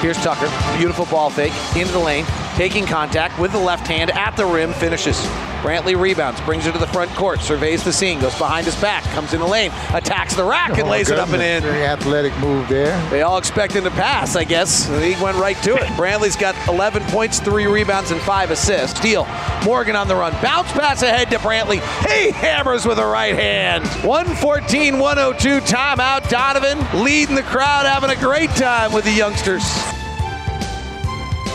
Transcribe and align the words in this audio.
Here's 0.00 0.18
Tucker. 0.18 0.50
Beautiful 0.76 1.06
ball 1.06 1.30
fake 1.30 1.52
into 1.74 1.92
the 1.92 1.98
lane, 1.98 2.24
taking 2.54 2.84
contact 2.86 3.38
with 3.38 3.52
the 3.52 3.58
left 3.58 3.86
hand 3.86 4.10
at 4.10 4.36
the 4.36 4.44
rim, 4.44 4.72
finishes. 4.72 5.18
Brantley 5.62 5.98
rebounds, 6.00 6.40
brings 6.42 6.64
her 6.64 6.72
to 6.72 6.78
the 6.78 6.86
front 6.86 7.10
court, 7.12 7.40
surveys 7.40 7.82
the 7.82 7.92
scene, 7.92 8.20
goes 8.20 8.36
behind 8.38 8.66
his 8.66 8.76
back, 8.80 9.02
comes 9.14 9.32
in 9.34 9.40
the 9.40 9.46
lane, 9.46 9.72
attacks 9.92 10.34
the 10.34 10.44
rack, 10.44 10.70
and 10.78 10.82
Oh, 10.82 10.90
lays 10.90 11.10
it 11.10 11.18
up 11.18 11.30
and 11.30 11.42
in. 11.42 11.62
Very 11.62 11.84
athletic 11.84 12.36
move 12.38 12.68
there. 12.68 12.98
They 13.10 13.22
all 13.22 13.38
expect 13.38 13.72
him 13.72 13.84
to 13.84 13.90
pass, 13.90 14.36
I 14.36 14.44
guess. 14.44 14.86
He 15.02 15.20
went 15.22 15.36
right 15.38 15.56
to 15.62 15.74
it. 15.74 15.82
Brantley's 15.96 16.36
got 16.36 16.54
11 16.68 17.02
points, 17.04 17.40
3 17.40 17.66
rebounds, 17.66 18.10
and 18.10 18.20
5 18.20 18.50
assists. 18.50 18.98
Steal. 18.98 19.26
Morgan 19.64 19.96
on 19.96 20.06
the 20.08 20.14
run. 20.14 20.32
Bounce 20.42 20.70
pass 20.72 21.02
ahead 21.02 21.30
to 21.30 21.38
Brantley. 21.38 21.80
He 22.06 22.30
hammers 22.30 22.86
with 22.86 22.98
a 22.98 23.06
right 23.06 23.34
hand. 23.34 23.84
114 24.04 24.98
102 24.98 25.60
timeout. 25.60 26.28
Donovan 26.28 26.78
leading 27.02 27.34
the 27.34 27.42
crowd, 27.42 27.86
having 27.86 28.10
a 28.10 28.16
great 28.20 28.50
time 28.50 28.92
with 28.92 29.04
the 29.04 29.12
youngsters. 29.12 29.64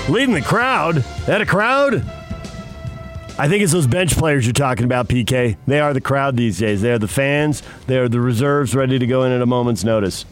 Leading 0.10 0.34
the 0.34 0.42
crowd. 0.42 0.98
That 1.26 1.42
a 1.42 1.46
crowd? 1.46 2.04
I 3.42 3.48
think 3.48 3.64
it's 3.64 3.72
those 3.72 3.88
bench 3.88 4.16
players 4.16 4.46
you're 4.46 4.54
talking 4.54 4.86
about, 4.86 5.08
PK. 5.08 5.58
They 5.66 5.80
are 5.80 5.96
the 5.96 6.00
crowd 6.00 6.38
these 6.38 6.60
days. 6.60 6.84
They 6.84 6.92
are 6.92 7.00
the 7.00 7.08
fans. 7.08 7.64
They 7.88 7.98
are 7.98 8.08
the 8.08 8.22
reserves 8.22 8.76
ready 8.76 9.00
to 9.00 9.08
go 9.08 9.24
in 9.24 9.32
at 9.32 9.42
a 9.42 9.48
moment's 9.48 9.84
notice. 9.84 10.26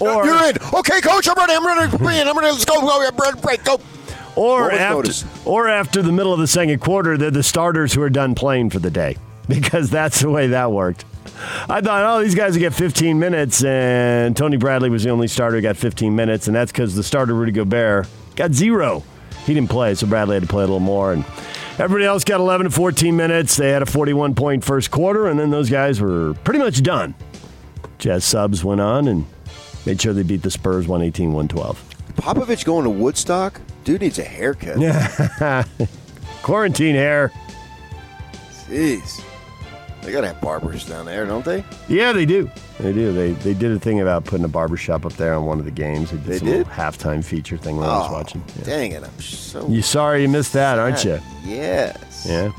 Or, 0.00 0.26
You're 0.26 0.48
in. 0.48 0.56
Okay, 0.74 1.00
coach, 1.00 1.28
I'm 1.28 1.36
ready. 1.36 1.52
I'm 1.52 1.64
ready 1.64 1.92
to 1.92 1.98
be 1.98 2.18
in. 2.18 2.26
I'm 2.26 2.36
ready. 2.36 2.50
Let's 2.50 2.64
go. 2.64 2.80
Go. 2.80 3.10
Break. 3.12 3.40
Break. 3.40 3.62
Go. 3.62 3.78
or 4.34 4.72
after, 4.72 4.94
notice. 4.96 5.24
or 5.44 5.68
after 5.68 6.02
the 6.02 6.10
middle 6.10 6.32
of 6.32 6.40
the 6.40 6.48
second 6.48 6.80
quarter, 6.80 7.16
they're 7.16 7.30
the 7.30 7.44
starters 7.44 7.94
who 7.94 8.02
are 8.02 8.10
done 8.10 8.34
playing 8.34 8.70
for 8.70 8.80
the 8.80 8.90
day 8.90 9.16
because 9.48 9.88
that's 9.88 10.20
the 10.20 10.30
way 10.30 10.48
that 10.48 10.72
worked. 10.72 11.04
I 11.68 11.80
thought, 11.80 12.04
oh, 12.04 12.24
these 12.24 12.34
guys 12.34 12.54
will 12.54 12.60
get 12.60 12.74
15 12.74 13.20
minutes, 13.20 13.62
and 13.62 14.36
Tony 14.36 14.56
Bradley 14.56 14.90
was 14.90 15.04
the 15.04 15.10
only 15.10 15.28
starter 15.28 15.58
who 15.58 15.62
got 15.62 15.76
15 15.76 16.16
minutes, 16.16 16.48
and 16.48 16.56
that's 16.56 16.72
because 16.72 16.96
the 16.96 17.04
starter, 17.04 17.34
Rudy 17.34 17.52
Gobert, 17.52 18.08
got 18.34 18.52
zero. 18.52 19.04
He 19.46 19.54
didn't 19.54 19.70
play, 19.70 19.94
so 19.94 20.08
Bradley 20.08 20.34
had 20.34 20.42
to 20.42 20.48
play 20.48 20.64
a 20.64 20.66
little 20.66 20.80
more. 20.80 21.12
And 21.12 21.24
everybody 21.78 22.04
else 22.04 22.24
got 22.24 22.40
11 22.40 22.64
to 22.64 22.70
14 22.70 23.16
minutes. 23.16 23.56
They 23.56 23.70
had 23.70 23.82
a 23.82 23.86
41 23.86 24.34
point 24.34 24.64
first 24.64 24.90
quarter, 24.90 25.26
and 25.28 25.38
then 25.38 25.50
those 25.50 25.70
guys 25.70 26.00
were 26.00 26.34
pretty 26.44 26.58
much 26.60 26.82
done. 26.82 27.14
Jazz 27.98 28.24
subs 28.24 28.64
went 28.64 28.80
on 28.80 29.08
and 29.08 29.26
made 29.86 30.00
sure 30.00 30.12
they 30.12 30.22
beat 30.22 30.42
the 30.42 30.50
Spurs 30.50 30.86
118 30.86 31.32
112. 31.32 31.90
Popovich 32.16 32.64
going 32.64 32.84
to 32.84 32.90
Woodstock? 32.90 33.60
Dude 33.84 34.00
needs 34.00 34.18
a 34.18 34.24
haircut. 34.24 34.78
Quarantine 36.42 36.94
hair. 36.94 37.32
Jeez. 38.68 39.22
They 40.04 40.12
gotta 40.12 40.26
have 40.28 40.40
barbers 40.40 40.84
down 40.86 41.06
there, 41.06 41.24
don't 41.24 41.44
they? 41.44 41.64
Yeah, 41.88 42.12
they 42.12 42.26
do. 42.26 42.50
They 42.78 42.92
do. 42.92 43.12
They 43.12 43.32
they 43.32 43.54
did 43.54 43.72
a 43.72 43.78
thing 43.78 44.00
about 44.00 44.24
putting 44.24 44.44
a 44.44 44.48
barber 44.48 44.76
shop 44.76 45.06
up 45.06 45.14
there 45.14 45.34
on 45.34 45.46
one 45.46 45.58
of 45.58 45.64
the 45.64 45.70
games. 45.70 46.10
They 46.10 46.16
did 46.18 46.26
They 46.26 46.38
some 46.38 46.48
did? 46.48 46.58
little 46.58 46.72
halftime 46.74 47.24
feature 47.24 47.56
thing 47.56 47.76
when 47.78 47.88
I 47.88 47.96
was 47.98 48.10
Oh, 48.10 48.12
watching. 48.12 48.44
Yeah. 48.58 48.64
Dang 48.64 48.92
it! 48.92 49.02
I'm 49.02 49.20
so. 49.20 49.66
You 49.68 49.80
sorry 49.80 50.22
you 50.22 50.28
missed 50.28 50.52
that, 50.52 50.78
aren't 50.78 51.04
you? 51.04 51.18
Yes. 51.44 52.26
Yeah. 52.28 52.52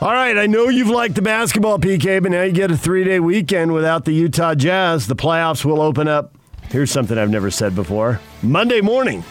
All 0.00 0.12
right, 0.12 0.36
I 0.36 0.46
know 0.46 0.68
you've 0.68 0.90
liked 0.90 1.14
the 1.14 1.22
basketball, 1.22 1.78
PK, 1.78 2.22
but 2.22 2.30
now 2.30 2.42
you 2.42 2.52
get 2.52 2.70
a 2.70 2.76
three 2.76 3.02
day 3.04 3.18
weekend 3.20 3.72
without 3.72 4.04
the 4.04 4.12
Utah 4.12 4.54
Jazz. 4.54 5.06
The 5.06 5.16
playoffs 5.16 5.64
will 5.64 5.80
open 5.80 6.06
up. 6.08 6.34
Here's 6.68 6.90
something 6.90 7.16
I've 7.16 7.30
never 7.30 7.50
said 7.50 7.74
before 7.76 8.20
Monday 8.42 8.80
morning. 8.80 9.24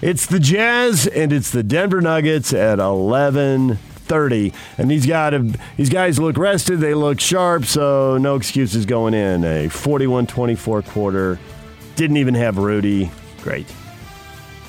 It's 0.00 0.26
the 0.26 0.38
Jazz 0.38 1.06
and 1.06 1.32
it's 1.32 1.50
the 1.50 1.62
Denver 1.62 2.00
Nuggets 2.00 2.52
at 2.52 2.78
11:30, 4.06 4.52
and 4.78 4.90
these 4.90 5.06
got 5.06 5.34
these 5.76 5.88
guys 5.88 6.18
look 6.18 6.36
rested. 6.36 6.80
They 6.80 6.94
look 6.94 7.20
sharp, 7.20 7.64
so 7.64 8.16
no 8.18 8.36
excuses 8.36 8.86
going 8.86 9.14
in. 9.14 9.44
A 9.44 9.68
41-24 9.68 10.86
quarter. 10.86 11.38
Didn't 11.96 12.16
even 12.18 12.34
have 12.34 12.58
Rudy. 12.58 13.10
Great. 13.42 13.66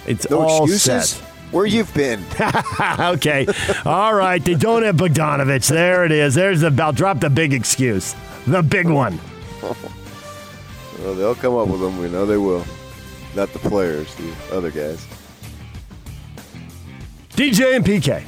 It's 0.05 0.29
No 0.29 0.39
all 0.41 0.63
excuses. 0.63 1.09
set. 1.11 1.23
Where 1.51 1.65
you've 1.65 1.93
been? 1.93 2.23
okay. 2.99 3.47
All 3.85 4.13
right. 4.13 4.43
They 4.43 4.55
don't 4.55 4.83
have 4.83 4.97
Bogdanovich. 4.97 5.69
There 5.69 6.03
it 6.05 6.11
is. 6.11 6.35
There's 6.35 6.61
the. 6.61 6.75
I'll 6.81 6.91
drop 6.93 7.19
the 7.19 7.29
big 7.29 7.53
excuse. 7.53 8.15
The 8.45 8.61
big 8.61 8.89
one. 8.89 9.19
well, 9.61 11.15
they'll 11.15 11.35
come 11.35 11.55
up 11.55 11.67
with 11.69 11.79
them. 11.81 11.97
We 11.99 12.09
know 12.09 12.25
they 12.25 12.37
will. 12.37 12.65
Not 13.35 13.51
the 13.53 13.59
players, 13.59 14.13
the 14.15 14.33
other 14.51 14.71
guys. 14.71 15.05
DJ 17.31 17.75
and 17.75 17.85
PK. 17.85 18.23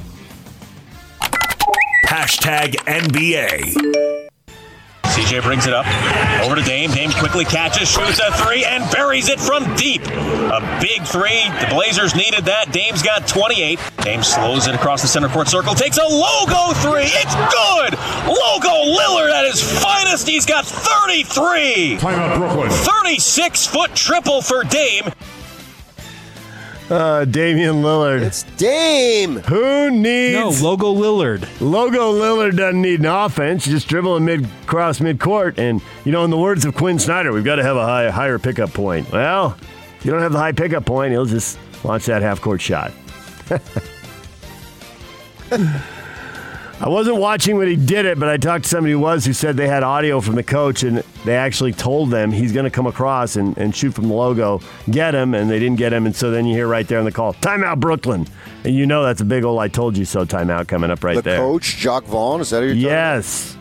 Hashtag 2.19 2.75
NBA. 2.83 4.27
CJ 5.05 5.41
brings 5.41 5.67
it 5.67 5.73
up 5.73 5.85
over 6.43 6.55
to 6.57 6.61
Dame. 6.61 6.91
Dame 6.91 7.11
quickly 7.11 7.45
catches, 7.45 7.89
shoots 7.89 8.19
a 8.19 8.33
three, 8.43 8.65
and 8.65 8.83
buries 8.91 9.29
it 9.29 9.39
from 9.39 9.73
deep. 9.75 10.01
A 10.05 10.79
big 10.81 11.01
three. 11.03 11.47
The 11.61 11.67
Blazers 11.69 12.15
needed 12.15 12.43
that. 12.43 12.73
Dame's 12.73 13.01
got 13.01 13.25
28. 13.25 13.79
Dame 14.01 14.21
slows 14.21 14.67
it 14.67 14.75
across 14.75 15.01
the 15.01 15.07
center 15.07 15.29
court 15.29 15.47
circle, 15.47 15.73
takes 15.73 15.97
a 15.97 16.03
logo 16.03 16.73
three. 16.81 17.07
It's 17.07 17.35
good. 17.35 17.97
Logo 18.27 18.99
Lillard 18.99 19.31
at 19.31 19.45
his 19.45 19.63
finest. 19.81 20.27
He's 20.27 20.45
got 20.45 20.65
33. 20.65 21.99
Timeout, 22.01 22.35
Brooklyn. 22.35 22.69
36 22.69 23.65
foot 23.65 23.95
triple 23.95 24.41
for 24.41 24.65
Dame. 24.65 25.05
Uh, 26.89 27.23
Damian 27.25 27.83
Lillard. 27.83 28.21
It's 28.21 28.43
Dame. 28.57 29.39
Who 29.41 29.91
needs 29.91 30.61
No, 30.61 30.69
Logo 30.69 30.93
Lillard. 30.95 31.47
logo? 31.61 32.13
Lillard 32.13 32.57
doesn't 32.57 32.81
need 32.81 33.01
an 33.01 33.05
offense. 33.05 33.65
Just 33.65 33.87
dribbling 33.87 34.25
mid 34.25 34.47
cross 34.65 34.99
mid 34.99 35.19
court, 35.19 35.59
and 35.59 35.81
you 36.03 36.11
know, 36.11 36.23
in 36.23 36.31
the 36.31 36.37
words 36.37 36.65
of 36.65 36.73
Quinn 36.75 36.97
Snyder, 36.97 37.31
we've 37.31 37.45
got 37.45 37.57
to 37.57 37.63
have 37.63 37.77
a 37.77 37.85
high, 37.85 38.09
higher 38.09 38.39
pickup 38.39 38.73
point. 38.73 39.11
Well, 39.11 39.55
if 39.99 40.05
you 40.05 40.11
don't 40.11 40.21
have 40.21 40.33
the 40.33 40.39
high 40.39 40.51
pickup 40.51 40.85
point, 40.85 41.11
he'll 41.11 41.25
just 41.25 41.59
launch 41.83 42.05
that 42.07 42.23
half 42.23 42.41
court 42.41 42.59
shot. 42.61 42.91
I 46.81 46.87
wasn't 46.87 47.17
watching 47.17 47.57
when 47.57 47.67
he 47.67 47.75
did 47.75 48.05
it, 48.05 48.17
but 48.17 48.29
I 48.29 48.37
talked 48.37 48.63
to 48.63 48.69
somebody 48.69 48.93
who 48.93 48.99
was 48.99 49.25
who 49.25 49.33
said 49.33 49.57
they 49.57 49.67
had 49.67 49.83
audio 49.83 50.21
from 50.21 50.35
the 50.35 50.43
coach 50.43 50.83
and 50.83 51.03
they 51.25 51.35
actually 51.35 51.73
told 51.73 52.09
them 52.09 52.31
he's 52.31 52.53
going 52.53 52.63
to 52.63 52.69
come 52.69 52.87
across 52.87 53.35
and, 53.35 53.57
and 53.57 53.75
shoot 53.75 53.93
from 53.93 54.07
the 54.07 54.13
logo, 54.13 54.61
get 54.89 55.13
him, 55.13 55.33
and 55.33 55.49
they 55.49 55.59
didn't 55.59 55.75
get 55.77 55.91
him. 55.91 56.05
And 56.05 56.15
so 56.15 56.31
then 56.31 56.45
you 56.45 56.53
hear 56.55 56.67
right 56.69 56.87
there 56.87 56.99
on 56.99 57.03
the 57.03 57.11
call, 57.11 57.33
timeout 57.33 57.81
Brooklyn. 57.81 58.25
And 58.63 58.73
you 58.73 58.85
know 58.85 59.03
that's 59.03 59.19
a 59.19 59.25
big 59.25 59.43
old 59.43 59.59
I 59.59 59.67
told 59.67 59.97
you 59.97 60.05
so 60.05 60.25
timeout 60.25 60.69
coming 60.69 60.89
up 60.89 61.03
right 61.03 61.17
the 61.17 61.21
there. 61.21 61.37
coach, 61.39 61.75
Jacque 61.75 62.05
Vaughn. 62.05 62.39
Is 62.39 62.49
that 62.51 62.61
who 62.61 62.67
you're 62.67 62.75
talking 62.75 62.83
Yes. 62.83 63.57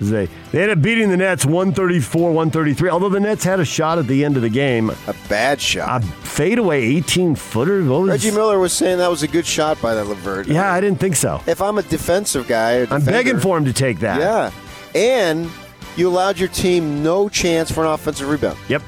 They, 0.00 0.26
they 0.50 0.62
ended 0.62 0.78
up 0.78 0.82
beating 0.82 1.10
the 1.10 1.16
Nets 1.16 1.44
134 1.44 2.32
133, 2.32 2.90
although 2.90 3.08
the 3.08 3.20
Nets 3.20 3.44
had 3.44 3.60
a 3.60 3.64
shot 3.64 3.98
at 3.98 4.06
the 4.06 4.24
end 4.24 4.36
of 4.36 4.42
the 4.42 4.48
game. 4.48 4.90
A 4.90 5.14
bad 5.28 5.60
shot. 5.60 6.02
A 6.02 6.06
fadeaway 6.06 6.82
18 6.82 7.34
footer. 7.36 7.82
Was, 7.84 8.08
Reggie 8.08 8.30
Miller 8.30 8.58
was 8.58 8.72
saying 8.72 8.98
that 8.98 9.10
was 9.10 9.22
a 9.22 9.28
good 9.28 9.46
shot 9.46 9.80
by 9.80 9.94
that 9.94 10.06
Levert. 10.06 10.46
Yeah, 10.46 10.72
I 10.72 10.80
didn't 10.80 10.98
think 11.00 11.16
so. 11.16 11.40
If 11.46 11.62
I'm 11.62 11.78
a 11.78 11.82
defensive 11.82 12.48
guy, 12.48 12.86
I'm 12.90 13.04
begging 13.04 13.38
for 13.38 13.56
him 13.56 13.64
to 13.66 13.72
take 13.72 14.00
that. 14.00 14.18
Yeah, 14.20 14.50
and 14.94 15.50
you 15.96 16.08
allowed 16.08 16.38
your 16.38 16.48
team 16.48 17.02
no 17.02 17.28
chance 17.28 17.70
for 17.70 17.84
an 17.84 17.92
offensive 17.92 18.28
rebound. 18.28 18.58
Yep. 18.68 18.82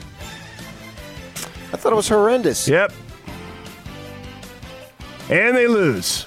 I 1.73 1.77
thought 1.77 1.93
it 1.93 1.97
was 1.97 2.09
horrendous. 2.09 2.67
Yep. 2.69 2.93
And 5.29 5.57
they 5.57 5.67
lose. 5.67 6.27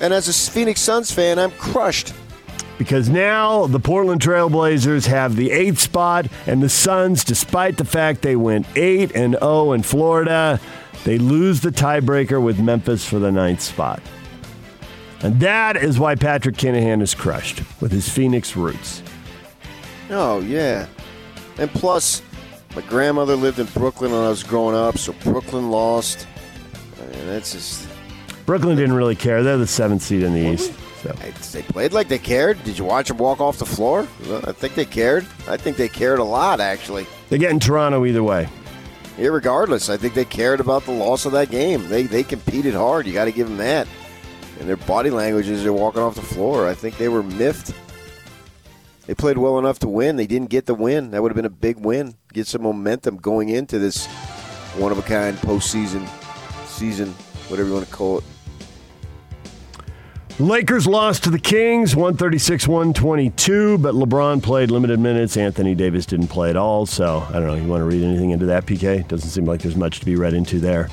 And 0.00 0.12
as 0.12 0.28
a 0.28 0.50
Phoenix 0.50 0.80
Suns 0.80 1.12
fan, 1.12 1.38
I'm 1.38 1.50
crushed. 1.52 2.12
Because 2.78 3.08
now 3.08 3.66
the 3.66 3.80
Portland 3.80 4.20
Trailblazers 4.20 5.06
have 5.06 5.36
the 5.36 5.50
eighth 5.50 5.78
spot, 5.78 6.26
and 6.46 6.62
the 6.62 6.68
Suns, 6.68 7.24
despite 7.24 7.76
the 7.76 7.84
fact 7.84 8.22
they 8.22 8.36
went 8.36 8.66
eight 8.76 9.12
and 9.14 9.34
zero 9.34 9.72
in 9.72 9.82
Florida, 9.82 10.60
they 11.04 11.18
lose 11.18 11.60
the 11.60 11.70
tiebreaker 11.70 12.42
with 12.42 12.58
Memphis 12.58 13.04
for 13.04 13.18
the 13.18 13.30
ninth 13.32 13.60
spot. 13.60 14.00
And 15.22 15.38
that 15.40 15.76
is 15.76 15.98
why 15.98 16.16
Patrick 16.16 16.56
Kinahan 16.56 17.00
is 17.00 17.14
crushed 17.14 17.62
with 17.80 17.92
his 17.92 18.08
Phoenix 18.08 18.56
roots. 18.56 19.02
Oh 20.10 20.40
yeah, 20.40 20.86
and 21.58 21.70
plus, 21.70 22.22
my 22.74 22.82
grandmother 22.82 23.36
lived 23.36 23.58
in 23.58 23.66
Brooklyn 23.66 24.10
when 24.10 24.20
I 24.20 24.28
was 24.28 24.42
growing 24.42 24.74
up, 24.74 24.98
so 24.98 25.12
Brooklyn 25.24 25.70
lost. 25.70 26.26
And 27.00 27.28
that's 27.28 27.52
just. 27.52 27.88
Brooklyn 28.46 28.76
didn't 28.76 28.94
really 28.94 29.14
care; 29.14 29.42
they're 29.42 29.56
the 29.56 29.66
seventh 29.66 30.02
seed 30.02 30.22
in 30.22 30.32
the 30.32 30.52
East. 30.52 30.72
So 31.02 31.12
They 31.58 31.62
played 31.62 31.92
like 31.92 32.08
they 32.08 32.18
cared. 32.18 32.62
Did 32.64 32.78
you 32.78 32.84
watch 32.84 33.08
them 33.08 33.18
walk 33.18 33.40
off 33.40 33.58
the 33.58 33.66
floor? 33.66 34.06
I 34.46 34.52
think 34.52 34.74
they 34.74 34.84
cared. 34.84 35.26
I 35.48 35.56
think 35.56 35.76
they 35.76 35.88
cared 35.88 36.20
a 36.20 36.24
lot, 36.24 36.60
actually. 36.60 37.06
they 37.28 37.38
get 37.38 37.50
in 37.50 37.58
Toronto 37.58 38.04
either 38.06 38.22
way. 38.22 38.48
Irregardless, 39.18 39.90
I 39.90 39.96
think 39.96 40.14
they 40.14 40.24
cared 40.24 40.60
about 40.60 40.84
the 40.84 40.92
loss 40.92 41.26
of 41.26 41.32
that 41.32 41.50
game. 41.50 41.88
They 41.88 42.04
they 42.04 42.22
competed 42.22 42.72
hard. 42.74 43.06
You 43.06 43.12
got 43.12 43.26
to 43.26 43.32
give 43.32 43.48
them 43.48 43.58
that. 43.58 43.86
And 44.58 44.68
their 44.68 44.76
body 44.76 45.10
language 45.10 45.48
as 45.48 45.62
they're 45.62 45.72
walking 45.72 46.00
off 46.00 46.14
the 46.14 46.22
floor, 46.22 46.68
I 46.68 46.74
think 46.74 46.96
they 46.96 47.08
were 47.08 47.22
miffed. 47.22 47.74
They 49.06 49.14
played 49.14 49.36
well 49.36 49.58
enough 49.58 49.80
to 49.80 49.88
win. 49.88 50.16
They 50.16 50.28
didn't 50.28 50.48
get 50.50 50.66
the 50.66 50.74
win. 50.74 51.10
That 51.10 51.20
would 51.22 51.30
have 51.32 51.36
been 51.36 51.44
a 51.44 51.50
big 51.50 51.78
win. 51.78 52.14
Get 52.32 52.46
some 52.46 52.62
momentum 52.62 53.16
going 53.16 53.48
into 53.48 53.78
this 53.80 54.06
one 54.76 54.92
of 54.92 54.98
a 54.98 55.02
kind 55.02 55.36
postseason 55.38 56.08
season, 56.66 57.10
whatever 57.48 57.68
you 57.68 57.74
want 57.74 57.86
to 57.86 57.92
call 57.92 58.18
it. 58.18 58.24
Lakers 60.38 60.86
lost 60.86 61.24
to 61.24 61.30
the 61.30 61.38
Kings 61.38 61.94
136 61.94 62.66
122, 62.66 63.78
but 63.78 63.94
LeBron 63.94 64.42
played 64.42 64.70
limited 64.70 64.98
minutes. 64.98 65.36
Anthony 65.36 65.74
Davis 65.74 66.06
didn't 66.06 66.28
play 66.28 66.48
at 66.48 66.56
all. 66.56 66.86
So 66.86 67.24
I 67.28 67.34
don't 67.34 67.46
know. 67.46 67.54
You 67.54 67.68
want 67.68 67.82
to 67.82 67.84
read 67.84 68.02
anything 68.02 68.30
into 68.30 68.46
that, 68.46 68.64
PK? 68.64 69.06
Doesn't 69.06 69.28
seem 69.28 69.44
like 69.44 69.60
there's 69.60 69.76
much 69.76 70.00
to 70.00 70.06
be 70.06 70.16
read 70.16 70.32
into 70.32 70.58
there. 70.58 70.88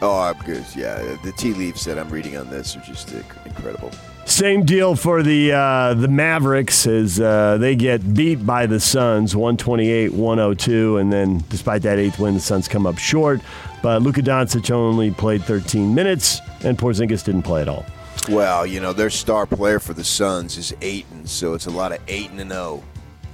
Oh, 0.00 0.20
I'm 0.20 0.38
good. 0.44 0.64
Yeah, 0.76 1.16
the 1.24 1.32
tea 1.32 1.54
leaves 1.54 1.84
that 1.86 1.98
I'm 1.98 2.08
reading 2.10 2.36
on 2.36 2.50
this 2.50 2.76
are 2.76 2.80
just 2.80 3.10
incredible. 3.44 3.90
Same 4.26 4.64
deal 4.64 4.94
for 4.94 5.22
the 5.22 5.52
uh, 5.52 5.94
the 5.94 6.06
Mavericks 6.06 6.86
as 6.86 7.18
uh, 7.18 7.56
they 7.58 7.74
get 7.74 8.14
beat 8.14 8.44
by 8.44 8.66
the 8.66 8.78
Suns 8.78 9.34
128-102 9.34 11.00
and 11.00 11.10
then 11.10 11.42
despite 11.48 11.80
that 11.82 11.98
eighth 11.98 12.18
win 12.18 12.34
the 12.34 12.40
Suns 12.40 12.68
come 12.68 12.86
up 12.86 12.98
short 12.98 13.40
but 13.82 14.02
Luka 14.02 14.20
Doncic 14.20 14.70
only 14.70 15.10
played 15.10 15.42
13 15.44 15.94
minutes 15.94 16.42
and 16.62 16.78
Porzingis 16.78 17.24
didn't 17.24 17.42
play 17.42 17.62
at 17.62 17.68
all. 17.68 17.84
Well, 18.28 18.66
you 18.66 18.80
know, 18.80 18.92
their 18.92 19.10
star 19.10 19.46
player 19.46 19.78
for 19.78 19.94
the 19.94 20.04
Suns 20.04 20.58
is 20.58 20.74
Ayton, 20.82 21.26
so 21.26 21.54
it's 21.54 21.66
a 21.66 21.70
lot 21.70 21.92
of 21.92 22.00
8 22.08 22.30
and 22.32 22.50
0. 22.50 22.82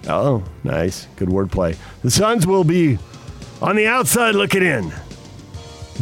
Oh, 0.09 0.44
nice. 0.62 1.09
Good 1.17 1.29
wordplay. 1.29 1.76
The 2.03 2.11
Suns 2.11 2.47
will 2.47 2.65
be 2.65 2.99
on 3.61 3.76
the 3.76 3.87
outside 3.87 4.35
looking 4.35 4.62
in. 4.62 4.93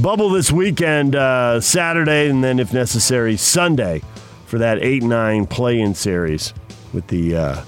Bubble 0.00 0.30
this 0.30 0.50
weekend, 0.50 1.14
uh, 1.14 1.60
Saturday, 1.60 2.28
and 2.28 2.42
then, 2.42 2.58
if 2.58 2.72
necessary, 2.72 3.36
Sunday 3.36 4.02
for 4.46 4.58
that 4.58 4.82
8 4.82 5.02
9 5.02 5.46
play 5.46 5.80
in 5.80 5.94
series 5.94 6.52
with 6.92 7.06
the. 7.08 7.36
Uh, 7.36 7.64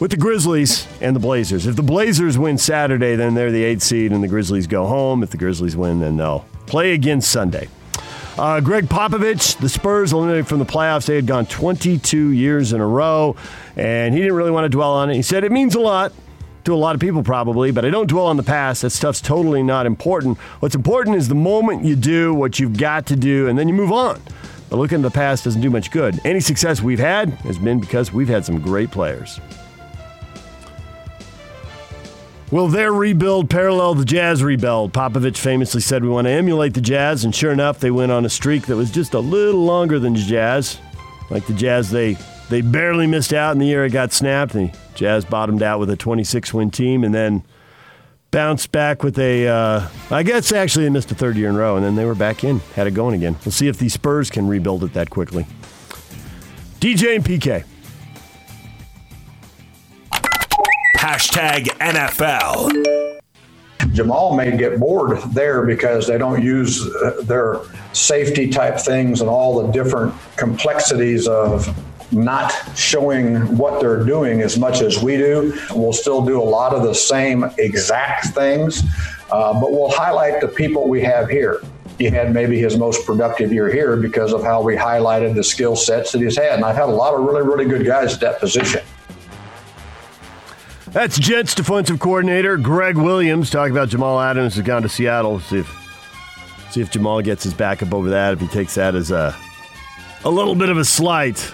with 0.00 0.10
the 0.10 0.16
Grizzlies 0.16 0.86
and 1.00 1.14
the 1.14 1.20
Blazers. 1.20 1.66
If 1.66 1.76
the 1.76 1.82
Blazers 1.82 2.36
win 2.36 2.58
Saturday, 2.58 3.14
then 3.14 3.34
they're 3.34 3.52
the 3.52 3.62
eight 3.62 3.80
seed, 3.80 4.10
and 4.12 4.22
the 4.22 4.28
Grizzlies 4.28 4.66
go 4.66 4.86
home. 4.86 5.22
If 5.22 5.30
the 5.30 5.36
Grizzlies 5.36 5.76
win, 5.76 6.00
then 6.00 6.16
they'll 6.16 6.44
play 6.66 6.92
again 6.92 7.20
Sunday. 7.20 7.68
Uh, 8.36 8.60
Gregg 8.60 8.86
Popovich, 8.86 9.58
the 9.58 9.68
Spurs 9.68 10.12
eliminated 10.12 10.48
from 10.48 10.58
the 10.58 10.64
playoffs. 10.64 11.06
They 11.06 11.14
had 11.14 11.26
gone 11.26 11.46
22 11.46 12.30
years 12.30 12.72
in 12.72 12.80
a 12.80 12.86
row, 12.86 13.36
and 13.76 14.12
he 14.12 14.20
didn't 14.20 14.34
really 14.34 14.50
want 14.50 14.64
to 14.64 14.68
dwell 14.68 14.92
on 14.92 15.08
it. 15.08 15.14
He 15.14 15.22
said 15.22 15.44
it 15.44 15.52
means 15.52 15.76
a 15.76 15.80
lot 15.80 16.12
to 16.64 16.74
a 16.74 16.76
lot 16.76 16.96
of 16.96 17.00
people, 17.00 17.22
probably, 17.22 17.70
but 17.70 17.84
I 17.84 17.90
don't 17.90 18.08
dwell 18.08 18.26
on 18.26 18.36
the 18.36 18.42
past. 18.42 18.82
That 18.82 18.90
stuff's 18.90 19.20
totally 19.20 19.62
not 19.62 19.86
important. 19.86 20.38
What's 20.58 20.74
important 20.74 21.14
is 21.16 21.28
the 21.28 21.36
moment 21.36 21.84
you 21.84 21.94
do 21.94 22.34
what 22.34 22.58
you've 22.58 22.76
got 22.76 23.06
to 23.06 23.16
do, 23.16 23.46
and 23.46 23.56
then 23.56 23.68
you 23.68 23.74
move 23.74 23.92
on. 23.92 24.20
But 24.68 24.78
looking 24.78 24.96
at 24.96 25.02
the 25.02 25.10
past 25.12 25.44
doesn't 25.44 25.60
do 25.60 25.70
much 25.70 25.92
good. 25.92 26.20
Any 26.24 26.40
success 26.40 26.82
we've 26.82 26.98
had 26.98 27.30
has 27.30 27.58
been 27.58 27.78
because 27.78 28.12
we've 28.12 28.28
had 28.28 28.44
some 28.44 28.60
great 28.60 28.90
players. 28.90 29.38
Will 32.50 32.68
their 32.68 32.92
rebuild 32.92 33.48
parallel 33.48 33.94
the 33.94 34.04
Jazz 34.04 34.42
rebuild? 34.42 34.92
Popovich 34.92 35.38
famously 35.38 35.80
said, 35.80 36.02
We 36.02 36.10
want 36.10 36.26
to 36.26 36.30
emulate 36.30 36.74
the 36.74 36.80
Jazz, 36.80 37.24
and 37.24 37.34
sure 37.34 37.50
enough, 37.50 37.80
they 37.80 37.90
went 37.90 38.12
on 38.12 38.24
a 38.24 38.28
streak 38.28 38.66
that 38.66 38.76
was 38.76 38.90
just 38.90 39.14
a 39.14 39.18
little 39.18 39.64
longer 39.64 39.98
than 39.98 40.12
the 40.12 40.20
Jazz. 40.20 40.78
Like 41.30 41.46
the 41.46 41.54
Jazz, 41.54 41.90
they, 41.90 42.18
they 42.50 42.60
barely 42.60 43.06
missed 43.06 43.32
out 43.32 43.52
in 43.52 43.58
the 43.58 43.66
year 43.66 43.84
it 43.84 43.90
got 43.90 44.12
snapped. 44.12 44.52
The 44.52 44.76
Jazz 44.94 45.24
bottomed 45.24 45.62
out 45.62 45.80
with 45.80 45.88
a 45.90 45.96
26 45.96 46.52
win 46.52 46.70
team 46.70 47.02
and 47.02 47.14
then 47.14 47.42
bounced 48.30 48.70
back 48.70 49.02
with 49.02 49.18
a. 49.18 49.48
Uh, 49.48 49.88
I 50.10 50.22
guess 50.22 50.52
actually 50.52 50.84
they 50.84 50.90
missed 50.90 51.10
a 51.10 51.14
third 51.14 51.36
year 51.36 51.48
in 51.48 51.54
a 51.54 51.58
row, 51.58 51.76
and 51.76 51.84
then 51.84 51.96
they 51.96 52.04
were 52.04 52.14
back 52.14 52.44
in, 52.44 52.58
had 52.74 52.86
it 52.86 52.92
going 52.92 53.14
again. 53.14 53.36
We'll 53.44 53.52
see 53.52 53.68
if 53.68 53.78
the 53.78 53.88
Spurs 53.88 54.28
can 54.28 54.46
rebuild 54.46 54.84
it 54.84 54.92
that 54.92 55.08
quickly. 55.08 55.46
DJ 56.78 57.16
and 57.16 57.24
PK. 57.24 57.64
Hashtag 61.04 61.64
NFL. 61.80 63.20
Jamal 63.92 64.34
may 64.34 64.56
get 64.56 64.80
bored 64.80 65.18
there 65.34 65.66
because 65.66 66.06
they 66.06 66.16
don't 66.16 66.42
use 66.42 66.80
uh, 66.80 67.20
their 67.24 67.60
safety 67.92 68.48
type 68.48 68.78
things 68.78 69.20
and 69.20 69.28
all 69.28 69.62
the 69.62 69.70
different 69.70 70.14
complexities 70.38 71.28
of 71.28 71.68
not 72.10 72.54
showing 72.74 73.54
what 73.58 73.82
they're 73.82 74.02
doing 74.02 74.40
as 74.40 74.58
much 74.58 74.80
as 74.80 75.02
we 75.02 75.18
do. 75.18 75.52
We'll 75.74 75.92
still 75.92 76.24
do 76.24 76.40
a 76.40 76.42
lot 76.42 76.72
of 76.72 76.82
the 76.82 76.94
same 76.94 77.44
exact 77.58 78.28
things, 78.28 78.82
uh, 79.30 79.60
but 79.60 79.72
we'll 79.72 79.90
highlight 79.90 80.40
the 80.40 80.48
people 80.48 80.88
we 80.88 81.02
have 81.02 81.28
here. 81.28 81.60
He 81.98 82.06
had 82.06 82.32
maybe 82.32 82.58
his 82.58 82.78
most 82.78 83.04
productive 83.04 83.52
year 83.52 83.70
here 83.70 83.98
because 83.98 84.32
of 84.32 84.42
how 84.42 84.62
we 84.62 84.74
highlighted 84.74 85.34
the 85.34 85.44
skill 85.44 85.76
sets 85.76 86.12
that 86.12 86.22
he's 86.22 86.38
had. 86.38 86.54
And 86.54 86.64
I've 86.64 86.76
had 86.76 86.88
a 86.88 86.96
lot 86.96 87.12
of 87.12 87.20
really, 87.20 87.42
really 87.42 87.66
good 87.66 87.84
guys 87.84 88.14
at 88.14 88.20
that 88.20 88.40
position. 88.40 88.80
That's 90.94 91.18
Jets 91.18 91.56
defensive 91.56 91.98
coordinator 91.98 92.56
Gregg 92.56 92.96
Williams 92.96 93.50
talking 93.50 93.72
about 93.72 93.88
Jamal 93.88 94.20
Adams 94.20 94.54
has 94.54 94.64
gone 94.64 94.82
to 94.82 94.88
Seattle. 94.88 95.40
See 95.40 95.58
if 95.58 96.68
see 96.70 96.80
if 96.80 96.92
Jamal 96.92 97.20
gets 97.20 97.42
his 97.42 97.52
backup 97.52 97.92
over 97.92 98.10
that. 98.10 98.34
If 98.34 98.40
he 98.40 98.46
takes 98.46 98.76
that 98.76 98.94
as 98.94 99.10
a 99.10 99.36
a 100.24 100.30
little 100.30 100.54
bit 100.54 100.68
of 100.68 100.78
a 100.78 100.84
slight. 100.84 101.52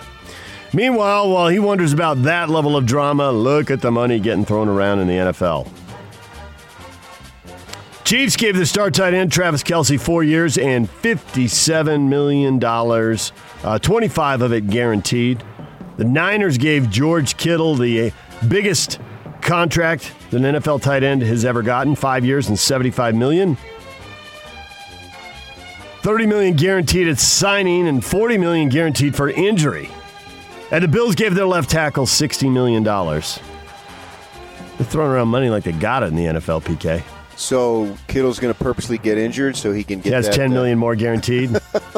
Meanwhile, 0.74 1.30
while 1.30 1.48
he 1.48 1.58
wonders 1.58 1.94
about 1.94 2.22
that 2.24 2.50
level 2.50 2.76
of 2.76 2.84
drama, 2.84 3.32
look 3.32 3.70
at 3.70 3.80
the 3.80 3.90
money 3.90 4.20
getting 4.20 4.44
thrown 4.44 4.68
around 4.68 4.98
in 4.98 5.08
the 5.08 5.14
NFL. 5.14 5.66
Chiefs 8.04 8.36
gave 8.36 8.58
the 8.58 8.66
star 8.66 8.90
tight 8.90 9.14
end 9.14 9.32
Travis 9.32 9.62
Kelce 9.62 9.98
four 9.98 10.22
years 10.22 10.58
and 10.58 10.86
$57 10.86 12.08
million, 12.08 12.62
uh, 12.62 13.78
25 13.78 14.42
of 14.42 14.52
it 14.52 14.68
guaranteed. 14.68 15.42
The 15.96 16.04
Niners 16.04 16.58
gave 16.58 16.90
George 16.90 17.38
Kittle 17.38 17.74
the 17.74 18.12
biggest 18.46 19.00
contract 19.50 20.12
that 20.30 20.36
an 20.40 20.54
NFL 20.54 20.80
tight 20.80 21.02
end 21.02 21.22
has 21.22 21.44
ever 21.44 21.60
gotten, 21.60 21.96
five 21.96 22.24
years 22.24 22.48
and 22.48 22.56
75 22.56 23.16
million. 23.16 23.56
30 26.02 26.26
million 26.26 26.54
guaranteed 26.54 27.08
at 27.08 27.18
signing 27.18 27.88
and 27.88 28.04
40 28.04 28.38
million 28.38 28.68
guaranteed 28.68 29.16
for 29.16 29.28
injury. 29.28 29.90
And 30.70 30.84
the 30.84 30.88
Bills 30.88 31.16
gave 31.16 31.34
their 31.34 31.46
left 31.46 31.68
tackle 31.68 32.06
60 32.06 32.48
million 32.48 32.84
dollars. 32.84 33.40
They're 34.78 34.86
throwing 34.86 35.10
around 35.10 35.28
money 35.28 35.50
like 35.50 35.64
they 35.64 35.72
got 35.72 36.04
it 36.04 36.06
in 36.06 36.14
the 36.14 36.26
NFL, 36.26 36.62
PK. 36.62 37.02
So 37.36 37.96
Kittle's 38.06 38.38
going 38.38 38.54
to 38.54 38.58
purposely 38.62 38.98
get 38.98 39.18
injured 39.18 39.56
so 39.56 39.72
he 39.72 39.82
can 39.82 39.98
get. 39.98 40.04
He 40.06 40.10
has 40.12 40.26
that, 40.26 40.34
ten 40.36 40.56
uh, 40.56 40.76
more 40.76 40.94
guaranteed. 40.94 41.50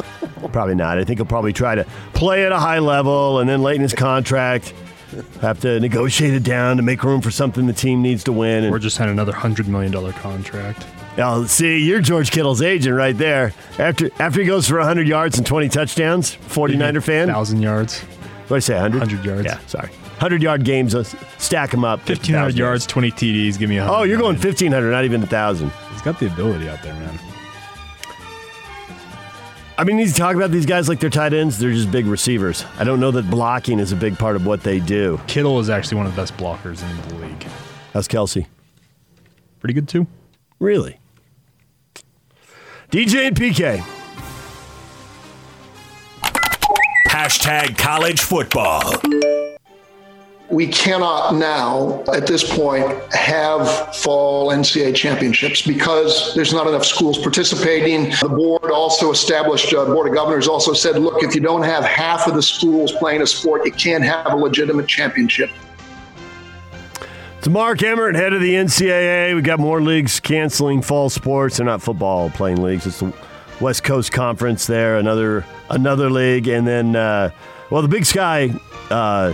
probably 0.52 0.74
not. 0.74 0.98
I 0.98 1.04
think 1.04 1.18
he'll 1.18 1.26
probably 1.26 1.52
try 1.52 1.74
to 1.74 1.84
play 2.14 2.46
at 2.46 2.52
a 2.52 2.58
high 2.58 2.78
level, 2.78 3.40
and 3.40 3.48
then 3.48 3.62
late 3.62 3.76
in 3.76 3.82
his 3.82 3.94
contract, 3.94 4.72
have 5.40 5.60
to 5.60 5.80
negotiate 5.80 6.34
it 6.34 6.42
down 6.42 6.76
to 6.76 6.82
make 6.82 7.02
room 7.04 7.20
for 7.20 7.30
something 7.30 7.66
the 7.66 7.72
team 7.72 8.02
needs 8.02 8.24
to 8.24 8.32
win. 8.32 8.64
And 8.64 8.74
Or 8.74 8.78
just 8.78 8.96
sign 8.96 9.08
another 9.08 9.32
$100 9.32 9.66
million 9.66 10.12
contract. 10.12 10.86
Oh, 11.18 11.44
see, 11.44 11.78
you're 11.84 12.00
George 12.00 12.30
Kittle's 12.30 12.62
agent 12.62 12.96
right 12.96 13.16
there. 13.16 13.52
After 13.78 14.10
after 14.18 14.40
he 14.40 14.46
goes 14.46 14.66
for 14.66 14.78
100 14.78 15.06
yards 15.06 15.36
and 15.36 15.46
20 15.46 15.68
touchdowns, 15.68 16.36
49er 16.36 17.02
fan. 17.02 17.26
1,000 17.28 17.60
yards. 17.60 18.00
What 18.48 18.48
did 18.48 18.54
I 18.56 18.58
say, 18.60 18.74
100? 18.74 18.98
100 19.00 19.24
yards. 19.24 19.44
Yeah, 19.46 19.58
sorry. 19.66 19.88
100 20.22 20.42
yard 20.42 20.64
games, 20.64 20.94
stack 21.38 21.70
them 21.70 21.84
up. 21.84 21.98
1,500 22.08 22.54
yards, 22.56 22.86
20 22.86 23.10
TDs, 23.10 23.58
give 23.58 23.68
me 23.68 23.78
a 23.78 23.86
Oh, 23.86 24.04
you're 24.04 24.18
going 24.18 24.36
1,500, 24.36 24.90
not 24.90 25.04
even 25.04 25.20
a 25.20 25.24
1,000. 25.26 25.70
He's 25.92 26.02
got 26.02 26.18
the 26.20 26.26
ability 26.28 26.68
out 26.68 26.80
there, 26.82 26.94
man. 26.94 27.18
I 29.78 29.84
mean, 29.84 29.98
you 29.98 30.10
talk 30.12 30.36
about 30.36 30.50
these 30.50 30.66
guys 30.66 30.88
like 30.88 31.00
they're 31.00 31.08
tight 31.10 31.32
ends, 31.32 31.58
they're 31.58 31.72
just 31.72 31.90
big 31.90 32.06
receivers. 32.06 32.64
I 32.78 32.84
don't 32.84 33.00
know 33.00 33.10
that 33.12 33.30
blocking 33.30 33.78
is 33.78 33.90
a 33.90 33.96
big 33.96 34.18
part 34.18 34.36
of 34.36 34.44
what 34.44 34.62
they 34.62 34.80
do. 34.80 35.18
Kittle 35.26 35.58
is 35.60 35.70
actually 35.70 35.96
one 35.96 36.06
of 36.06 36.14
the 36.14 36.20
best 36.20 36.36
blockers 36.36 36.82
in 36.82 37.08
the 37.08 37.26
league. 37.26 37.46
How's 37.94 38.06
Kelce? 38.06 38.46
Pretty 39.60 39.72
good, 39.74 39.88
too. 39.88 40.06
Really? 40.58 40.98
DJ 42.90 43.28
and 43.28 43.36
PK. 43.36 43.82
Hashtag 47.08 47.78
college 47.78 48.20
football. 48.20 48.82
we 50.50 50.66
cannot 50.66 51.34
now, 51.34 52.04
at 52.12 52.26
this 52.26 52.44
point, 52.56 52.86
have 53.14 53.96
fall 53.96 54.50
NCAA 54.50 54.94
championships 54.94 55.62
because 55.62 56.34
there's 56.34 56.52
not 56.52 56.66
enough 56.66 56.84
schools 56.84 57.18
participating. 57.18 58.10
The 58.20 58.28
board 58.28 58.61
also 58.72 59.10
established, 59.10 59.72
uh, 59.72 59.84
Board 59.84 60.08
of 60.08 60.14
Governors 60.14 60.48
also 60.48 60.72
said, 60.72 60.98
look, 60.98 61.22
if 61.22 61.34
you 61.34 61.40
don't 61.40 61.62
have 61.62 61.84
half 61.84 62.26
of 62.26 62.34
the 62.34 62.42
schools 62.42 62.92
playing 62.92 63.22
a 63.22 63.26
sport, 63.26 63.64
you 63.64 63.72
can't 63.72 64.04
have 64.04 64.32
a 64.32 64.36
legitimate 64.36 64.88
championship. 64.88 65.50
It's 67.38 67.48
Mark 67.48 67.82
Emmert, 67.82 68.14
head 68.14 68.32
of 68.32 68.40
the 68.40 68.54
NCAA. 68.54 69.34
We 69.34 69.42
got 69.42 69.58
more 69.58 69.80
leagues 69.80 70.20
canceling 70.20 70.80
fall 70.80 71.10
sports. 71.10 71.56
They're 71.56 71.66
not 71.66 71.82
football 71.82 72.30
playing 72.30 72.62
leagues. 72.62 72.86
It's 72.86 73.00
the 73.00 73.12
West 73.60 73.82
Coast 73.84 74.12
Conference 74.12 74.66
there, 74.66 74.96
another 74.96 75.44
another 75.68 76.08
league, 76.08 76.46
and 76.48 76.66
then 76.66 76.94
uh, 76.94 77.30
well, 77.70 77.82
the 77.82 77.88
Big 77.88 78.06
Sky 78.06 78.54
uh, 78.90 79.32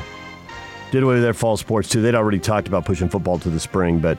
did 0.90 1.02
away 1.02 1.14
with 1.14 1.22
their 1.22 1.34
fall 1.34 1.56
sports 1.56 1.88
too. 1.88 2.00
They'd 2.00 2.14
already 2.14 2.38
talked 2.38 2.68
about 2.68 2.84
pushing 2.84 3.08
football 3.08 3.38
to 3.40 3.50
the 3.50 3.60
spring, 3.60 3.98
but 3.98 4.18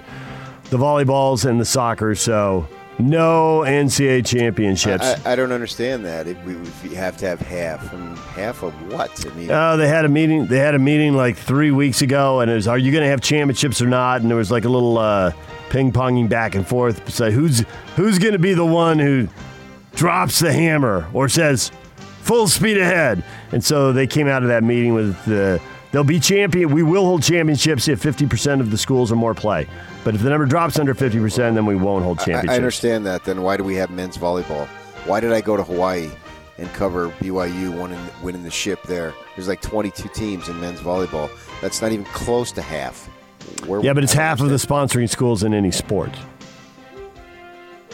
the 0.66 0.78
volleyballs 0.78 1.50
and 1.50 1.60
the 1.60 1.66
soccer. 1.66 2.14
So 2.16 2.68
no 3.00 3.64
NCAA 3.66 4.26
championships. 4.26 5.04
I, 5.04 5.34
I 5.34 5.36
don't 5.36 5.52
understand 5.52 6.06
that. 6.06 6.28
If 6.28 6.44
we, 6.46 6.56
we 6.88 6.96
have 6.96 7.18
to 7.18 7.28
have 7.28 7.40
half, 7.40 7.92
and 7.94 8.18
half 8.18 8.62
of 8.64 8.74
what? 8.92 9.26
I 9.26 9.34
mean, 9.36 9.50
Oh, 9.52 9.78
they 9.78 9.88
had 9.88 10.06
a 10.06 10.10
meeting. 10.10 10.46
They 10.48 10.60
had 10.60 10.76
a 10.76 10.80
meeting 10.80 11.14
like 11.16 11.38
three 11.38 11.72
weeks 11.72 12.02
ago, 12.02 12.42
and 12.42 12.52
it 12.52 12.56
was, 12.56 12.68
"Are 12.68 12.78
you 12.78 12.92
going 12.92 13.04
to 13.04 13.10
have 13.10 13.22
championships 13.22 13.82
or 13.82 13.88
not?" 13.88 14.22
And 14.22 14.30
there 14.30 14.38
was 14.38 14.52
like 14.52 14.66
a 14.66 14.70
little 14.70 14.98
uh, 14.98 15.32
ping 15.70 15.92
ponging 15.92 16.28
back 16.30 16.56
and 16.56 16.68
forth. 16.68 17.12
So 17.12 17.32
who's 17.32 17.64
who's 17.96 18.20
going 18.20 18.34
to 18.34 18.40
be 18.40 18.54
the 18.54 18.66
one 18.66 19.00
who 19.00 19.28
drops 19.96 20.40
the 20.40 20.52
hammer 20.54 21.08
or 21.14 21.30
says 21.30 21.72
full 22.22 22.48
speed 22.48 22.78
ahead? 22.78 23.24
And 23.52 23.64
so 23.64 23.94
they 23.94 24.08
came 24.08 24.28
out 24.28 24.44
of 24.44 24.50
that 24.50 24.64
meeting 24.64 24.94
with 24.94 25.24
the. 25.26 25.62
They'll 25.92 26.04
be 26.04 26.20
champion. 26.20 26.72
We 26.72 26.84
will 26.84 27.04
hold 27.04 27.24
championships 27.24 27.88
if 27.88 28.00
50% 28.04 28.60
of 28.60 28.70
the 28.70 28.78
schools 28.78 29.12
or 29.12 29.16
more 29.16 29.34
play. 29.34 29.68
But 30.10 30.16
if 30.16 30.24
the 30.24 30.32
number 30.32 30.48
drops 30.48 30.80
under 30.80 30.96
50%, 30.96 31.54
then 31.54 31.68
we 31.68 31.76
won't 31.76 32.04
hold 32.04 32.18
I, 32.22 32.26
championships. 32.26 32.52
I 32.52 32.56
understand 32.56 33.06
that. 33.06 33.26
Then 33.26 33.44
why 33.44 33.58
do 33.58 33.64
we 33.64 33.76
have 33.76 33.92
men's 33.92 34.18
volleyball? 34.18 34.66
Why 35.06 35.20
did 35.20 35.32
I 35.32 35.40
go 35.40 35.56
to 35.56 35.62
Hawaii 35.62 36.10
and 36.58 36.68
cover 36.74 37.10
BYU 37.20 37.80
winning, 37.80 38.04
winning 38.24 38.42
the 38.42 38.50
ship 38.50 38.82
there? 38.88 39.14
There's 39.36 39.48
like 39.48 39.62
22 39.62 40.10
teams 40.10 40.50
in 40.50 40.60
men's 40.60 40.80
volleyball. 40.80 41.30
That's 41.62 41.80
not 41.80 41.92
even 41.92 42.06
close 42.06 42.52
to 42.54 42.62
half. 42.64 43.06
Where, 43.68 43.84
Yeah, 43.84 43.94
but 43.94 44.04
it's 44.04 44.14
half 44.14 44.42
of 44.42 44.50
the 44.50 44.56
sponsoring 44.56 45.08
schools 45.08 45.44
in 45.44 45.54
any 45.54 45.70
sport. 45.70 46.10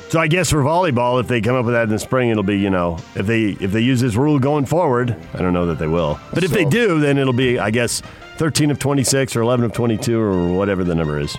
So 0.08 0.18
I 0.22 0.28
guess 0.28 0.52
for 0.52 0.64
volleyball, 0.64 1.20
if 1.20 1.28
they 1.28 1.42
come 1.42 1.58
up 1.58 1.66
with 1.66 1.74
that 1.74 1.84
in 1.84 1.90
the 1.90 2.00
spring, 2.00 2.30
it'll 2.30 2.44
be 2.44 2.58
you 2.58 2.70
know 2.70 2.98
if 3.16 3.28
they 3.28 3.58
if 3.60 3.74
they 3.74 3.82
use 3.82 4.00
this 4.00 4.16
rule 4.16 4.40
going 4.40 4.68
forward, 4.68 5.18
I 5.34 5.40
don't 5.40 5.52
know 5.52 5.66
that 5.66 5.80
they 5.80 5.88
will. 5.88 6.18
But 6.34 6.46
if 6.46 6.52
they 6.52 6.64
do, 6.64 7.02
then 7.02 7.18
it'll 7.18 7.34
be 7.34 7.60
I 7.60 7.72
guess 7.72 8.02
13 8.38 8.72
of 8.72 8.80
26 8.80 9.36
or 9.36 9.42
11 9.42 9.66
of 9.66 9.74
22 9.74 10.18
or 10.18 10.54
whatever 10.54 10.86
the 10.86 10.96
number 10.96 11.20
is. 11.20 11.36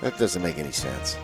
That 0.00 0.18
doesn't 0.18 0.42
make 0.42 0.58
any 0.58 0.72
sense. 0.72 1.16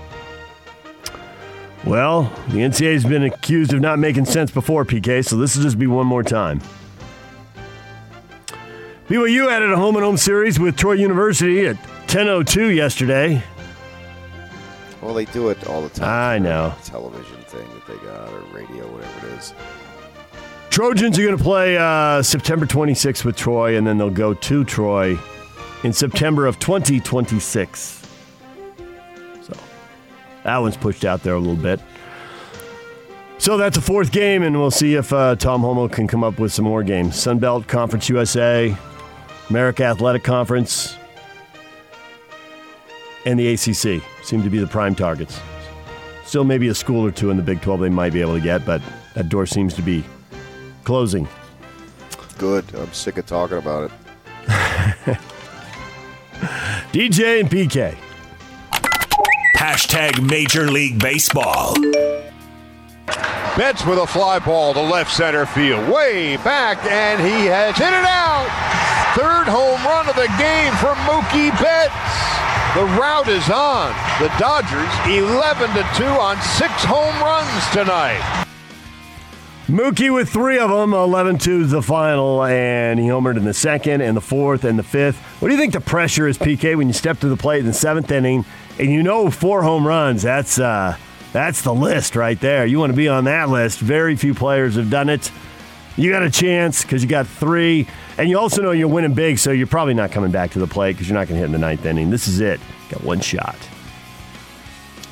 Well, 1.85 2.25
the 2.49 2.59
NCAA 2.59 2.95
has 2.95 3.04
been 3.04 3.23
accused 3.23 3.73
of 3.73 3.80
not 3.80 3.99
making 3.99 4.25
sense 4.25 4.50
before, 4.50 4.85
PK, 4.85 5.25
so 5.25 5.37
this 5.37 5.56
will 5.56 5.62
just 5.62 5.78
be 5.78 5.87
one 5.87 6.06
more 6.06 6.23
time. 6.23 6.61
BYU 9.09 9.49
added 9.49 9.71
a 9.71 9.76
home 9.76 9.95
and 9.95 10.04
home 10.04 10.16
series 10.16 10.59
with 10.59 10.76
Troy 10.76 10.95
University 10.95 11.64
at 11.66 11.76
10:02 12.09 12.75
yesterday. 12.75 13.40
Well, 15.00 15.14
they 15.14 15.26
do 15.26 15.50
it 15.50 15.64
all 15.68 15.80
the 15.80 15.88
time. 15.90 16.09
I 16.09 16.38
know. 16.38 16.75
Television 16.85 17.37
thing 17.42 17.68
that 17.68 17.87
they 17.87 18.04
got 18.04 18.33
or 18.33 18.40
radio, 18.52 18.85
whatever 18.92 19.28
it 19.28 19.38
is. 19.38 19.54
Trojans 20.71 21.18
are 21.18 21.23
going 21.23 21.38
to 21.38 21.42
play 21.42 21.78
uh, 21.78 22.21
September 22.23 22.66
26th 22.66 23.25
with 23.25 23.37
Troy, 23.37 23.78
and 23.78 23.87
then 23.87 23.97
they'll 23.97 24.11
go 24.11 24.35
to 24.35 24.64
Troy 24.64 25.16
in 25.85 25.92
September 25.92 26.47
of 26.47 26.59
2026. 26.59 27.96
That 30.47 30.59
one's 30.59 30.76
pushed 30.76 31.05
out 31.05 31.25
there 31.25 31.35
a 31.35 31.41
little 31.41 31.57
bit. 31.57 31.81
So 33.38 33.57
that's 33.57 33.76
a 33.76 33.81
fourth 33.81 34.12
game, 34.12 34.45
and 34.45 34.57
we'll 34.57 34.71
see 34.71 34.95
if 34.95 35.12
uh, 35.12 35.35
Tom 35.35 35.62
Holmoe 35.62 35.91
can 35.91 36.07
come 36.07 36.23
up 36.23 36.38
with 36.38 36.53
some 36.53 36.65
more 36.65 36.85
games. 36.85 37.15
Sunbelt 37.15 37.67
Conference 37.67 38.09
USA, 38.09 38.73
America 39.50 39.83
Athletic 39.83 40.23
Conference, 40.23 40.97
and 43.25 43.41
the 43.41 43.49
ACC 43.55 44.00
seem 44.23 44.45
to 44.45 44.49
be 44.49 44.61
the 44.61 44.69
prime 44.69 44.95
targets. 44.95 45.41
Still, 46.25 46.45
maybe 46.45 46.69
a 46.69 46.75
school 46.76 47.05
or 47.05 47.11
two 47.11 47.33
in 47.33 47.37
the 47.37 47.43
Big 47.43 47.61
12 47.61 47.81
they 47.81 47.88
might 47.88 48.12
be 48.12 48.21
able 48.21 48.35
to 48.35 48.41
get, 48.41 48.65
but 48.65 48.81
that 49.15 49.29
door 49.29 49.47
seems 49.47 49.75
to 49.75 49.83
be 49.83 50.05
closing. 50.85 51.26
Good. 52.38 52.65
I'm 52.76 52.93
sick 52.93 53.19
of 53.19 53.26
talking 53.26 53.59
about 53.59 53.91
it. 53.91 53.93
DJ 56.93 57.41
and 57.41 57.50
PK. 57.50 57.97
Hashtag 59.67 60.25
Major 60.31 60.71
League 60.71 60.97
Baseball. 61.01 61.75
Betts 63.59 63.85
with 63.85 63.99
a 63.99 64.07
fly 64.07 64.39
ball 64.39 64.73
to 64.73 64.81
left 64.81 65.13
center 65.13 65.45
field. 65.45 65.89
Way 65.89 66.37
back, 66.37 66.79
and 66.85 67.21
he 67.21 67.47
has 67.47 67.77
hit 67.77 67.89
it 67.89 68.07
out. 68.07 68.47
Third 69.17 69.51
home 69.51 69.83
run 69.83 70.09
of 70.09 70.15
the 70.15 70.33
game 70.39 70.73
for 70.75 70.95
Mookie 71.03 71.51
Betts. 71.61 71.93
The 72.77 72.85
route 72.95 73.27
is 73.27 73.51
on. 73.51 73.91
The 74.21 74.33
Dodgers 74.39 74.95
11 75.05 75.71
to 75.71 75.83
2 75.97 76.05
on 76.05 76.41
six 76.43 76.85
home 76.85 77.21
runs 77.21 77.69
tonight. 77.73 78.46
Mookie 79.67 80.15
with 80.15 80.29
three 80.29 80.61
of 80.61 80.71
them, 80.71 80.95
11 80.95 81.39
2 81.39 81.63
is 81.63 81.71
the 81.73 81.83
final, 81.83 82.45
and 82.45 83.01
he 83.01 83.07
homered 83.07 83.37
in 83.37 83.45
the 83.45 83.53
second 83.53 84.01
and 84.01 84.17
the 84.17 84.21
fourth 84.21 84.63
and 84.63 84.79
the 84.79 84.85
fifth. 84.85 85.19
What 85.41 85.49
do 85.49 85.55
you 85.55 85.61
think 85.61 85.73
the 85.73 85.81
pressure 85.81 86.29
is, 86.29 86.39
PK, 86.39 86.77
when 86.77 86.87
you 86.87 86.93
step 86.95 87.19
to 87.21 87.29
the 87.29 87.37
plate 87.37 87.61
in 87.61 87.67
the 87.67 87.73
seventh 87.73 88.13
inning 88.13 88.45
and 88.79 88.93
you 88.93 89.03
know 89.03 89.29
four 89.29 89.65
home 89.65 89.85
runs? 89.85 90.23
That's, 90.23 90.61
uh, 90.61 90.97
that's 91.33 91.63
the 91.63 91.75
list 91.75 92.15
right 92.15 92.41
there. 92.41 92.65
You 92.65 92.79
want 92.79 92.93
to 92.93 92.97
be 92.97 93.09
on 93.09 93.25
that 93.25 93.49
list. 93.49 93.81
Very 93.81 94.15
few 94.15 94.35
players 94.35 94.77
have 94.77 94.89
done 94.89 95.09
it. 95.09 95.33
You 95.97 96.13
got 96.13 96.23
a 96.23 96.31
chance 96.31 96.83
because 96.83 97.03
you 97.03 97.09
got 97.09 97.27
three, 97.27 97.89
and 98.19 98.31
you 98.31 98.39
also 98.39 98.63
know 98.63 98.71
you're 98.71 98.87
winning 98.87 99.15
big, 99.15 99.41
so 99.41 99.51
you're 99.51 99.67
probably 99.67 99.95
not 99.95 100.13
coming 100.13 100.31
back 100.31 100.53
to 100.53 100.61
the 100.61 100.69
plate 100.69 100.93
because 100.93 101.09
you're 101.09 101.19
not 101.19 101.27
going 101.27 101.41
to 101.41 101.41
hit 101.41 101.47
in 101.47 101.53
the 101.53 101.59
ninth 101.59 101.85
inning. 101.85 102.11
This 102.11 102.29
is 102.29 102.39
it. 102.39 102.61
Got 102.89 103.03
one 103.03 103.19
shot. 103.19 103.57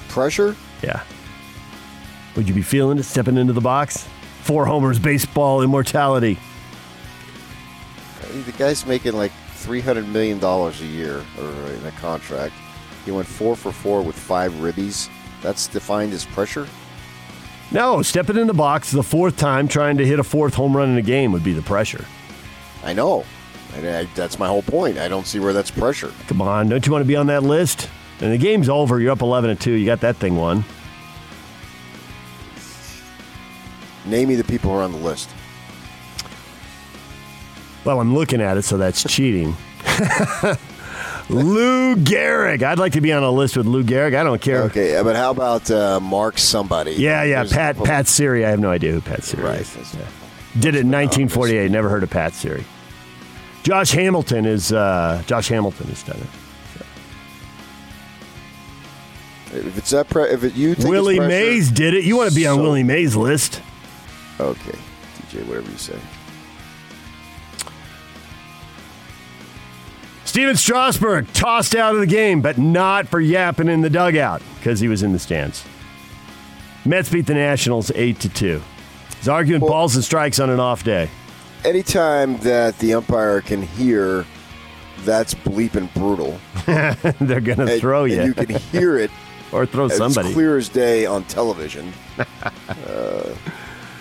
Pressure? 0.08 0.54
Yeah. 0.80 1.02
Would 2.36 2.46
you 2.46 2.54
be 2.54 2.62
feeling 2.62 2.98
it 2.98 3.02
stepping 3.02 3.36
into 3.36 3.52
the 3.52 3.60
box? 3.60 4.06
Four 4.44 4.66
homers, 4.66 4.98
baseball, 4.98 5.62
immortality. 5.62 6.38
I 8.22 8.30
mean, 8.30 8.44
the 8.44 8.52
guy's 8.52 8.84
making 8.84 9.14
like 9.14 9.32
$300 9.54 10.06
million 10.06 10.38
a 10.44 10.70
year 10.84 11.24
or 11.40 11.70
in 11.72 11.86
a 11.86 11.90
contract. 11.92 12.52
He 13.06 13.10
went 13.10 13.26
four 13.26 13.56
for 13.56 13.72
four 13.72 14.02
with 14.02 14.14
five 14.14 14.52
ribbies. 14.56 15.08
That's 15.40 15.66
defined 15.66 16.12
as 16.12 16.26
pressure? 16.26 16.68
No, 17.70 18.02
stepping 18.02 18.36
in 18.36 18.46
the 18.46 18.52
box 18.52 18.90
the 18.90 19.02
fourth 19.02 19.38
time, 19.38 19.66
trying 19.66 19.96
to 19.96 20.04
hit 20.04 20.18
a 20.18 20.22
fourth 20.22 20.52
home 20.52 20.76
run 20.76 20.90
in 20.90 20.98
a 20.98 21.02
game 21.02 21.32
would 21.32 21.42
be 21.42 21.54
the 21.54 21.62
pressure. 21.62 22.04
I 22.82 22.92
know. 22.92 23.24
I, 23.74 24.00
I, 24.00 24.04
that's 24.14 24.38
my 24.38 24.46
whole 24.46 24.62
point. 24.62 24.98
I 24.98 25.08
don't 25.08 25.26
see 25.26 25.40
where 25.40 25.54
that's 25.54 25.70
pressure. 25.70 26.12
Come 26.26 26.42
on, 26.42 26.68
don't 26.68 26.84
you 26.84 26.92
want 26.92 27.02
to 27.02 27.08
be 27.08 27.16
on 27.16 27.28
that 27.28 27.44
list? 27.44 27.88
And 28.20 28.30
the 28.30 28.36
game's 28.36 28.68
over. 28.68 29.00
You're 29.00 29.12
up 29.12 29.22
11 29.22 29.56
to 29.56 29.62
2. 29.62 29.72
You 29.72 29.86
got 29.86 30.00
that 30.00 30.16
thing 30.16 30.36
won. 30.36 30.66
Name 34.06 34.28
me 34.28 34.34
the 34.34 34.44
people 34.44 34.70
who 34.70 34.76
are 34.78 34.82
on 34.82 34.92
the 34.92 34.98
list. 34.98 35.30
Well, 37.84 38.00
I'm 38.00 38.14
looking 38.14 38.40
at 38.40 38.56
it, 38.56 38.62
so 38.62 38.76
that's 38.78 39.02
cheating. 39.04 39.56
Lou 41.30 41.96
Gehrig. 41.96 42.62
I'd 42.62 42.78
like 42.78 42.92
to 42.92 43.00
be 43.00 43.12
on 43.12 43.22
a 43.22 43.30
list 43.30 43.56
with 43.56 43.66
Lou 43.66 43.82
Gehrig. 43.82 44.14
I 44.14 44.22
don't 44.22 44.40
care. 44.40 44.62
Okay, 44.64 45.00
but 45.02 45.16
how 45.16 45.30
about 45.30 45.70
uh, 45.70 46.00
Mark 46.00 46.38
somebody? 46.38 46.92
Yeah, 46.92 47.22
yeah. 47.24 47.44
There's- 47.44 47.52
Pat 47.52 47.76
Pat 47.82 48.04
Seerey. 48.06 48.44
I 48.44 48.50
have 48.50 48.60
no 48.60 48.70
idea 48.70 48.92
who 48.92 49.00
Pat 49.00 49.20
Seerey 49.20 49.42
Right. 49.42 49.60
is. 49.60 49.94
Yeah. 49.94 50.00
Did 50.54 50.74
it 50.74 50.80
in 50.82 50.90
1948. 50.90 51.70
Never 51.70 51.88
heard 51.88 52.02
of 52.02 52.10
Pat 52.10 52.32
Seerey. 52.32 52.64
Josh 53.62 53.92
Hamilton 53.92 54.44
is 54.44 54.72
uh, 54.72 55.22
Josh 55.26 55.48
Hamilton 55.48 55.86
has 55.88 56.02
done 56.02 56.18
it. 56.18 56.26
If 59.66 59.78
it's 59.78 59.90
that, 59.90 60.08
pre- 60.10 60.30
if 60.30 60.42
it, 60.42 60.54
you 60.54 60.74
think 60.74 60.88
Willie 60.88 61.20
Mays 61.20 61.70
did 61.70 61.94
it. 61.94 62.04
You 62.04 62.16
want 62.16 62.28
to 62.30 62.34
be 62.34 62.46
on 62.46 62.56
so- 62.56 62.62
Willie 62.62 62.82
Mays' 62.82 63.14
list? 63.16 63.62
Okay, 64.40 64.78
DJ, 65.28 65.46
whatever 65.46 65.70
you 65.70 65.76
say. 65.78 65.98
Stephen 70.24 70.56
Strasburg 70.56 71.32
tossed 71.32 71.76
out 71.76 71.94
of 71.94 72.00
the 72.00 72.06
game, 72.06 72.40
but 72.40 72.58
not 72.58 73.06
for 73.06 73.20
yapping 73.20 73.68
in 73.68 73.82
the 73.82 73.90
dugout 73.90 74.42
because 74.58 74.80
he 74.80 74.88
was 74.88 75.02
in 75.02 75.12
the 75.12 75.18
stands. 75.18 75.64
Mets 76.84 77.08
beat 77.08 77.26
the 77.26 77.34
Nationals 77.34 77.92
eight 77.94 78.18
to 78.20 78.28
two. 78.28 78.60
He's 79.18 79.28
arguing 79.28 79.60
Well- 79.60 79.70
balls 79.70 79.94
and 79.94 80.04
strikes 80.04 80.40
on 80.40 80.50
an 80.50 80.58
off 80.60 80.82
day. 80.82 81.08
Anytime 81.64 82.38
that 82.38 82.78
the 82.78 82.94
umpire 82.94 83.40
can 83.40 83.62
hear, 83.62 84.26
that's 85.04 85.34
bleeping 85.34 85.92
brutal. 85.94 86.38
They're 87.20 87.40
gonna 87.40 87.66
And- 87.72 87.80
throw 87.80 88.04
and 88.04 88.12
you, 88.12 88.22
you 88.24 88.34
can 88.34 88.56
hear 88.56 88.98
it. 88.98 89.10
or 89.52 89.66
throw 89.66 89.86
It's 89.86 89.96
somebody. 89.96 90.32
clear 90.32 90.58
as 90.58 90.68
day 90.68 91.06
on 91.06 91.24
television. 91.24 91.92
uh, 92.18 93.22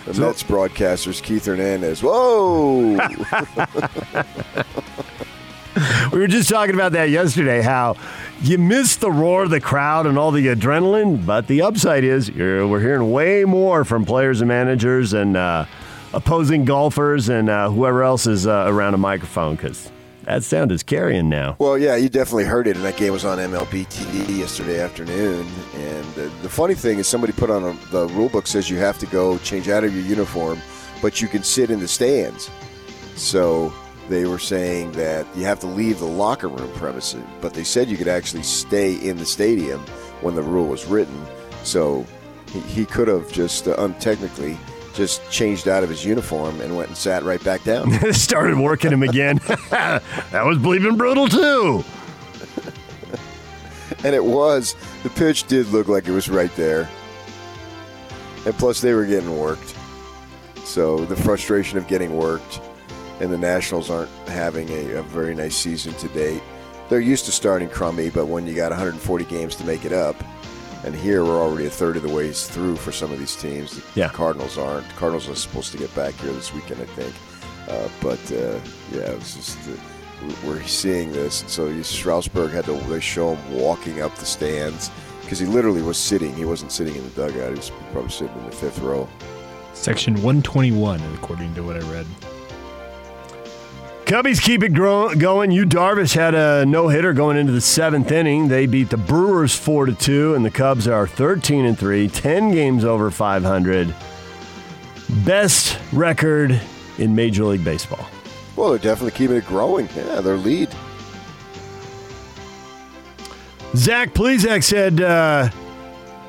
the 0.06 0.20
Mets 0.20 0.44
broadcasters, 0.44 1.22
Keith 1.22 1.46
Hernandez. 1.46 2.02
Whoa! 2.04 2.98
We 6.12 6.20
were 6.20 6.28
just 6.28 6.50
talking 6.50 6.76
about 6.76 6.92
that 6.92 7.10
yesterday. 7.10 7.62
How 7.64 7.96
you 8.42 8.60
miss 8.60 8.96
the 8.98 9.12
roar 9.12 9.44
of 9.44 9.50
the 9.50 9.60
crowd 9.60 10.06
and 10.06 10.20
all 10.20 10.30
the 10.30 10.46
adrenaline, 10.48 11.26
but 11.26 11.48
the 11.48 11.64
upside 11.64 12.04
is 12.04 12.30
you're, 12.30 12.68
we're 12.68 12.80
hearing 12.80 13.12
way 13.12 13.46
more 13.46 13.84
from 13.84 14.06
players 14.06 14.42
and 14.42 14.48
managers 14.48 15.14
and 15.14 15.36
uh, 15.36 15.66
opposing 16.14 16.66
golfers 16.66 17.30
and 17.30 17.50
uh, 17.50 17.70
whoever 17.70 18.04
else 18.04 18.28
is 18.28 18.46
uh, 18.46 18.66
around 18.68 18.94
a 18.94 18.98
microphone 18.98 19.56
because 19.56 19.92
that 20.26 20.44
sound 20.44 20.72
is 20.72 20.84
carrying 20.84 21.30
now. 21.30 21.56
well, 21.60 21.78
yeah, 21.78 21.96
you 21.96 22.10
definitely 22.10 22.46
heard 22.46 22.68
it, 22.68 22.76
and 22.76 22.86
that 22.86 22.98
game 22.98 23.14
was 23.14 23.26
on 23.26 23.38
MLB 23.38 23.88
TV 23.88 24.38
yesterday 24.40 24.80
afternoon. 24.80 25.48
And 25.76 26.06
uh, 26.18 26.30
the 26.42 26.50
funny 26.50 26.76
thing 26.76 27.00
is, 27.00 27.08
somebody 27.08 27.34
put 27.34 27.50
on 27.50 27.64
a, 27.64 27.74
the 27.92 28.08
rule 28.10 28.30
book 28.30 28.48
says 28.48 28.70
you 28.70 28.78
have 28.78 28.98
to 29.00 29.06
go 29.08 29.38
change 29.40 29.70
out 29.70 29.84
of 29.84 29.94
your 29.96 30.04
uniform, 30.04 30.60
but 31.02 31.22
you 31.22 31.28
can 31.28 31.44
sit 31.44 31.70
in 31.70 31.80
the 31.80 31.88
stands. 31.88 32.50
So 33.16 33.74
they 34.10 34.26
were 34.26 34.40
saying 34.40 34.94
that 34.94 35.26
you 35.36 35.46
have 35.46 35.60
to 35.62 35.68
leave 35.68 36.00
the 36.00 36.06
locker 36.06 36.48
room 36.48 36.72
premises, 36.74 37.24
but 37.42 37.54
they 37.54 37.64
said 37.64 37.88
you 37.88 37.98
could 37.98 38.08
actually 38.08 38.44
stay 38.44 38.96
in 38.96 39.18
the 39.18 39.26
stadium 39.26 39.80
when 40.22 40.36
the 40.36 40.42
rule 40.42 40.68
was 40.68 40.86
written. 40.86 41.26
So 41.64 42.06
he, 42.52 42.60
he 42.62 42.86
could 42.86 43.08
have 43.08 43.32
just 43.32 43.68
uh, 43.68 43.76
untechnically 43.78 44.58
just 44.94 45.30
changed 45.32 45.68
out 45.68 45.84
of 45.84 45.90
his 45.90 46.06
uniform 46.06 46.62
and 46.62 46.76
went 46.76 46.90
and 46.90 46.98
sat 46.98 47.24
right 47.24 47.44
back 47.44 47.64
down. 47.64 47.92
Started 48.14 48.58
working 48.58 48.92
him 48.92 49.04
again. 49.04 49.38
that 49.70 50.44
was 50.46 50.58
bleeping 50.58 50.98
brutal 50.98 51.28
too. 51.28 51.84
and 54.04 54.16
it 54.16 54.24
was. 54.24 54.76
The 55.04 55.10
pitch 55.10 55.46
did 55.46 55.68
look 55.70 55.88
like 55.88 56.08
it 56.08 56.12
was 56.12 56.30
right 56.30 56.54
there. 56.56 56.90
And 58.46 58.54
plus, 58.56 58.82
they 58.82 58.94
were 58.94 59.06
getting 59.06 59.38
worked. 59.38 59.76
So 60.66 61.06
the 61.06 61.16
frustration 61.16 61.78
of 61.78 61.88
getting 61.88 62.16
worked, 62.16 62.62
and 63.20 63.32
the 63.32 63.38
Nationals 63.38 63.90
aren't 63.90 64.10
having 64.28 64.70
a, 64.70 64.96
a 64.96 65.04
very 65.04 65.36
nice 65.36 65.56
season 65.56 65.94
to 65.96 66.08
date. 66.10 66.42
They're 66.90 67.00
used 67.00 67.26
to 67.26 67.32
starting 67.32 67.70
crummy, 67.70 68.10
but 68.10 68.28
when 68.28 68.46
you 68.46 68.54
got 68.56 68.72
140 68.72 69.26
games 69.26 69.56
to 69.58 69.66
make 69.66 69.86
it 69.86 69.94
up, 69.94 70.16
and 70.84 70.96
here 70.96 71.24
we're 71.24 71.40
already 71.42 71.66
a 71.66 71.70
third 71.70 71.96
of 71.98 72.04
the 72.04 72.10
ways 72.14 72.48
through 72.48 72.76
for 72.76 72.92
some 72.92 73.12
of 73.12 73.20
these 73.20 73.36
teams. 73.36 73.78
The 73.78 74.02
Yeah. 74.02 74.10
Cardinals 74.10 74.58
aren't. 74.58 74.88
Cardinals 74.96 75.30
are 75.30 75.36
supposed 75.36 75.72
to 75.72 75.78
get 75.78 75.94
back 75.96 76.14
here 76.16 76.32
this 76.34 76.54
weekend, 76.54 76.82
I 76.82 76.86
think. 76.86 77.14
Uh, 77.70 77.88
but 78.02 78.20
uh, 78.32 78.60
yeah, 78.92 79.12
it's 79.18 79.36
just 79.36 79.58
uh, 79.70 79.72
we're 80.46 80.62
seeing 80.64 81.12
this. 81.12 81.44
So 81.48 81.68
you- 81.68 81.84
Strasburg 81.84 82.52
had 82.52 82.66
to 82.66 82.74
they 82.90 83.00
show 83.00 83.36
him 83.36 83.54
walking 83.58 84.02
up 84.02 84.16
the 84.16 84.26
stands 84.26 84.92
because 85.22 85.40
he 85.40 85.46
literally 85.46 85.82
was 85.82 85.98
sitting. 85.98 86.34
He 86.36 86.46
wasn't 86.46 86.72
sitting 86.72 86.96
in 86.96 87.04
the 87.04 87.10
dugout. 87.12 87.50
He 87.52 87.56
was 87.56 87.72
probably 87.92 88.12
sitting 88.12 88.36
in 88.38 88.46
the 88.46 88.52
fifth 88.56 88.80
row. 88.80 89.08
Section 89.74 90.14
121, 90.16 91.02
according 91.16 91.54
to 91.56 91.64
what 91.64 91.76
I 91.78 91.92
read. 91.92 92.06
Cubbies 94.06 94.42
keep 94.42 94.64
it 94.64 94.74
grow- 94.74 95.14
going. 95.16 95.52
Yu 95.52 95.66
Darvish 95.66 96.14
had 96.14 96.36
a 96.36 96.66
no 96.66 96.90
hitter 96.90 97.14
going 97.14 97.38
into 97.38 97.52
the 97.54 97.62
seventh 97.62 98.12
inning. 98.12 98.48
They 98.50 98.66
beat 98.66 98.90
the 98.90 98.98
Brewers 98.98 99.56
four 99.56 99.86
to 99.86 99.94
two, 99.94 100.36
and 100.36 100.44
the 100.44 100.52
Cubs 100.52 100.88
are 100.88 101.08
13 101.08 101.66
and 101.66 101.80
three, 101.80 102.10
10 102.10 102.52
games 102.52 102.84
over 102.84 103.10
500. 103.10 103.96
Best 105.26 105.80
record 105.94 106.60
in 106.98 107.16
Major 107.16 107.46
League 107.46 107.64
Baseball. 107.64 108.06
Well, 108.56 108.70
they're 108.72 108.78
definitely 108.80 109.18
keeping 109.18 109.38
it 109.38 109.46
growing. 109.48 109.88
Yeah, 109.96 110.22
their 110.22 110.36
lead. 110.38 110.70
Zach 113.76 114.14
Plesac 114.14 114.64
said 114.64 115.02
uh, 115.02 115.50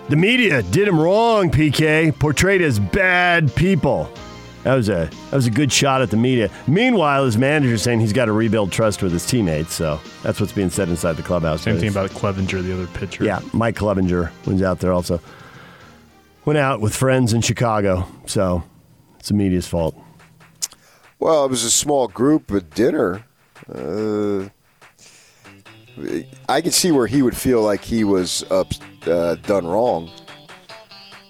the 0.09 0.16
media 0.16 0.62
did 0.62 0.88
him 0.88 0.99
wrong. 0.99 1.50
PK 1.50 2.16
portrayed 2.19 2.62
as 2.62 2.78
bad 2.78 3.54
people. 3.54 4.11
That 4.64 4.75
was 4.75 4.88
a 4.88 5.11
that 5.30 5.37
was 5.37 5.47
a 5.47 5.50
good 5.50 5.71
shot 5.71 6.00
at 6.02 6.11
the 6.11 6.16
media. 6.16 6.50
Meanwhile, 6.66 7.26
his 7.26 7.37
manager 7.37 7.76
saying 7.78 8.00
he's 8.00 8.14
got 8.14 8.25
to 8.26 8.33
rebuild 8.33 8.73
trust 8.73 9.02
with 9.02 9.12
his 9.12 9.26
teammates. 9.26 9.75
So 9.75 10.00
that's 10.23 10.40
what's 10.40 10.52
being 10.52 10.71
said 10.71 10.88
inside 10.88 11.12
the 11.14 11.23
clubhouse. 11.23 11.62
Same 11.62 11.75
But 11.75 11.80
thing 11.80 11.90
about 11.90 12.11
Clevinger, 12.11 12.62
the 12.62 12.73
other 12.73 12.87
pitcher. 12.88 13.25
Yeah, 13.25 13.40
Mike 13.52 13.76
Clevinger 13.76 14.30
was 14.47 14.62
out 14.62 14.80
there 14.80 14.92
also. 14.92 15.21
Went 16.47 16.59
out 16.59 16.80
with 16.80 16.94
friends 16.97 17.33
in 17.35 17.42
Chicago, 17.42 18.06
so 18.26 18.62
it's 19.18 19.28
the 19.28 19.35
media's 19.35 19.66
fault. 19.66 19.94
Well, 21.18 21.44
it 21.44 21.50
was 21.50 21.64
a 21.64 21.71
small 21.71 22.09
group 22.09 22.50
at 22.50 22.71
dinner. 22.71 23.25
Uh, 23.73 24.49
I 26.49 26.61
could 26.61 26.75
see 26.75 26.90
where 26.90 27.06
he 27.06 27.23
would 27.23 27.37
feel 27.37 27.62
like 27.62 27.83
he 27.83 28.02
was 28.04 28.44
up, 28.50 28.73
uh, 29.06 29.37
done 29.37 29.66
wrong. 29.66 30.11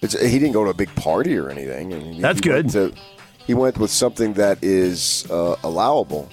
It's, 0.02 0.18
he 0.20 0.38
didn't 0.38 0.52
go 0.52 0.64
to 0.64 0.70
a 0.70 0.74
big 0.74 0.92
party 0.96 1.36
or 1.36 1.48
anything. 1.50 1.92
I 1.94 1.98
mean, 1.98 2.20
That's 2.20 2.40
good. 2.40 2.70
to- 2.70 2.94
he 3.46 3.54
went 3.54 3.78
with 3.78 3.90
something 3.90 4.34
that 4.34 4.58
is 4.62 5.28
uh, 5.30 5.56
allowable. 5.62 6.28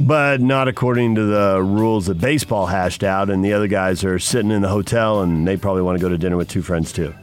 But 0.00 0.40
not 0.40 0.66
according 0.66 1.14
to 1.14 1.24
the 1.24 1.62
rules 1.62 2.06
that 2.06 2.20
baseball 2.20 2.66
hashed 2.66 3.04
out, 3.04 3.30
and 3.30 3.44
the 3.44 3.52
other 3.52 3.68
guys 3.68 4.02
are 4.04 4.18
sitting 4.18 4.50
in 4.50 4.60
the 4.60 4.68
hotel, 4.68 5.22
and 5.22 5.46
they 5.46 5.56
probably 5.56 5.82
want 5.82 5.98
to 5.98 6.02
go 6.02 6.08
to 6.08 6.18
dinner 6.18 6.36
with 6.36 6.48
two 6.48 6.62
friends 6.62 6.92
too. 6.92 7.14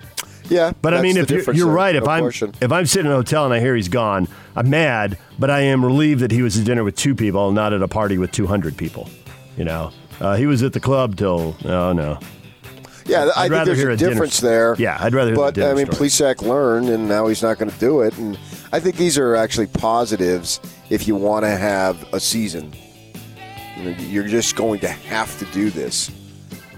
Yeah, 0.50 0.74
But 0.82 0.96
I 0.96 1.02
mean, 1.02 1.18
if 1.18 1.30
you're, 1.30 1.54
you're 1.54 1.68
right, 1.68 1.96
if 1.96 2.08
I'm 2.08 2.26
if 2.26 2.72
I'm 2.72 2.88
sitting 2.88 3.06
in 3.06 3.12
a 3.12 3.16
hotel 3.18 3.46
and 3.46 3.54
I 3.54 3.60
hear 3.60 3.76
he's 3.76 3.88
gone, 3.88 4.28
I'm 4.56 4.70
mad, 4.70 5.18
but 5.38 5.52
I 5.52 5.60
am 5.62 5.86
relieved 5.86 6.22
that 6.22 6.32
he 6.32 6.42
was 6.42 6.58
at 6.58 6.66
dinner 6.66 6.84
with 6.84 6.96
two 6.96 7.14
people, 7.14 7.52
not 7.52 7.72
at 7.72 7.84
a 7.84 7.88
party 7.88 8.18
with 8.18 8.32
200 8.32 8.76
people. 8.76 9.08
You 9.58 9.66
know, 9.66 9.92
uh, 10.20 10.38
he 10.38 10.48
was 10.48 10.64
at 10.64 10.74
the 10.74 10.80
club 10.80 11.18
till 11.18 11.56
oh 11.66 11.94
no. 11.94 12.20
Yeah, 13.10 13.30
I 13.36 13.42
I'd 13.42 13.42
think 13.44 13.52
rather 13.52 13.66
there's 13.66 13.78
hear 13.80 13.90
a 13.92 13.98
dinner 13.98 14.12
difference 14.12 14.36
story. 14.36 14.52
there. 14.54 14.76
Yeah, 14.78 14.98
I'd 15.00 15.14
rather 15.14 15.36
But 15.36 15.56
dinner 15.56 15.72
I 15.72 15.74
mean, 15.74 15.92
story. 15.92 16.10
Plesac 16.10 16.42
learned, 16.42 16.90
and 16.90 17.08
now 17.08 17.28
he's 17.28 17.42
not 17.44 17.58
going 17.58 17.72
to 17.72 17.80
do 17.80 18.02
it. 18.02 18.18
And 18.18 18.38
I 18.72 18.80
think 18.80 18.96
these 18.98 19.18
are 19.18 19.36
actually 19.36 19.68
positives 19.68 20.60
if 20.90 21.08
you 21.08 21.16
want 21.16 21.44
to 21.46 21.50
have 21.52 22.06
a 22.14 22.20
season. 22.20 22.74
You 23.78 23.84
know, 23.86 23.90
you're 24.00 24.28
just 24.28 24.56
going 24.56 24.80
to 24.82 24.88
have 24.90 25.38
to 25.40 25.46
do 25.46 25.70
this. 25.70 26.12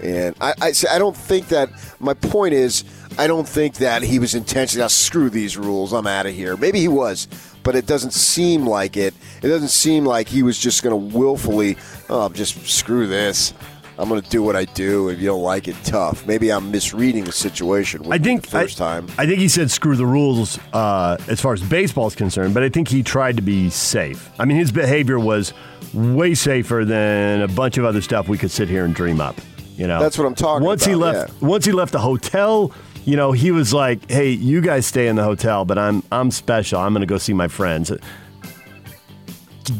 And 0.01 0.35
I, 0.41 0.53
I, 0.61 0.73
I 0.91 0.97
don't 0.97 1.15
think 1.15 1.49
that. 1.49 1.69
My 1.99 2.15
point 2.15 2.55
is, 2.55 2.83
I 3.19 3.27
don't 3.27 3.47
think 3.47 3.75
that 3.75 4.01
he 4.01 4.17
was 4.17 4.33
intentionally. 4.33 4.83
"Ah, 4.83 4.87
screw 4.87 5.29
these 5.29 5.57
rules. 5.57 5.93
I'm 5.93 6.07
out 6.07 6.25
of 6.25 6.33
here. 6.33 6.57
Maybe 6.57 6.79
he 6.79 6.87
was, 6.87 7.27
but 7.63 7.75
it 7.75 7.85
doesn't 7.85 8.13
seem 8.13 8.65
like 8.65 8.97
it. 8.97 9.13
It 9.43 9.47
doesn't 9.47 9.67
seem 9.69 10.03
like 10.05 10.27
he 10.27 10.41
was 10.41 10.57
just 10.57 10.81
going 10.81 10.91
to 11.11 11.17
willfully. 11.17 11.77
Oh, 12.09 12.29
just 12.29 12.65
screw 12.67 13.05
this. 13.05 13.53
I'm 14.01 14.09
going 14.09 14.19
to 14.19 14.29
do 14.31 14.41
what 14.41 14.55
I 14.55 14.65
do. 14.65 15.09
If 15.09 15.19
you 15.19 15.27
don't 15.27 15.43
like 15.43 15.67
it, 15.67 15.75
tough. 15.83 16.25
Maybe 16.25 16.51
I'm 16.51 16.71
misreading 16.71 17.25
the 17.25 17.31
situation. 17.31 18.01
With 18.01 18.11
I 18.11 18.17
think 18.17 18.41
the 18.41 18.47
first 18.47 18.81
I, 18.81 18.95
time. 18.95 19.07
I 19.19 19.27
think 19.27 19.37
he 19.37 19.47
said 19.47 19.69
screw 19.69 19.95
the 19.95 20.07
rules 20.07 20.57
uh, 20.73 21.17
as 21.27 21.39
far 21.39 21.53
as 21.53 21.61
baseball 21.61 22.07
is 22.07 22.15
concerned, 22.15 22.55
but 22.55 22.63
I 22.63 22.69
think 22.69 22.87
he 22.87 23.03
tried 23.03 23.35
to 23.35 23.43
be 23.43 23.69
safe. 23.69 24.31
I 24.39 24.45
mean, 24.45 24.57
his 24.57 24.71
behavior 24.71 25.19
was 25.19 25.53
way 25.93 26.33
safer 26.33 26.83
than 26.83 27.41
a 27.41 27.47
bunch 27.47 27.77
of 27.77 27.85
other 27.85 28.01
stuff 28.01 28.27
we 28.27 28.39
could 28.39 28.49
sit 28.49 28.67
here 28.67 28.85
and 28.85 28.95
dream 28.95 29.21
up. 29.21 29.35
You 29.77 29.85
know, 29.85 29.99
That's 29.99 30.17
what 30.17 30.25
I'm 30.25 30.35
talking 30.35 30.65
once 30.65 30.83
he 30.83 30.93
about, 30.93 31.13
left, 31.13 31.41
once 31.43 31.65
he 31.65 31.71
left 31.71 31.91
the 31.91 31.99
hotel, 31.99 32.73
you 33.05 33.15
know, 33.15 33.33
he 33.33 33.51
was 33.51 33.71
like, 33.71 34.09
"Hey, 34.09 34.29
you 34.29 34.61
guys 34.61 34.87
stay 34.87 35.09
in 35.09 35.15
the 35.15 35.23
hotel, 35.23 35.63
but 35.63 35.77
I'm 35.77 36.01
I'm 36.11 36.31
special. 36.31 36.79
I'm 36.79 36.93
going 36.93 37.01
to 37.01 37.07
go 37.07 37.19
see 37.19 37.33
my 37.33 37.47
friends." 37.47 37.91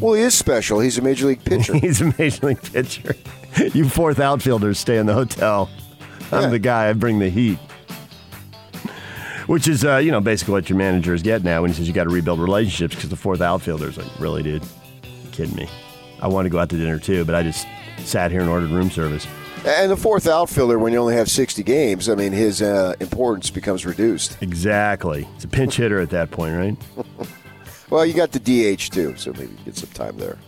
Well, 0.00 0.14
he 0.14 0.22
is 0.22 0.34
special. 0.34 0.78
He's 0.78 0.98
a 0.98 1.02
major 1.02 1.26
league 1.26 1.44
pitcher. 1.44 1.74
He's 1.78 2.00
a 2.00 2.14
major 2.18 2.46
league 2.46 2.62
pitcher. 2.62 3.14
you 3.74 3.88
fourth 3.88 4.18
outfielders 4.20 4.78
stay 4.78 4.98
in 4.98 5.06
the 5.06 5.14
hotel. 5.14 5.68
I'm 6.30 6.42
Yeah. 6.44 6.48
the 6.48 6.58
guy. 6.58 6.88
I 6.88 6.92
bring 6.94 7.18
the 7.18 7.28
heat. 7.28 7.58
Which 9.46 9.66
is, 9.68 9.84
uh, 9.84 9.96
you 9.96 10.12
know, 10.12 10.20
basically 10.20 10.52
what 10.52 10.70
your 10.70 10.78
manager 10.78 11.12
is 11.14 11.20
getting 11.22 11.48
at 11.48 11.60
when 11.60 11.70
he 11.70 11.76
says 11.76 11.88
you 11.88 11.92
got 11.92 12.04
to 12.04 12.10
rebuild 12.10 12.38
relationships 12.38 12.94
because 12.94 13.10
the 13.10 13.16
fourth 13.16 13.40
outfielder 13.40 13.88
is 13.88 13.96
like, 13.98 14.06
really, 14.20 14.42
dude? 14.42 14.62
Kidding 15.32 15.56
me? 15.56 15.68
I 16.20 16.28
want 16.28 16.46
to 16.46 16.50
go 16.50 16.58
out 16.58 16.70
to 16.70 16.76
dinner 16.76 16.98
too, 16.98 17.24
but 17.24 17.34
I 17.34 17.42
just 17.42 17.66
sat 17.98 18.30
here 18.30 18.40
and 18.40 18.48
ordered 18.48 18.70
room 18.70 18.90
service. 18.90 19.26
and 19.66 19.90
the 19.90 19.96
fourth 19.96 20.28
outfielder, 20.28 20.78
when 20.78 20.92
you 20.92 21.00
only 21.00 21.16
have 21.16 21.28
60 21.28 21.62
games, 21.64 22.08
I 22.08 22.14
mean, 22.14 22.32
his 22.32 22.62
uh, 22.62 22.94
importance 23.00 23.50
becomes 23.50 23.84
reduced. 23.84 24.40
Exactly. 24.40 25.26
It's 25.34 25.44
a 25.44 25.48
pinch 25.48 25.76
hitter 25.76 26.00
at 26.00 26.10
that 26.10 26.30
point, 26.30 26.56
right? 26.56 26.76
Well, 27.90 28.06
you 28.06 28.14
got 28.14 28.32
the 28.32 28.38
DH 28.38 28.88
too, 28.90 29.14
so 29.18 29.34
maybe 29.34 29.54
get 29.66 29.76
some 29.76 29.90
time 29.90 30.16
there. 30.16 30.38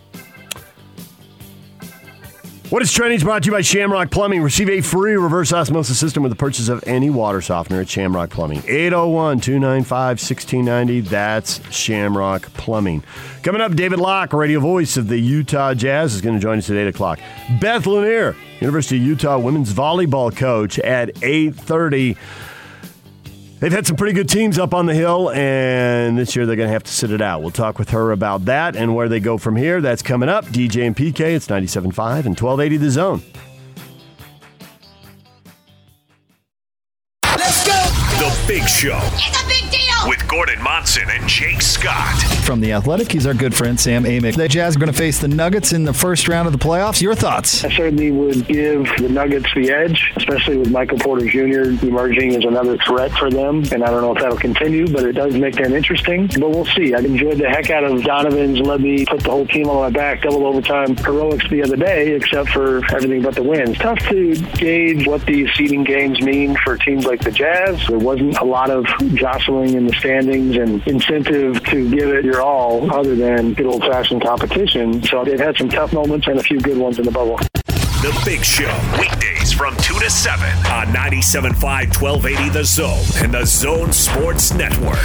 What 2.69 2.81
is 2.81 2.91
trending 2.91 3.17
is 3.17 3.23
brought 3.23 3.43
to 3.43 3.47
you 3.47 3.51
by 3.51 3.61
Shamrock 3.61 4.09
Plumbing. 4.09 4.41
Receive 4.41 4.69
a 4.69 4.81
free 4.81 5.15
reverse 5.15 5.53
osmosis 5.53 5.99
system 5.99 6.23
with 6.23 6.31
the 6.31 6.35
purchase 6.35 6.67
of 6.67 6.83
any 6.87 7.11
water 7.11 7.39
softener 7.39 7.81
at 7.81 7.87
Shamrock 7.87 8.31
Plumbing. 8.31 8.63
801 8.67 9.39
295 9.39 10.17
1690. 10.19 11.01
That's 11.01 11.61
Shamrock 11.71 12.51
Plumbing. 12.55 13.03
Coming 13.43 13.61
up, 13.61 13.75
David 13.75 13.99
Locke, 13.99 14.33
radio 14.33 14.59
voice 14.59 14.97
of 14.97 15.09
the 15.09 15.19
Utah 15.19 15.75
Jazz, 15.75 16.15
is 16.15 16.21
going 16.21 16.35
to 16.35 16.41
join 16.41 16.57
us 16.57 16.67
at 16.71 16.75
8 16.75 16.87
o'clock. 16.87 17.19
Beth 17.61 17.83
Launiere, 17.83 18.35
University 18.59 18.97
of 18.97 19.03
Utah 19.03 19.37
women's 19.37 19.71
volleyball 19.71 20.35
coach 20.35 20.79
at 20.79 21.09
830. 21.23 22.17
They've 23.65 23.73
had 23.73 23.87
some 23.87 23.95
pretty 23.95 24.13
good 24.13 24.29
teams 24.29 24.59
up 24.59 24.75
on 24.75 24.85
the 24.85 24.93
hill, 24.93 25.31
and 25.31 26.15
this 26.15 26.35
year 26.35 26.45
they're 26.45 26.55
going 26.55 26.67
to 26.67 26.73
have 26.73 26.83
to 26.83 26.91
sit 26.91 27.09
it 27.09 27.19
out. 27.19 27.41
We'll 27.41 27.49
talk 27.49 27.79
with 27.79 27.89
her 27.89 28.11
about 28.11 28.45
that 28.45 28.75
and 28.75 28.93
where 28.93 29.09
they 29.09 29.19
go 29.19 29.39
from 29.39 29.55
here. 29.55 29.81
That's 29.81 30.03
coming 30.03 30.29
up. 30.29 30.45
DJ 30.45 30.85
and 30.85 30.95
PK, 30.95 31.33
it's 31.33 31.47
97.5 31.47 32.27
and 32.27 32.39
1280 32.39 32.77
The 32.77 32.91
Zone. 32.91 33.23
Let's 37.25 37.65
go. 37.65 37.73
The 38.19 38.43
Big 38.47 38.67
Show 38.67 38.99
It's 39.15 39.41
a 39.41 39.47
big 39.47 39.71
deal. 39.71 39.84
With 40.07 40.27
Gordon 40.27 40.61
Monson 40.61 41.09
and 41.09 41.27
Jake 41.27 41.61
Scott. 41.61 42.21
From 42.43 42.59
the 42.59 42.73
Athletic, 42.73 43.11
he's 43.11 43.25
our 43.25 43.33
good 43.33 43.55
friend 43.55 43.79
Sam 43.79 44.03
Amick. 44.03 44.35
The 44.35 44.47
Jazz 44.47 44.75
are 44.75 44.79
going 44.79 44.91
to 44.91 44.97
face 44.97 45.19
the 45.19 45.27
Nuggets 45.27 45.73
in 45.73 45.83
the 45.83 45.93
first 45.93 46.27
round 46.27 46.47
of 46.47 46.51
the 46.51 46.59
playoffs. 46.59 47.01
Your 47.01 47.15
thoughts? 47.15 47.63
I 47.63 47.71
certainly 47.71 48.11
would 48.11 48.47
give 48.47 48.83
the 48.97 49.09
Nuggets 49.09 49.47
the 49.55 49.71
edge, 49.71 50.13
especially 50.15 50.57
with 50.57 50.71
Michael 50.71 50.99
Porter 50.99 51.27
Jr. 51.27 51.85
emerging 51.85 52.35
as 52.35 52.45
another 52.45 52.77
threat 52.77 53.11
for 53.13 53.29
them. 53.29 53.63
And 53.71 53.83
I 53.83 53.89
don't 53.89 54.01
know 54.01 54.15
if 54.15 54.21
that'll 54.21 54.37
continue, 54.37 54.87
but 54.91 55.03
it 55.05 55.13
does 55.13 55.35
make 55.35 55.55
them 55.55 55.73
interesting. 55.73 56.27
But 56.27 56.49
we'll 56.51 56.65
see. 56.65 56.93
I 56.93 56.99
enjoyed 56.99 57.39
the 57.39 57.49
heck 57.49 57.69
out 57.69 57.83
of 57.83 58.03
Donovan's 58.03 58.59
let 58.59 58.81
me 58.81 59.05
put 59.05 59.21
the 59.21 59.31
whole 59.31 59.47
team 59.47 59.67
on 59.69 59.77
my 59.77 59.89
back, 59.89 60.21
double 60.21 60.45
overtime 60.45 60.95
heroics 60.97 61.49
the 61.49 61.63
other 61.63 61.75
day, 61.75 62.13
except 62.13 62.49
for 62.49 62.77
everything 62.93 63.21
but 63.21 63.35
the 63.35 63.43
wins. 63.43 63.77
Tough 63.77 63.99
to 64.09 64.35
gauge 64.57 65.07
what 65.07 65.25
these 65.25 65.49
seeding 65.55 65.83
games 65.83 66.21
mean 66.21 66.55
for 66.63 66.77
teams 66.77 67.05
like 67.05 67.21
the 67.21 67.31
Jazz. 67.31 67.87
There 67.87 67.97
wasn't 67.97 68.37
a 68.37 68.45
lot 68.45 68.69
of 68.69 68.85
jostling 69.15 69.73
in 69.73 69.87
the 69.87 69.94
standings 69.97 70.55
and 70.57 70.85
incentive 70.87 71.63
to 71.65 71.89
give 71.89 72.09
it 72.09 72.25
your 72.25 72.41
all 72.41 72.93
other 72.93 73.15
than 73.15 73.53
good 73.53 73.65
old-fashioned 73.65 74.21
competition. 74.21 75.03
So 75.03 75.23
they've 75.23 75.39
had 75.39 75.57
some 75.57 75.69
tough 75.69 75.93
moments 75.93 76.27
and 76.27 76.39
a 76.39 76.43
few 76.43 76.59
good 76.59 76.77
ones 76.77 76.99
in 76.99 77.05
the 77.05 77.11
bubble. 77.11 77.37
The 78.05 78.21
Big 78.23 78.43
Show, 78.43 78.71
weekdays 78.99 79.51
from 79.51 79.75
2 79.77 79.99
to 79.99 80.09
7 80.09 80.47
on 80.67 80.87
97.5 80.87 82.01
1280 82.01 82.49
The 82.49 82.63
Zone 82.63 83.23
and 83.23 83.33
The 83.33 83.45
Zone 83.45 83.91
Sports 83.91 84.53
Network. 84.53 84.99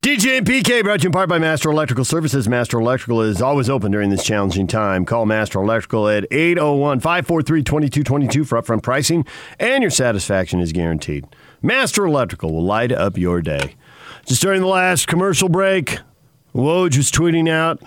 DJ 0.00 0.38
and 0.38 0.46
PK 0.46 0.82
brought 0.82 1.00
to 1.00 1.02
you 1.02 1.08
in 1.08 1.12
part 1.12 1.28
by 1.28 1.38
Master 1.38 1.70
Electrical 1.70 2.04
Services. 2.04 2.48
Master 2.48 2.78
Electrical 2.78 3.20
is 3.20 3.42
always 3.42 3.68
open 3.68 3.90
during 3.90 4.08
this 4.08 4.24
challenging 4.24 4.66
time. 4.68 5.04
Call 5.04 5.26
Master 5.26 5.60
Electrical 5.60 6.08
at 6.08 6.24
801 6.30 7.00
543 7.00 7.62
2222 7.64 8.44
for 8.44 8.62
upfront 8.62 8.82
pricing, 8.82 9.26
and 9.58 9.82
your 9.82 9.90
satisfaction 9.90 10.60
is 10.60 10.72
guaranteed. 10.72 11.26
Master 11.60 12.06
Electrical 12.06 12.54
will 12.54 12.64
light 12.64 12.92
up 12.92 13.18
your 13.18 13.42
day. 13.42 13.74
Just 14.26 14.42
during 14.42 14.60
the 14.60 14.66
last 14.66 15.06
commercial 15.06 15.48
break, 15.48 15.98
Woj 16.54 16.96
was 16.96 17.10
tweeting 17.10 17.48
out 17.48 17.82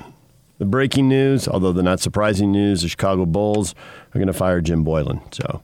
the 0.57 0.65
breaking 0.65 1.07
news, 1.07 1.47
although 1.47 1.71
the 1.71 1.83
not 1.83 1.99
surprising 1.99 2.51
news 2.51 2.81
the 2.83 2.87
Chicago 2.87 3.25
Bulls 3.25 3.73
are 4.13 4.19
going 4.19 4.27
to 4.27 4.33
fire 4.33 4.61
Jim 4.61 4.85
Boylen. 4.85 5.21
So, 5.33 5.63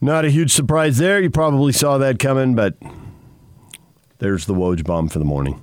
not 0.00 0.24
a 0.24 0.30
huge 0.30 0.52
surprise 0.52 0.98
there. 0.98 1.20
You 1.20 1.30
probably 1.30 1.72
saw 1.72 1.98
that 1.98 2.18
coming, 2.18 2.54
but 2.54 2.74
there's 4.18 4.46
the 4.46 4.54
Woj 4.54 4.84
bomb 4.84 5.08
for 5.08 5.18
the 5.18 5.24
morning. 5.24 5.62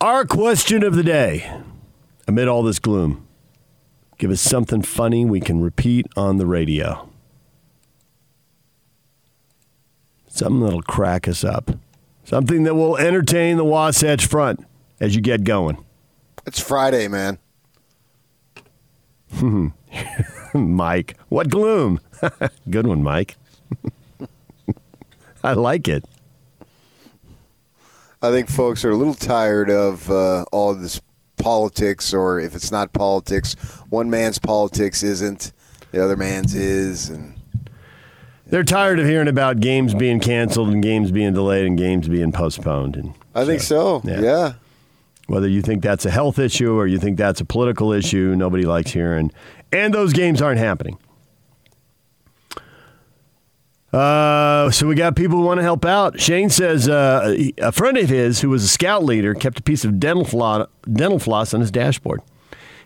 Our 0.00 0.24
question 0.24 0.84
of 0.84 0.94
the 0.94 1.02
day 1.02 1.50
amid 2.28 2.46
all 2.46 2.62
this 2.62 2.78
gloom, 2.78 3.26
give 4.18 4.30
us 4.30 4.40
something 4.40 4.82
funny 4.82 5.24
we 5.24 5.40
can 5.40 5.60
repeat 5.60 6.06
on 6.16 6.36
the 6.36 6.46
radio. 6.46 7.08
Something 10.38 10.60
that'll 10.60 10.82
crack 10.82 11.26
us 11.26 11.42
up. 11.42 11.72
Something 12.22 12.62
that 12.62 12.76
will 12.76 12.96
entertain 12.96 13.56
the 13.56 13.64
Wasatch 13.64 14.24
Front 14.24 14.64
as 15.00 15.16
you 15.16 15.20
get 15.20 15.42
going. 15.42 15.84
It's 16.46 16.60
Friday, 16.60 17.08
man. 17.08 17.38
Mike, 20.54 21.16
what 21.28 21.48
gloom? 21.48 21.98
Good 22.70 22.86
one, 22.86 23.02
Mike. 23.02 23.36
I 25.42 25.54
like 25.54 25.88
it. 25.88 26.04
I 28.22 28.30
think 28.30 28.48
folks 28.48 28.84
are 28.84 28.90
a 28.92 28.96
little 28.96 29.14
tired 29.14 29.70
of 29.70 30.08
uh, 30.08 30.44
all 30.52 30.70
of 30.70 30.80
this 30.80 31.00
politics, 31.36 32.14
or 32.14 32.38
if 32.38 32.54
it's 32.54 32.70
not 32.70 32.92
politics, 32.92 33.54
one 33.88 34.08
man's 34.08 34.38
politics 34.38 35.02
isn't, 35.02 35.52
the 35.90 36.04
other 36.04 36.16
man's 36.16 36.54
is, 36.54 37.08
and 37.08 37.37
They're 38.48 38.64
tired 38.64 38.98
of 38.98 39.06
hearing 39.06 39.28
about 39.28 39.60
games 39.60 39.94
being 39.94 40.20
canceled 40.20 40.70
and 40.70 40.82
games 40.82 41.12
being 41.12 41.34
delayed 41.34 41.66
and 41.66 41.76
games 41.76 42.08
being 42.08 42.32
postponed. 42.32 42.96
And 42.96 43.14
I 43.34 43.44
think 43.44 43.60
so. 43.60 44.00
Yeah. 44.04 44.54
Whether 45.26 45.48
you 45.48 45.60
think 45.60 45.82
that's 45.82 46.06
a 46.06 46.10
health 46.10 46.38
issue 46.38 46.72
or 46.72 46.86
you 46.86 46.98
think 46.98 47.18
that's 47.18 47.40
a 47.40 47.44
political 47.44 47.92
issue, 47.92 48.34
nobody 48.36 48.64
likes 48.64 48.92
hearing. 48.92 49.30
And 49.70 49.92
those 49.92 50.14
games 50.14 50.40
aren't 50.40 50.58
happening. 50.58 50.98
Uh, 53.92 54.70
so 54.70 54.86
we 54.86 54.94
got 54.94 55.16
people 55.16 55.38
who 55.38 55.44
want 55.44 55.58
to 55.58 55.62
help 55.62 55.84
out. 55.84 56.18
Shane 56.20 56.50
says 56.50 56.88
uh, 56.88 57.36
a 57.58 57.72
friend 57.72 57.96
of 57.96 58.08
his 58.08 58.40
who 58.40 58.50
was 58.50 58.64
a 58.64 58.68
scout 58.68 59.04
leader 59.04 59.34
kept 59.34 59.60
a 59.60 59.62
piece 59.62 59.84
of 59.84 60.00
dental 60.00 60.24
floss, 60.24 60.68
dental 60.90 61.18
floss 61.18 61.52
on 61.52 61.60
his 61.60 61.70
dashboard. 61.70 62.22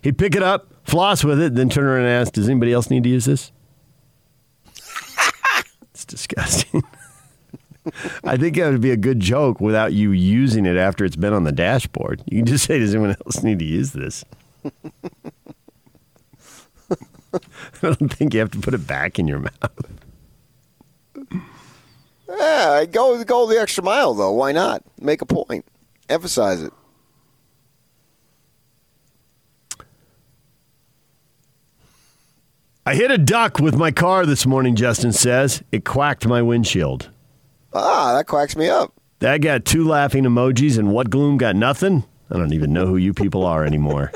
He'd 0.01 0.19
pick 0.19 0.35
it 0.35 0.43
up, 0.43 0.73
floss 0.85 1.23
with 1.25 1.41
it, 1.41 1.55
then 1.55 1.69
turn 1.69 1.85
around 1.85 2.01
and 2.05 2.09
ask, 2.09 2.33
"Does 2.33 2.49
anybody 2.49 2.73
else 2.73 2.91
need 2.91 3.03
to 3.05 3.09
use 3.09 3.25
this?" 3.25 3.53
It's 6.03 6.05
disgusting. 6.05 6.83
I 8.25 8.37
think 8.37 8.57
that 8.57 8.71
would 8.71 8.81
be 8.81 8.91
a 8.91 8.97
good 8.97 9.21
joke 9.21 9.61
without 9.61 9.93
you 9.93 10.13
using 10.13 10.67
it 10.67 10.77
after 10.77 11.05
it's 11.05 11.17
been 11.17 11.33
on 11.33 11.45
the 11.45 11.53
dashboard. 11.53 12.23
You 12.27 12.39
can 12.39 12.47
just 12.47 12.65
say, 12.65 12.79
"Does 12.79 12.95
anyone 12.95 13.17
else 13.25 13.43
need 13.43 13.59
to 13.59 13.65
use 13.65 13.93
this?" 13.93 14.25
I 17.35 17.41
don't 17.81 18.13
think 18.13 18.35
you 18.35 18.41
have 18.41 18.51
to 18.53 18.61
put 18.61 18.75
it 18.75 18.87
back 18.87 19.19
in 19.19 19.27
your 19.27 19.41
mouth. 19.41 19.87
Yeah, 22.29 22.85
go 22.85 23.23
go 23.25 23.47
the 23.47 23.61
extra 23.61 23.83
mile 23.83 24.15
though. 24.15 24.33
Why 24.33 24.53
not? 24.53 24.83
Make 25.01 25.23
a 25.23 25.27
point. 25.27 25.65
Emphasize 26.09 26.63
it. 26.63 26.73
I 32.85 32.97
hit 32.97 33.13
a 33.13 33.19
duck 33.19 33.61
with 33.61 33.77
my 33.77 33.93
car 33.93 34.27
this 34.27 34.45
morning, 34.45 34.75
Justin 34.75 35.13
says. 35.13 35.63
It 35.71 35.85
quacked 35.85 36.27
my 36.27 36.43
windshield. 36.43 37.11
Ah, 37.73 38.13
that 38.15 38.27
quacks 38.27 38.57
me 38.57 38.69
up. 38.69 38.93
That 39.21 39.41
got 39.41 39.65
two 39.65 39.87
laughing 39.87 40.25
emojis, 40.25 40.79
and 40.79 40.91
what 40.91 41.09
gloom 41.09 41.37
got 41.37 41.55
nothing? 41.55 42.03
I 42.29 42.39
don't 42.39 42.53
even 42.53 42.73
know 42.73 42.87
who 42.87 42.97
you 42.97 43.15
people 43.15 43.45
are 43.45 43.65
anymore. 43.65 44.11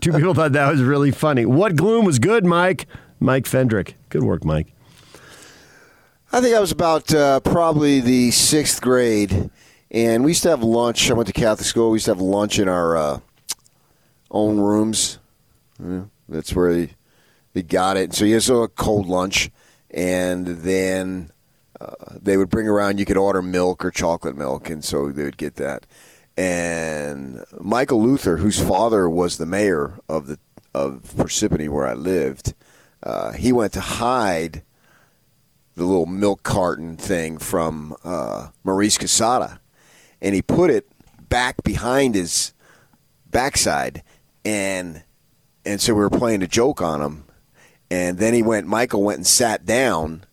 two 0.00 0.12
people 0.12 0.32
thought 0.32 0.52
that 0.52 0.70
was 0.70 0.80
really 0.80 1.10
funny. 1.10 1.44
What 1.44 1.74
gloom 1.74 2.04
was 2.04 2.20
good, 2.20 2.44
Mike? 2.44 2.86
Mike 3.18 3.46
Fendrick. 3.46 3.94
Good 4.10 4.22
work, 4.22 4.44
Mike. 4.44 4.72
I 6.32 6.40
think 6.40 6.54
I 6.54 6.60
was 6.60 6.70
about 6.70 7.12
uh, 7.12 7.40
probably 7.40 8.00
the 8.00 8.30
sixth 8.30 8.80
grade, 8.80 9.50
and 9.90 10.24
we 10.24 10.30
used 10.30 10.44
to 10.44 10.50
have 10.50 10.62
lunch. 10.62 11.10
I 11.10 11.14
went 11.14 11.26
to 11.26 11.32
Catholic 11.32 11.66
school. 11.66 11.90
We 11.90 11.96
used 11.96 12.04
to 12.04 12.12
have 12.12 12.20
lunch 12.20 12.60
in 12.60 12.68
our 12.68 12.96
uh, 12.96 13.18
own 14.30 14.60
rooms. 14.60 15.18
Yeah, 15.82 16.04
that's 16.28 16.54
where 16.54 16.72
they, 16.72 16.90
they 17.52 17.62
got 17.62 17.96
it. 17.96 18.14
So 18.14 18.24
he 18.24 18.32
has 18.32 18.50
a 18.50 18.68
cold 18.68 19.06
lunch, 19.06 19.50
and 19.90 20.46
then 20.46 21.30
uh, 21.80 21.94
they 22.20 22.36
would 22.36 22.50
bring 22.50 22.68
around. 22.68 22.98
You 22.98 23.04
could 23.04 23.16
order 23.16 23.42
milk 23.42 23.84
or 23.84 23.90
chocolate 23.90 24.36
milk, 24.36 24.70
and 24.70 24.84
so 24.84 25.10
they 25.10 25.24
would 25.24 25.36
get 25.36 25.56
that. 25.56 25.86
And 26.36 27.44
Michael 27.60 28.02
Luther, 28.02 28.38
whose 28.38 28.60
father 28.60 29.08
was 29.08 29.38
the 29.38 29.46
mayor 29.46 29.98
of 30.08 30.26
the 30.26 30.38
of 30.74 31.02
Parsippany, 31.16 31.68
where 31.68 31.86
I 31.86 31.94
lived, 31.94 32.54
uh, 33.02 33.32
he 33.32 33.52
went 33.52 33.72
to 33.74 33.80
hide 33.80 34.62
the 35.76 35.84
little 35.84 36.06
milk 36.06 36.42
carton 36.42 36.96
thing 36.96 37.38
from 37.38 37.94
uh, 38.02 38.48
Maurice 38.64 38.98
Casada, 38.98 39.58
and 40.20 40.34
he 40.34 40.42
put 40.42 40.70
it 40.70 40.88
back 41.28 41.62
behind 41.62 42.14
his 42.14 42.52
backside, 43.30 44.02
and 44.44 45.04
and 45.64 45.80
so 45.80 45.94
we 45.94 46.00
were 46.00 46.10
playing 46.10 46.42
a 46.42 46.46
joke 46.46 46.82
on 46.82 47.00
him, 47.00 47.24
and 47.90 48.18
then 48.18 48.34
he 48.34 48.42
went. 48.42 48.66
Michael 48.66 49.02
went 49.02 49.18
and 49.18 49.26
sat 49.26 49.64
down, 49.64 50.24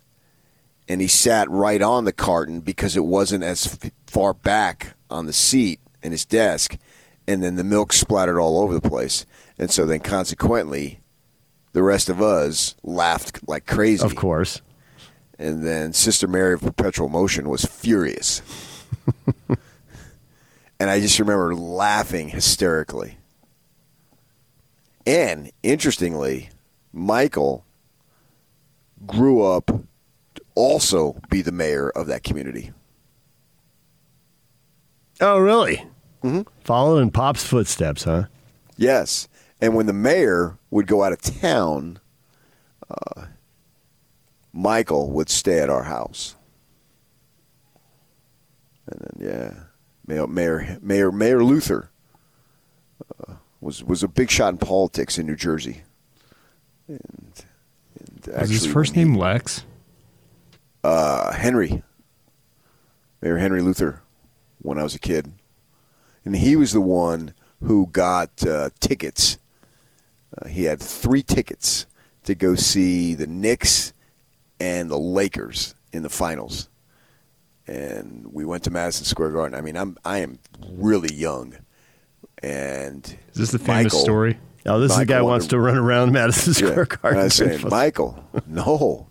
and 0.87 1.01
he 1.01 1.07
sat 1.07 1.49
right 1.49 1.81
on 1.81 2.05
the 2.05 2.11
carton 2.11 2.61
because 2.61 2.95
it 2.95 3.05
wasn't 3.05 3.43
as 3.43 3.79
far 4.07 4.33
back 4.33 4.95
on 5.09 5.25
the 5.25 5.33
seat 5.33 5.79
in 6.01 6.11
his 6.11 6.25
desk, 6.25 6.77
and 7.27 7.43
then 7.43 7.55
the 7.55 7.63
milk 7.63 7.93
splattered 7.93 8.39
all 8.39 8.59
over 8.59 8.73
the 8.73 8.89
place, 8.89 9.25
and 9.57 9.71
so 9.71 9.85
then 9.85 9.99
consequently, 9.99 10.99
the 11.73 11.83
rest 11.83 12.09
of 12.09 12.21
us 12.21 12.75
laughed 12.83 13.47
like 13.47 13.65
crazy. 13.65 14.05
Of 14.05 14.15
course. 14.15 14.61
And 15.39 15.63
then 15.65 15.93
Sister 15.93 16.27
Mary 16.27 16.53
of 16.53 16.61
Perpetual 16.61 17.09
Motion 17.09 17.49
was 17.49 17.65
furious. 17.65 18.41
and 20.79 20.89
I 20.89 20.99
just 20.99 21.19
remember 21.19 21.55
laughing 21.55 22.29
hysterically. 22.29 23.17
And 25.05 25.51
interestingly, 25.63 26.49
Michael 26.93 27.65
grew 29.05 29.43
up 29.43 29.67
to 29.67 30.41
also 30.55 31.19
be 31.29 31.41
the 31.41 31.51
mayor 31.51 31.89
of 31.89 32.07
that 32.07 32.23
community. 32.23 32.71
Oh, 35.19 35.39
really? 35.39 35.85
Mm-hmm. 36.23 36.41
Followed 36.63 36.99
in 36.99 37.11
Pop's 37.11 37.43
footsteps, 37.43 38.03
huh? 38.03 38.25
Yes. 38.77 39.27
And 39.59 39.75
when 39.75 39.85
the 39.85 39.93
mayor 39.93 40.57
would 40.71 40.87
go 40.87 41.03
out 41.03 41.13
of 41.13 41.21
town, 41.21 41.99
uh, 42.89 43.25
Michael 44.53 45.11
would 45.11 45.29
stay 45.29 45.59
at 45.59 45.69
our 45.69 45.83
house. 45.83 46.35
And 48.87 48.99
then, 48.99 49.29
yeah, 49.29 49.63
Mayor 50.07 50.27
Mayor 50.27 50.79
Mayor, 50.81 51.11
Mayor 51.11 51.43
Luther 51.43 51.89
uh, 53.27 53.30
was 53.61 53.83
was 53.83 54.03
a 54.03 54.07
big 54.07 54.29
shot 54.29 54.49
in 54.49 54.57
politics 54.57 55.17
in 55.17 55.25
New 55.27 55.35
Jersey. 55.35 55.83
And, 56.87 57.45
and 58.25 58.41
Was 58.41 58.49
his 58.49 58.65
first 58.65 58.95
name 58.95 59.15
Lex? 59.15 59.63
uh, 60.83 61.31
Henry, 61.31 61.83
Mayor 63.21 63.37
Henry 63.37 63.61
Luther, 63.61 64.01
when 64.61 64.77
I 64.77 64.83
was 64.83 64.95
a 64.95 64.99
kid, 64.99 65.31
and 66.25 66.35
he 66.35 66.55
was 66.55 66.73
the 66.73 66.81
one 66.81 67.33
who 67.63 67.87
got 67.87 68.45
uh, 68.45 68.71
tickets. 68.79 69.37
Uh, 70.35 70.47
he 70.47 70.63
had 70.63 70.79
three 70.79 71.21
tickets 71.21 71.85
to 72.23 72.33
go 72.35 72.55
see 72.55 73.13
the 73.13 73.27
Knicks 73.27 73.93
and 74.59 74.89
the 74.89 74.97
Lakers 74.97 75.75
in 75.93 76.03
the 76.03 76.09
finals, 76.09 76.67
and 77.67 78.27
we 78.31 78.43
went 78.45 78.63
to 78.63 78.71
Madison 78.71 79.05
Square 79.05 79.31
Garden. 79.31 79.57
I 79.57 79.61
mean, 79.61 79.77
I'm 79.77 79.97
I 80.03 80.17
am 80.19 80.39
really 80.71 81.13
young, 81.13 81.57
and 82.43 83.05
Is 83.33 83.37
this 83.39 83.51
the 83.51 83.59
famous 83.59 83.85
Michael- 83.93 83.99
story? 83.99 84.39
Oh, 84.65 84.79
this 84.79 84.91
is 84.91 84.97
the 84.99 85.05
guy 85.05 85.17
who 85.19 85.25
wants 85.25 85.45
to- 85.47 85.51
to 85.55 85.59
run 85.59 85.77
around 85.77 86.11
Madison 86.13 86.53
Yeah. 86.53 86.71
Square 86.71 86.87
And 86.91 87.01
Garden. 87.01 87.19
I 87.19 87.23
was 87.23 87.33
saying, 87.33 87.67
Michael, 87.69 88.23
no, 88.47 89.07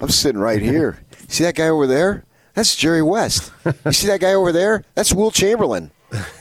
I'm 0.00 0.08
sitting 0.10 0.40
right 0.40 0.60
here. 0.60 0.98
See 1.28 1.44
that 1.44 1.54
guy 1.54 1.68
over 1.68 1.86
there? 1.86 2.24
That's 2.54 2.76
Jerry 2.76 3.00
West. 3.02 3.50
You 3.86 3.92
see 3.92 4.06
that 4.08 4.20
guy 4.20 4.34
over 4.34 4.52
there? 4.52 4.84
That's 4.94 5.14
Wilt 5.14 5.32
Chamberlain. 5.34 5.90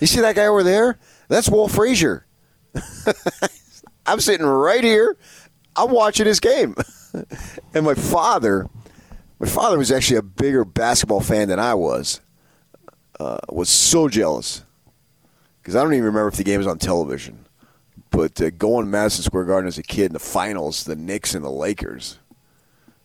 You 0.01 0.07
see 0.07 0.19
that 0.19 0.35
guy 0.35 0.47
over 0.47 0.63
there? 0.63 0.99
That's 1.29 1.47
Will 1.49 1.69
Frazier. 1.69 2.25
I'm 4.05 4.19
sitting 4.19 4.45
right 4.45 4.83
here. 4.83 5.15
I'm 5.77 5.91
watching 5.91 6.25
his 6.25 6.41
game. 6.41 6.75
and 7.73 7.85
my 7.85 7.93
father, 7.93 8.67
my 9.39 9.47
father 9.47 9.77
was 9.77 9.91
actually 9.91 10.17
a 10.17 10.21
bigger 10.23 10.65
basketball 10.65 11.21
fan 11.21 11.47
than 11.47 11.59
I 11.59 11.73
was. 11.75 12.19
Uh, 13.19 13.37
was 13.49 13.69
so 13.69 14.09
jealous 14.09 14.63
because 15.61 15.75
I 15.75 15.83
don't 15.83 15.93
even 15.93 16.05
remember 16.05 16.27
if 16.27 16.35
the 16.35 16.43
game 16.43 16.57
was 16.57 16.67
on 16.67 16.77
television. 16.77 17.45
But 18.09 18.41
uh, 18.41 18.49
going 18.49 18.85
to 18.85 18.91
Madison 18.91 19.23
Square 19.23 19.45
Garden 19.45 19.67
as 19.67 19.77
a 19.77 19.83
kid 19.83 20.07
in 20.07 20.13
the 20.13 20.19
finals, 20.19 20.83
the 20.83 20.95
Knicks 20.95 21.33
and 21.33 21.45
the 21.45 21.49
Lakers. 21.49 22.19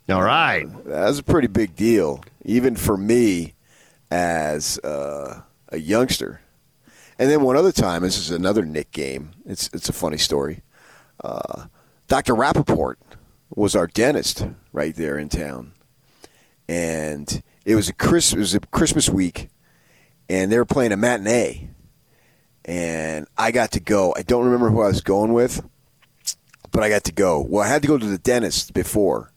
All 0.08 0.22
right, 0.22 0.66
that 0.84 1.08
was 1.08 1.18
a 1.18 1.24
pretty 1.24 1.48
big 1.48 1.74
deal, 1.74 2.22
even 2.44 2.76
for 2.76 2.96
me 2.96 3.54
as 4.10 4.78
uh, 4.78 5.40
a 5.70 5.78
youngster. 5.78 6.40
And 7.18 7.30
then 7.30 7.42
one 7.42 7.56
other 7.56 7.72
time, 7.72 8.02
this 8.02 8.18
is 8.18 8.30
another 8.30 8.64
Knick 8.64 8.92
game. 8.92 9.32
It's 9.44 9.68
it's 9.72 9.88
a 9.88 9.92
funny 9.92 10.18
story. 10.18 10.62
Uh, 11.22 11.66
Dr. 12.08 12.34
Rappaport 12.34 12.96
was 13.54 13.74
our 13.74 13.86
dentist 13.86 14.46
right 14.72 14.94
there 14.94 15.18
in 15.18 15.28
town, 15.28 15.72
and 16.68 17.42
it 17.64 17.74
was 17.74 17.88
a 17.88 17.92
Chris 17.94 18.32
it 18.32 18.38
was 18.38 18.54
a 18.54 18.60
Christmas 18.60 19.08
week, 19.08 19.48
and 20.28 20.52
they 20.52 20.58
were 20.58 20.64
playing 20.64 20.92
a 20.92 20.96
matinee, 20.96 21.68
and 22.66 23.26
I 23.38 23.52
got 23.52 23.70
to 23.72 23.81
go. 23.81 24.12
I 24.16 24.22
don't 24.22 24.44
remember 24.44 24.68
who 24.68 24.83
I 24.83 24.88
was 24.88 25.00
going 25.00 25.33
with, 25.33 25.62
but 26.72 26.83
I 26.83 26.90
got 26.90 27.05
to 27.05 27.12
go. 27.12 27.40
Well, 27.40 27.62
I 27.62 27.68
had 27.68 27.81
to 27.83 27.88
go 27.88 27.96
to 27.96 28.07
the 28.07 28.18
dentist 28.18 28.74
before, 28.74 29.33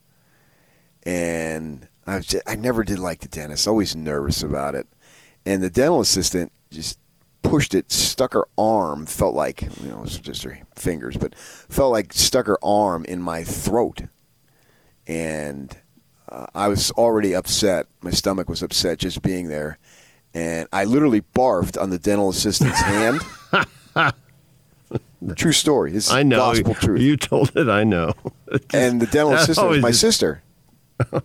and 1.04 1.88
I 2.06 2.18
was 2.18 2.26
just, 2.26 2.44
I 2.50 2.56
never 2.56 2.84
did 2.84 3.00
like 3.00 3.22
the 3.22 3.28
dentist. 3.30 3.68
Always 3.68 3.96
nervous 3.96 4.44
about 4.44 4.76
it, 4.76 4.88
and 5.46 5.63
the 5.63 5.70
dental 5.70 6.02
assistant 6.02 6.52
just 6.72 7.00
pushed 7.42 7.74
it, 7.74 7.92
stuck 7.92 8.34
her 8.34 8.48
arm, 8.58 9.06
felt 9.06 9.36
like, 9.36 9.62
you 9.62 9.89
know, 9.89 10.00
it 10.00 10.02
was 10.02 10.20
just 10.20 10.44
her 10.44 10.60
fingers, 10.76 11.15
but 11.15 11.36
felt 11.36 11.92
like 11.92 12.13
stuck 12.13 12.48
her 12.48 12.58
arm 12.63 13.06
in 13.06 13.22
my 13.22 13.44
throat. 13.44 14.02
And 15.08 15.76
uh, 16.28 16.48
I 16.54 16.68
was 16.68 16.92
already 16.92 17.34
upset. 17.34 17.88
My 18.02 18.12
stomach 18.12 18.50
was 18.50 18.62
upset 18.62 19.00
just 19.00 19.22
being 19.22 19.48
there. 19.48 19.80
And 20.34 20.68
I 20.72 20.84
literally 20.86 21.22
barfed 21.22 21.82
on 21.82 21.89
the 21.89 21.98
dental 21.98 22.30
assistant's 22.30 22.80
hand. 22.82 23.22
True 25.36 25.52
story. 25.52 25.92
This 25.92 26.08
is 26.08 26.13
I 26.13 26.24
know. 26.24 26.38
gospel 26.38 26.74
truth. 26.76 27.02
You 27.02 27.18
told 27.18 27.56
it. 27.56 27.68
I 27.68 27.84
know. 27.84 28.13
and 28.74 29.02
the 29.02 29.06
dental 29.06 29.32
That 29.32 29.42
assistant 29.44 29.68
was 29.68 29.78
always 29.78 29.82
my 29.82 29.92
sister. 29.92 30.42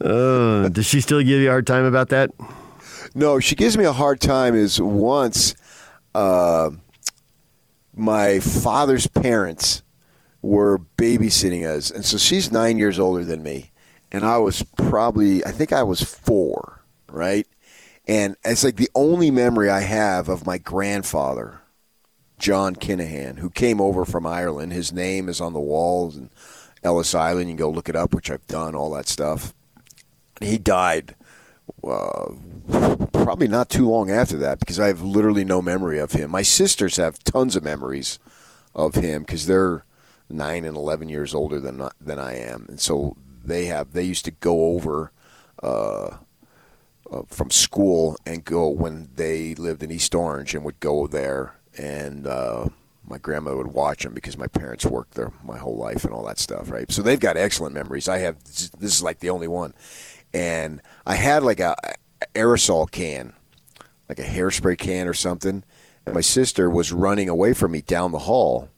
Uh, 0.00 0.68
does 0.70 0.86
she 0.86 1.00
still 1.00 1.20
give 1.20 1.40
you 1.40 1.46
a 1.48 1.50
hard 1.50 1.66
time 1.68 1.84
about 1.84 2.08
that? 2.08 2.30
No, 3.14 3.38
she 3.38 3.54
gives 3.54 3.78
me 3.78 3.84
a 3.84 3.92
hard 3.92 4.20
time. 4.20 4.54
Is 4.56 4.80
once 4.80 5.54
uh, 6.16 6.70
my 7.94 8.40
father's 8.40 9.06
parents 9.06 9.82
were 10.42 10.80
babysitting 10.98 11.64
us, 11.64 11.92
and 11.92 12.04
so 12.04 12.18
she's 12.18 12.50
nine 12.50 12.76
years 12.76 12.98
older 12.98 13.24
than 13.24 13.42
me, 13.44 13.70
and 14.14 14.24
I 14.24 14.38
was 14.38 14.62
probably 14.76 15.44
I 15.44 15.50
think 15.50 15.72
I 15.72 15.82
was 15.82 16.00
four, 16.00 16.84
right? 17.10 17.48
And 18.06 18.36
it's 18.44 18.62
like 18.62 18.76
the 18.76 18.90
only 18.94 19.32
memory 19.32 19.68
I 19.68 19.80
have 19.80 20.28
of 20.28 20.46
my 20.46 20.56
grandfather, 20.56 21.62
John 22.38 22.76
Kinahan, 22.76 23.38
who 23.38 23.50
came 23.50 23.80
over 23.80 24.04
from 24.04 24.24
Ireland. 24.24 24.72
His 24.72 24.92
name 24.92 25.28
is 25.28 25.40
on 25.40 25.52
the 25.52 25.58
walls 25.58 26.16
in 26.16 26.30
Ellis 26.84 27.12
Island. 27.12 27.48
You 27.48 27.56
can 27.56 27.64
go 27.64 27.70
look 27.70 27.88
it 27.88 27.96
up, 27.96 28.14
which 28.14 28.30
I've 28.30 28.46
done, 28.46 28.76
all 28.76 28.92
that 28.92 29.08
stuff. 29.08 29.52
He 30.40 30.58
died 30.58 31.16
uh, 31.82 32.34
probably 33.12 33.48
not 33.48 33.68
too 33.68 33.88
long 33.88 34.12
after 34.12 34.36
that 34.36 34.60
because 34.60 34.78
I 34.78 34.86
have 34.86 35.02
literally 35.02 35.44
no 35.44 35.60
memory 35.60 35.98
of 35.98 36.12
him. 36.12 36.30
My 36.30 36.42
sisters 36.42 36.98
have 36.98 37.24
tons 37.24 37.56
of 37.56 37.64
memories 37.64 38.20
of 38.76 38.94
him 38.94 39.22
because 39.22 39.48
they're 39.48 39.84
nine 40.30 40.64
and 40.64 40.76
eleven 40.76 41.08
years 41.08 41.34
older 41.34 41.58
than 41.58 41.88
than 42.00 42.20
I 42.20 42.36
am, 42.36 42.66
and 42.68 42.78
so 42.78 43.16
they 43.46 43.66
have. 43.66 43.92
They 43.92 44.04
used 44.04 44.24
to 44.26 44.30
go 44.30 44.66
over 44.66 45.12
uh, 45.62 46.16
uh, 47.10 47.22
from 47.28 47.50
school 47.50 48.16
and 48.26 48.44
go 48.44 48.68
when 48.68 49.10
they 49.14 49.54
lived 49.54 49.82
in 49.82 49.90
East 49.90 50.14
Orange 50.14 50.54
and 50.54 50.64
would 50.64 50.80
go 50.80 51.06
there, 51.06 51.56
and 51.76 52.26
uh, 52.26 52.68
my 53.06 53.18
grandmother 53.18 53.56
would 53.56 53.68
watch 53.68 54.02
them 54.02 54.14
because 54.14 54.38
my 54.38 54.46
parents 54.46 54.86
worked 54.86 55.14
there 55.14 55.32
my 55.44 55.58
whole 55.58 55.76
life 55.76 56.04
and 56.04 56.12
all 56.12 56.24
that 56.24 56.38
stuff, 56.38 56.70
right? 56.70 56.90
So 56.90 57.02
they've 57.02 57.20
got 57.20 57.36
excellent 57.36 57.74
memories. 57.74 58.08
I 58.08 58.18
have. 58.18 58.42
This 58.44 58.72
is 58.80 59.02
like 59.02 59.20
the 59.20 59.30
only 59.30 59.48
one 59.48 59.74
and 60.34 60.82
I 61.06 61.14
had 61.14 61.44
like 61.44 61.60
a 61.60 61.76
aerosol 62.34 62.90
can, 62.90 63.32
like 64.08 64.18
a 64.18 64.24
hairspray 64.24 64.76
can 64.76 65.06
or 65.06 65.14
something. 65.14 65.62
And 66.04 66.14
my 66.14 66.20
sister 66.20 66.68
was 66.68 66.92
running 66.92 67.30
away 67.30 67.54
from 67.54 67.72
me 67.72 67.80
down 67.80 68.12
the 68.12 68.18
hall, 68.18 68.68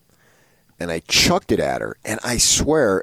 and 0.78 0.92
I 0.92 1.00
chucked 1.00 1.50
it 1.50 1.58
at 1.58 1.80
her. 1.80 1.96
And 2.04 2.20
I 2.22 2.36
swear, 2.36 3.02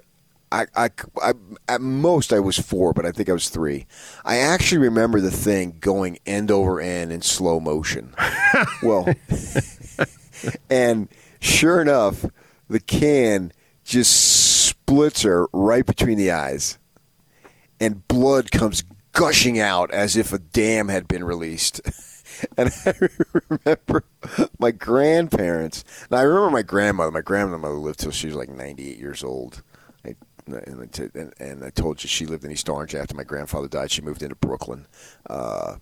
I, 0.53 0.67
I, 0.75 0.89
I 1.21 1.33
at 1.67 1.81
most 1.81 2.31
I 2.31 2.39
was 2.39 2.59
four, 2.59 2.93
but 2.93 3.07
I 3.07 3.11
think 3.11 3.27
I 3.27 3.33
was 3.33 3.49
three. 3.49 3.87
I 4.23 4.37
actually 4.37 4.77
remember 4.77 5.19
the 5.19 5.31
thing 5.31 5.77
going 5.79 6.19
end 6.27 6.51
over 6.51 6.79
end 6.79 7.11
in 7.11 7.23
slow 7.23 7.59
motion. 7.59 8.13
well, 8.83 9.11
and 10.69 11.09
sure 11.39 11.81
enough, 11.81 12.25
the 12.69 12.79
can 12.79 13.51
just 13.83 14.67
splits 14.67 15.23
her 15.23 15.47
right 15.51 15.85
between 15.85 16.19
the 16.19 16.31
eyes 16.31 16.77
and 17.79 18.07
blood 18.07 18.51
comes 18.51 18.83
gushing 19.11 19.59
out 19.59 19.91
as 19.91 20.15
if 20.15 20.31
a 20.31 20.39
dam 20.39 20.87
had 20.87 21.07
been 21.07 21.23
released. 21.23 21.81
And 22.57 22.73
I 22.85 22.93
remember 23.47 24.03
my 24.57 24.71
grandparents. 24.71 25.85
And 26.09 26.19
I 26.19 26.23
remember 26.23 26.49
my 26.49 26.63
grandmother. 26.63 27.11
My 27.11 27.21
grandmother 27.21 27.75
lived 27.75 27.99
till 27.99 28.11
she 28.11 28.27
was 28.27 28.35
like 28.35 28.49
98 28.49 28.97
years 28.97 29.23
old. 29.23 29.61
And, 30.45 30.99
and, 31.15 31.33
and 31.39 31.63
I 31.63 31.69
told 31.69 32.03
you 32.03 32.07
she 32.07 32.25
lived 32.25 32.43
in 32.43 32.51
East 32.51 32.69
Orange 32.69 32.95
after 32.95 33.15
my 33.15 33.23
grandfather 33.23 33.67
died. 33.67 33.91
She 33.91 34.01
moved 34.01 34.23
into 34.23 34.35
Brooklyn. 34.35 34.87
Uh, 35.29 35.77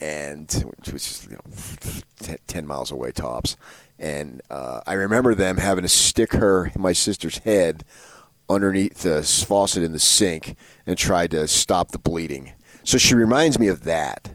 and 0.00 0.50
which 0.76 0.92
was 0.92 1.04
just, 1.04 1.24
you 1.24 1.32
know, 1.32 1.94
t- 2.20 2.36
10 2.46 2.66
miles 2.66 2.90
away 2.90 3.10
tops. 3.10 3.56
And 3.98 4.40
uh, 4.50 4.80
I 4.86 4.92
remember 4.92 5.34
them 5.34 5.56
having 5.56 5.82
to 5.82 5.88
stick 5.88 6.32
her, 6.34 6.70
my 6.76 6.92
sister's 6.92 7.38
head, 7.38 7.84
underneath 8.48 9.02
the 9.02 9.22
faucet 9.22 9.82
in 9.82 9.92
the 9.92 9.98
sink 9.98 10.56
and 10.86 10.96
tried 10.96 11.30
to 11.32 11.46
stop 11.48 11.90
the 11.90 11.98
bleeding. 11.98 12.52
So 12.84 12.96
she 12.96 13.14
reminds 13.14 13.58
me 13.58 13.68
of 13.68 13.84
that. 13.84 14.34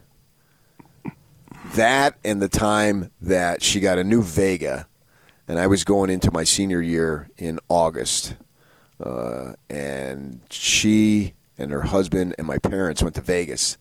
That 1.75 2.17
and 2.23 2.41
the 2.41 2.49
time 2.49 3.09
that 3.21 3.63
she 3.63 3.79
got 3.79 3.97
a 3.97 4.03
new 4.03 4.21
Vega, 4.21 4.87
and 5.47 5.57
I 5.57 5.65
was 5.65 5.83
going 5.83 6.11
into 6.11 6.31
my 6.31 6.43
senior 6.43 6.81
year 6.81 7.29
in 7.37 7.59
August, 7.67 8.35
uh, 8.99 9.53
and 9.69 10.41
she 10.49 11.33
and 11.57 11.71
her 11.71 11.83
husband 11.83 12.35
and 12.37 12.47
my 12.47 12.57
parents 12.57 13.01
went 13.01 13.15
to 13.15 13.21
Vegas, 13.21 13.77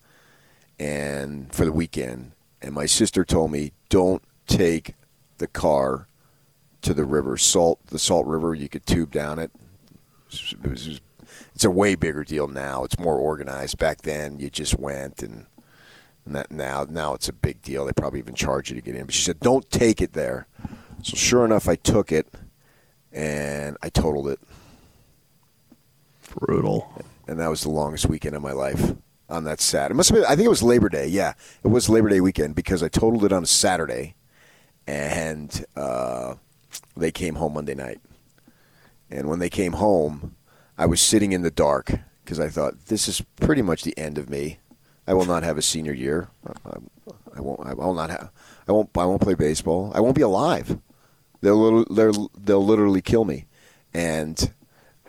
and 0.78 1.52
for 1.52 1.64
the 1.64 1.72
weekend, 1.72 2.32
and 2.60 2.74
my 2.74 2.86
sister 2.86 3.24
told 3.24 3.50
me, 3.50 3.72
"Don't 3.88 4.22
take 4.46 4.94
the 5.38 5.46
car 5.46 6.06
to 6.82 6.94
the 6.94 7.04
river, 7.04 7.36
Salt, 7.36 7.86
the 7.86 7.98
Salt 7.98 8.26
River. 8.26 8.54
You 8.54 8.68
could 8.68 8.86
tube 8.86 9.10
down 9.10 9.38
it. 9.38 9.50
It 10.30 10.70
was, 10.70 11.00
it's 11.54 11.64
a 11.64 11.70
way 11.70 11.94
bigger 11.94 12.24
deal 12.24 12.48
now. 12.48 12.84
It's 12.84 12.98
more 12.98 13.16
organized. 13.16 13.78
Back 13.78 14.02
then, 14.02 14.38
you 14.38 14.50
just 14.50 14.78
went 14.78 15.22
and." 15.22 15.46
Now, 16.24 16.86
now 16.88 17.14
it's 17.14 17.28
a 17.28 17.32
big 17.32 17.62
deal. 17.62 17.84
They 17.84 17.92
probably 17.92 18.20
even 18.20 18.36
charge 18.36 18.70
you 18.70 18.76
to 18.76 18.80
get 18.80 18.94
in. 18.94 19.06
But 19.06 19.14
she 19.14 19.24
said, 19.24 19.40
"Don't 19.40 19.68
take 19.72 20.00
it 20.00 20.12
there." 20.12 20.46
So 21.02 21.16
sure 21.16 21.44
enough, 21.44 21.68
I 21.68 21.74
took 21.74 22.12
it, 22.12 22.28
and 23.10 23.76
I 23.82 23.88
totaled 23.88 24.28
it. 24.28 24.38
Brutal. 26.38 26.92
And 27.26 27.38
that 27.38 27.48
was 27.48 27.62
the 27.62 27.70
longest 27.70 28.06
weekend 28.06 28.34
of 28.34 28.42
my 28.42 28.52
life 28.52 28.94
on 29.28 29.44
that 29.44 29.60
Saturday. 29.60 29.94
It 29.94 29.96
must 29.96 30.10
have 30.10 30.18
been. 30.18 30.26
I 30.26 30.36
think 30.36 30.46
it 30.46 30.50
was 30.50 30.62
Labor 30.62 30.88
Day. 30.88 31.06
Yeah, 31.06 31.34
it 31.64 31.68
was 31.68 31.88
Labor 31.88 32.08
Day 32.08 32.20
weekend 32.20 32.54
because 32.54 32.82
I 32.82 32.88
totaled 32.88 33.24
it 33.24 33.32
on 33.32 33.42
a 33.42 33.46
Saturday, 33.46 34.14
and 34.86 35.64
uh, 35.76 36.34
they 36.96 37.10
came 37.10 37.36
home 37.36 37.54
Monday 37.54 37.74
night. 37.74 38.00
And 39.10 39.28
when 39.28 39.38
they 39.38 39.50
came 39.50 39.74
home, 39.74 40.36
I 40.78 40.86
was 40.86 41.00
sitting 41.00 41.32
in 41.32 41.42
the 41.42 41.50
dark 41.50 41.92
because 42.24 42.40
I 42.40 42.48
thought 42.48 42.86
this 42.86 43.08
is 43.08 43.22
pretty 43.36 43.62
much 43.62 43.82
the 43.82 43.96
end 43.98 44.18
of 44.18 44.28
me. 44.28 44.58
I 45.06 45.14
will 45.14 45.26
not 45.26 45.42
have 45.42 45.58
a 45.58 45.62
senior 45.62 45.92
year. 45.92 46.28
I, 46.46 46.76
I 47.36 47.40
won't. 47.40 47.60
I 47.66 47.74
will 47.74 47.94
not 47.94 48.10
have. 48.10 48.30
I 48.68 48.72
won't. 48.72 48.90
I 48.96 49.04
won't 49.04 49.22
play 49.22 49.34
baseball. 49.34 49.92
I 49.94 50.00
won't 50.00 50.16
be 50.16 50.22
alive. 50.22 50.78
They'll. 51.40 51.84
They'll. 51.86 52.30
They'll 52.36 52.64
literally 52.64 53.02
kill 53.02 53.24
me. 53.24 53.46
And 53.94 54.52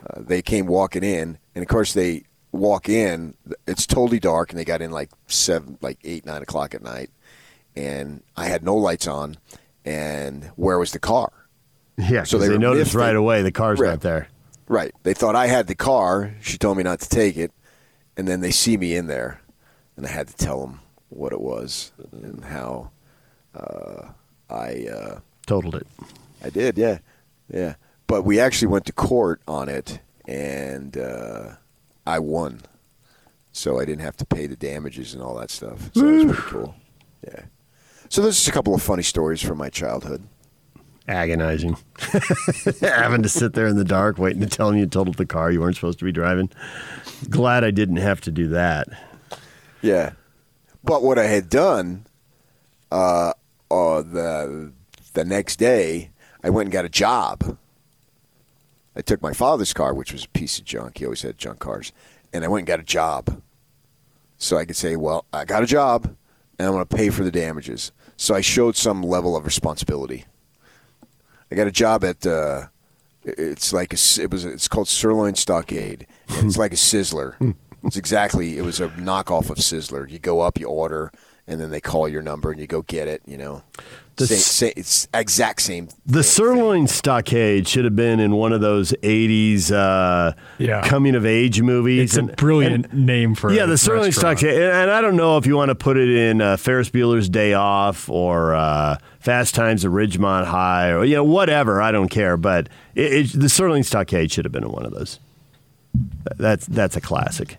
uh, 0.08 0.20
they 0.22 0.42
came 0.42 0.66
walking 0.66 1.02
in, 1.04 1.38
and 1.54 1.62
of 1.62 1.68
course 1.68 1.92
they 1.94 2.24
walk 2.52 2.88
in. 2.88 3.34
It's 3.66 3.86
totally 3.86 4.20
dark, 4.20 4.50
and 4.50 4.58
they 4.58 4.64
got 4.64 4.82
in 4.82 4.90
like 4.90 5.10
seven, 5.26 5.78
like 5.80 5.98
eight, 6.04 6.24
nine 6.26 6.42
o'clock 6.42 6.74
at 6.74 6.82
night, 6.82 7.10
and 7.76 8.22
I 8.36 8.46
had 8.46 8.62
no 8.62 8.76
lights 8.76 9.06
on. 9.06 9.36
And 9.84 10.44
where 10.56 10.78
was 10.78 10.92
the 10.92 10.98
car? 10.98 11.30
Yeah, 11.98 12.24
So 12.24 12.38
they 12.38 12.48
they, 12.48 12.58
noticed 12.58 12.94
right 12.94 13.14
away 13.14 13.42
the 13.42 13.52
car's 13.52 13.78
Right. 13.78 13.90
not 13.90 14.00
there. 14.00 14.28
Right. 14.66 14.94
They 15.02 15.12
thought 15.14 15.36
I 15.36 15.46
had 15.46 15.66
the 15.66 15.74
car. 15.74 16.34
She 16.40 16.56
told 16.56 16.78
me 16.78 16.82
not 16.82 17.00
to 17.00 17.08
take 17.08 17.36
it, 17.36 17.52
and 18.16 18.26
then 18.26 18.40
they 18.40 18.50
see 18.50 18.76
me 18.78 18.96
in 18.96 19.06
there, 19.06 19.40
and 19.96 20.06
I 20.06 20.08
had 20.08 20.28
to 20.28 20.36
tell 20.36 20.60
them 20.62 20.80
what 21.10 21.32
it 21.32 21.40
was 21.40 21.92
and 22.12 22.42
how 22.44 22.90
uh, 23.54 24.08
I 24.50 24.86
uh, 24.88 25.20
totaled 25.46 25.74
it. 25.76 25.86
I 26.42 26.48
did, 26.50 26.78
yeah, 26.78 26.98
yeah. 27.52 27.74
But 28.06 28.22
we 28.22 28.38
actually 28.38 28.68
went 28.68 28.86
to 28.86 28.92
court 28.92 29.40
on 29.48 29.68
it, 29.68 30.00
and 30.26 30.96
uh, 30.96 31.54
I 32.06 32.18
won, 32.18 32.60
so 33.52 33.80
I 33.80 33.84
didn't 33.84 34.02
have 34.02 34.16
to 34.18 34.26
pay 34.26 34.46
the 34.46 34.56
damages 34.56 35.14
and 35.14 35.22
all 35.22 35.34
that 35.36 35.50
stuff. 35.50 35.90
So 35.94 36.00
that 36.00 36.12
was 36.12 36.24
pretty 36.24 36.42
cool. 36.42 36.74
Yeah. 37.26 37.44
So 38.10 38.20
there's 38.22 38.36
just 38.36 38.48
a 38.48 38.52
couple 38.52 38.74
of 38.74 38.82
funny 38.82 39.02
stories 39.02 39.40
from 39.40 39.58
my 39.58 39.70
childhood. 39.70 40.22
Agonizing. 41.08 41.76
Having 42.80 43.22
to 43.22 43.28
sit 43.28 43.52
there 43.52 43.66
in 43.66 43.76
the 43.76 43.84
dark 43.84 44.18
waiting 44.18 44.40
to 44.40 44.46
tell 44.46 44.70
them 44.70 44.78
you 44.78 44.86
totaled 44.86 45.16
the 45.16 45.26
car 45.26 45.50
you 45.50 45.60
weren't 45.60 45.74
supposed 45.74 45.98
to 45.98 46.04
be 46.04 46.12
driving. 46.12 46.50
Glad 47.28 47.64
I 47.64 47.70
didn't 47.70 47.96
have 47.96 48.20
to 48.22 48.30
do 48.30 48.48
that. 48.48 48.88
Yeah. 49.82 50.12
But 50.82 51.02
what 51.02 51.18
I 51.18 51.24
had 51.24 51.48
done 51.48 52.06
uh, 52.90 53.32
uh, 53.70 54.02
the 54.02 54.72
the 55.14 55.24
next 55.24 55.56
day, 55.56 56.10
I 56.42 56.50
went 56.50 56.66
and 56.66 56.72
got 56.72 56.84
a 56.84 56.90
job. 56.90 57.58
I 58.96 59.02
took 59.02 59.20
my 59.22 59.32
father's 59.32 59.72
car, 59.72 59.92
which 59.94 60.12
was 60.12 60.24
a 60.24 60.28
piece 60.28 60.58
of 60.58 60.64
junk. 60.64 60.98
He 60.98 61.04
always 61.04 61.22
had 61.22 61.38
junk 61.38 61.58
cars, 61.58 61.92
and 62.32 62.44
I 62.44 62.48
went 62.48 62.60
and 62.60 62.66
got 62.66 62.80
a 62.80 62.84
job, 62.84 63.42
so 64.38 64.56
I 64.56 64.64
could 64.64 64.76
say, 64.76 64.96
"Well, 64.96 65.24
I 65.32 65.44
got 65.44 65.62
a 65.62 65.66
job, 65.66 66.16
and 66.58 66.68
I'm 66.68 66.74
going 66.74 66.86
to 66.86 66.96
pay 66.96 67.10
for 67.10 67.24
the 67.24 67.30
damages." 67.30 67.92
So 68.16 68.34
I 68.34 68.40
showed 68.40 68.76
some 68.76 69.02
level 69.02 69.36
of 69.36 69.44
responsibility. 69.44 70.26
I 71.50 71.54
got 71.54 71.66
a 71.66 71.72
job 71.72 72.04
at. 72.04 72.26
Uh, 72.26 72.66
it's 73.24 73.72
like 73.72 73.92
a, 73.92 74.22
it 74.22 74.30
was. 74.30 74.44
It's 74.44 74.68
called 74.68 74.88
Sirloin 74.88 75.34
Stockade. 75.34 76.06
It's 76.28 76.56
like 76.56 76.72
a 76.72 76.76
Sizzler. 76.76 77.54
It's 77.86 77.98
exactly. 77.98 78.56
It 78.56 78.62
was 78.62 78.80
a 78.80 78.88
knockoff 78.88 79.50
of 79.50 79.58
Sizzler. 79.58 80.10
You 80.10 80.18
go 80.18 80.40
up, 80.40 80.58
you 80.58 80.66
order, 80.66 81.12
and 81.46 81.60
then 81.60 81.68
they 81.68 81.82
call 81.82 82.08
your 82.08 82.22
number, 82.22 82.50
and 82.50 82.58
you 82.58 82.66
go 82.66 82.80
get 82.80 83.08
it. 83.08 83.20
You 83.26 83.36
know, 83.36 83.62
The 84.16 84.26
same, 84.28 84.38
same, 84.38 84.72
it's 84.76 85.08
exact 85.12 85.60
same. 85.62 85.88
The 86.06 86.22
sirloin 86.22 86.86
stockade 86.86 87.66
should 87.66 87.84
have 87.84 87.96
been 87.96 88.20
in 88.20 88.36
one 88.36 88.52
of 88.52 88.60
those 88.60 88.92
'80s 89.02 89.72
uh, 89.72 90.34
Yeah. 90.58 90.82
coming 90.86 91.16
of 91.16 91.26
age 91.26 91.60
movies. 91.60 92.16
It's 92.16 92.32
a 92.32 92.34
brilliant 92.36 92.92
name 92.92 93.34
for 93.34 93.50
it. 93.50 93.56
yeah, 93.56 93.64
a 93.64 93.66
the 93.66 93.76
sirloin 93.78 94.04
restaurant. 94.06 94.38
stockade. 94.38 94.54
And, 94.62 94.72
and 94.72 94.90
I 94.92 95.00
don't 95.00 95.16
know 95.16 95.36
if 95.36 95.46
you 95.46 95.56
want 95.56 95.70
to 95.70 95.74
put 95.74 95.96
it 95.96 96.08
in 96.08 96.40
uh, 96.40 96.56
Ferris 96.56 96.90
Bueller's 96.90 97.28
Day 97.28 97.54
Off 97.54 98.08
or 98.08 98.54
uh, 98.54 98.98
Fast 99.18 99.54
Times 99.56 99.84
at 99.84 99.90
Ridgemont 99.90 100.44
High 100.44 100.90
or 100.92 101.04
you 101.04 101.16
know 101.16 101.24
whatever. 101.24 101.82
I 101.82 101.90
don't 101.90 102.08
care, 102.08 102.36
but 102.36 102.68
it, 102.94 103.12
it, 103.34 103.40
the 103.40 103.48
sirloin 103.48 103.82
stockade 103.82 104.30
should 104.30 104.44
have 104.44 104.52
been 104.52 104.64
in 104.64 104.70
one 104.70 104.86
of 104.86 104.92
those. 104.92 105.18
That's 106.36 106.66
that's 106.66 106.96
a 106.96 107.00
classic. 107.00 107.58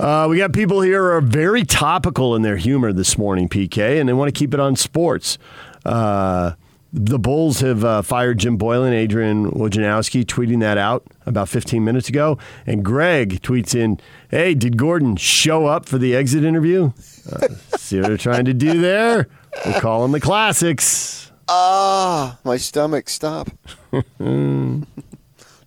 Uh, 0.00 0.28
we 0.30 0.38
got 0.38 0.52
people 0.52 0.80
here 0.80 1.02
who 1.02 1.16
are 1.16 1.20
very 1.20 1.64
topical 1.64 2.36
in 2.36 2.42
their 2.42 2.56
humor 2.56 2.92
this 2.92 3.18
morning, 3.18 3.48
PK, 3.48 3.98
and 3.98 4.08
they 4.08 4.12
want 4.12 4.32
to 4.32 4.38
keep 4.38 4.54
it 4.54 4.60
on 4.60 4.76
sports. 4.76 5.38
Uh, 5.84 6.52
the 6.92 7.18
Bulls 7.18 7.60
have 7.60 7.84
uh, 7.84 8.02
fired 8.02 8.38
Jim 8.38 8.56
Boylen, 8.56 8.92
Adrian 8.92 9.50
Wojnarowski, 9.50 10.24
tweeting 10.24 10.60
that 10.60 10.78
out 10.78 11.04
about 11.26 11.48
15 11.48 11.84
minutes 11.84 12.08
ago. 12.08 12.38
And 12.66 12.84
Greg 12.84 13.42
tweets 13.42 13.74
in, 13.74 14.00
Hey, 14.30 14.54
did 14.54 14.76
Gordon 14.76 15.16
show 15.16 15.66
up 15.66 15.86
for 15.86 15.98
the 15.98 16.14
exit 16.14 16.44
interview? 16.44 16.92
Uh, 17.30 17.48
see 17.76 17.98
what 17.98 18.06
they're 18.06 18.16
trying 18.16 18.44
to 18.44 18.54
do 18.54 18.80
there? 18.80 19.28
We'll 19.66 19.80
call 19.80 20.02
them 20.02 20.12
the 20.12 20.20
classics. 20.20 21.32
Ah, 21.48 22.38
my 22.44 22.56
stomach, 22.56 23.08
stop. 23.08 23.50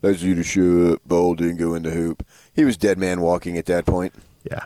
You 0.03 0.35
to 0.35 0.43
show 0.43 0.93
up. 0.93 1.05
Bowl 1.05 1.35
didn't 1.35 1.57
go 1.57 1.75
in 1.75 1.83
the 1.83 1.91
hoop. 1.91 2.25
He 2.53 2.65
was 2.65 2.75
dead 2.75 2.97
man 2.97 3.21
walking 3.21 3.57
at 3.57 3.67
that 3.67 3.85
point. 3.85 4.13
Yeah. 4.43 4.65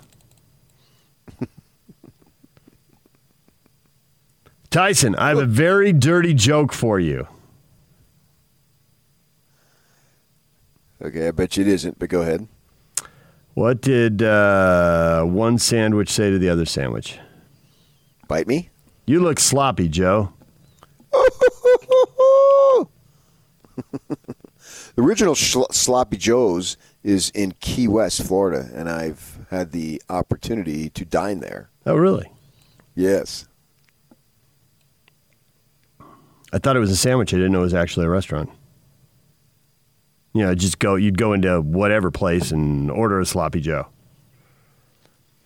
Tyson, 4.69 5.15
I 5.15 5.29
have 5.29 5.37
a 5.37 5.45
very 5.45 5.91
dirty 5.91 6.33
joke 6.33 6.71
for 6.71 6.99
you. 6.99 7.27
Okay, 11.01 11.27
I 11.27 11.31
bet 11.31 11.57
you 11.57 11.63
it 11.63 11.67
isn't, 11.67 11.99
but 11.99 12.09
go 12.09 12.21
ahead. 12.21 12.47
What 13.53 13.81
did 13.81 14.23
uh, 14.23 15.23
one 15.23 15.57
sandwich 15.57 16.09
say 16.09 16.31
to 16.31 16.39
the 16.39 16.49
other 16.49 16.65
sandwich? 16.65 17.19
Bite 18.27 18.47
me? 18.47 18.69
You 19.05 19.19
look 19.19 19.39
sloppy, 19.39 19.89
Joe. 19.89 20.31
The 24.95 25.01
original 25.01 25.33
Schlo- 25.35 25.71
Sloppy 25.73 26.17
Joe's 26.17 26.77
is 27.03 27.29
in 27.31 27.51
Key 27.59 27.87
West, 27.87 28.23
Florida, 28.23 28.69
and 28.73 28.89
I've 28.89 29.39
had 29.49 29.71
the 29.71 30.01
opportunity 30.09 30.89
to 30.91 31.03
dine 31.05 31.39
there. 31.41 31.69
Oh, 31.85 31.95
really? 31.95 32.31
Yes. 32.95 33.47
I 36.53 36.57
thought 36.59 36.77
it 36.77 36.79
was 36.79 36.91
a 36.91 36.95
sandwich. 36.95 37.33
I 37.33 37.37
didn't 37.37 37.51
know 37.51 37.59
it 37.59 37.63
was 37.63 37.73
actually 37.73 38.05
a 38.05 38.09
restaurant. 38.09 38.49
You 40.33 40.43
know, 40.43 40.55
just 40.55 40.79
go. 40.79 40.95
You'd 40.95 41.17
go 41.17 41.33
into 41.33 41.59
whatever 41.61 42.11
place 42.11 42.51
and 42.51 42.89
order 42.89 43.19
a 43.19 43.25
sloppy 43.25 43.59
Joe. 43.59 43.87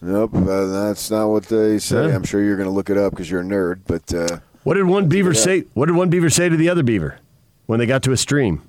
Nope, 0.01 0.33
uh, 0.35 0.65
that's 0.67 1.11
not 1.11 1.27
what 1.27 1.43
they 1.45 1.77
say. 1.79 2.07
Yeah. 2.07 2.15
I'm 2.15 2.23
sure 2.23 2.41
you're 2.41 2.55
going 2.55 2.69
to 2.69 2.73
look 2.73 2.89
it 2.89 2.97
up 2.97 3.11
because 3.11 3.29
you're 3.29 3.41
a 3.41 3.45
nerd, 3.45 3.81
but 3.85 4.13
uh, 4.13 4.39
What 4.63 4.75
did 4.75 4.85
one 4.85 5.09
beaver 5.09 5.33
say? 5.33 5.61
What 5.73 5.87
did 5.87 5.95
one 5.95 6.09
beaver 6.09 6.29
say 6.29 6.47
to 6.47 6.55
the 6.55 6.69
other 6.69 6.83
beaver 6.83 7.19
when 7.65 7.79
they 7.79 7.85
got 7.85 8.01
to 8.03 8.11
a 8.13 8.17
stream? 8.17 8.61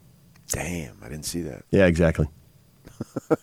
Damn, 0.50 0.96
I 1.02 1.08
didn't 1.08 1.24
see 1.26 1.42
that. 1.42 1.64
Yeah, 1.70 1.86
exactly. 1.86 2.28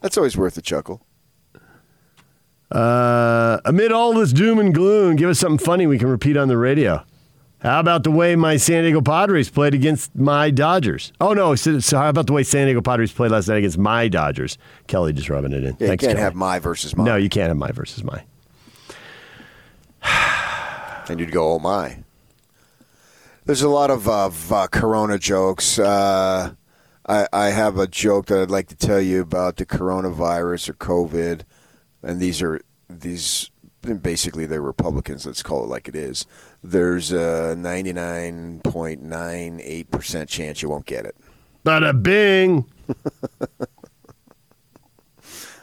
That's 0.00 0.16
always 0.16 0.36
worth 0.36 0.56
a 0.56 0.62
chuckle. 0.62 1.02
Uh, 2.70 3.58
amid 3.64 3.92
all 3.92 4.12
this 4.12 4.32
doom 4.32 4.58
and 4.58 4.74
gloom, 4.74 5.16
give 5.16 5.30
us 5.30 5.38
something 5.38 5.64
funny 5.64 5.86
we 5.86 5.98
can 5.98 6.08
repeat 6.08 6.36
on 6.36 6.48
the 6.48 6.58
radio. 6.58 7.02
How 7.60 7.80
about 7.80 8.04
the 8.04 8.10
way 8.12 8.36
my 8.36 8.56
San 8.56 8.84
Diego 8.84 9.00
Padres 9.00 9.50
played 9.50 9.74
against 9.74 10.14
my 10.14 10.50
Dodgers? 10.50 11.12
Oh 11.20 11.32
no! 11.32 11.56
So, 11.56 11.80
so 11.80 11.98
how 11.98 12.08
about 12.08 12.28
the 12.28 12.32
way 12.32 12.44
San 12.44 12.66
Diego 12.66 12.80
Padres 12.80 13.10
played 13.10 13.32
last 13.32 13.48
night 13.48 13.56
against 13.56 13.78
my 13.78 14.06
Dodgers? 14.06 14.58
Kelly 14.86 15.12
just 15.12 15.28
rubbing 15.28 15.52
it 15.52 15.64
in. 15.64 15.76
Yeah, 15.80 15.88
Thanks, 15.88 16.02
you 16.02 16.08
can't 16.08 16.18
Kelly. 16.18 16.20
have 16.20 16.34
my 16.36 16.60
versus 16.60 16.94
my. 16.94 17.02
No, 17.04 17.16
you 17.16 17.28
can't 17.28 17.48
have 17.48 17.56
my 17.56 17.72
versus 17.72 18.04
my. 18.04 18.22
And 21.10 21.20
you'd 21.20 21.32
go, 21.32 21.52
"Oh 21.52 21.58
my." 21.58 22.04
There's 23.44 23.62
a 23.62 23.68
lot 23.68 23.90
of, 23.90 24.06
of 24.06 24.52
uh, 24.52 24.68
Corona 24.70 25.18
jokes. 25.18 25.78
Uh, 25.78 26.52
I, 27.08 27.26
I 27.32 27.46
have 27.46 27.78
a 27.78 27.86
joke 27.86 28.26
that 28.26 28.42
I'd 28.42 28.50
like 28.50 28.68
to 28.68 28.76
tell 28.76 29.00
you 29.00 29.22
about 29.22 29.56
the 29.56 29.64
coronavirus 29.64 30.68
or 30.68 30.74
COVID, 30.74 31.44
and 32.02 32.20
these 32.20 32.42
are 32.42 32.60
these 32.90 33.50
basically 34.02 34.44
they're 34.44 34.60
Republicans. 34.60 35.24
Let's 35.24 35.42
call 35.42 35.64
it 35.64 35.68
like 35.68 35.88
it 35.88 35.96
is. 35.96 36.26
There's 36.62 37.10
a 37.10 37.54
99.98 37.56 39.90
percent 39.90 40.28
chance 40.28 40.60
you 40.60 40.68
won't 40.68 40.84
get 40.84 41.06
it. 41.06 41.16
Bada 41.64 42.02
bing. 42.02 42.66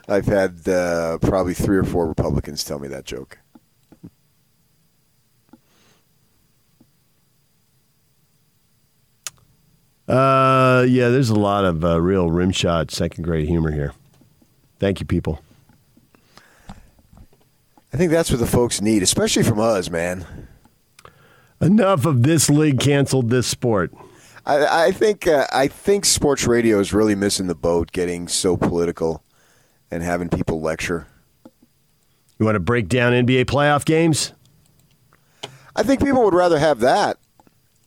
I've 0.08 0.26
had 0.26 0.68
uh, 0.68 1.20
probably 1.20 1.54
three 1.54 1.78
or 1.78 1.84
four 1.84 2.08
Republicans 2.08 2.64
tell 2.64 2.80
me 2.80 2.88
that 2.88 3.06
joke. 3.06 3.38
Uh, 10.08 10.86
yeah, 10.88 11.10
there's 11.10 11.30
a 11.30 11.36
lot 11.36 11.66
of 11.66 11.84
uh, 11.84 12.00
real 12.00 12.30
rim 12.30 12.52
shot 12.52 12.92
second 12.92 13.24
grade 13.24 13.48
humor 13.48 13.72
here. 13.72 13.94
Thank 14.80 15.00
you, 15.00 15.06
people. 15.06 15.42
I 16.68 17.98
think 17.98 18.12
that's 18.12 18.30
what 18.30 18.40
the 18.40 18.48
folks 18.48 18.82
need, 18.82 19.04
especially 19.04 19.44
from 19.44 19.60
us, 19.60 19.90
man. 19.90 20.26
Enough 21.62 22.06
of 22.06 22.24
this 22.24 22.50
league 22.50 22.80
canceled 22.80 23.30
this 23.30 23.48
sport. 23.48 23.94
I, 24.46 24.88
I 24.88 24.92
think 24.92 25.28
uh, 25.28 25.48
I 25.52 25.68
think 25.68 26.06
sports 26.06 26.46
radio 26.46 26.80
is 26.80 26.94
really 26.94 27.16
missing 27.16 27.48
the 27.48 27.56
boat, 27.56 27.92
getting 27.92 28.28
so 28.28 28.58
political 28.58 29.24
and 29.90 30.04
having 30.04 30.30
people 30.30 30.62
lecture. 30.62 31.08
You 32.38 32.46
want 32.46 32.56
to 32.56 32.60
break 32.60 32.90
down 32.90 33.14
NBA 33.14 33.46
playoff 33.46 33.86
games? 33.86 34.34
I 35.76 35.84
think 35.84 36.04
people 36.04 36.24
would 36.24 36.34
rather 36.34 36.60
have 36.60 36.82
that 36.82 37.18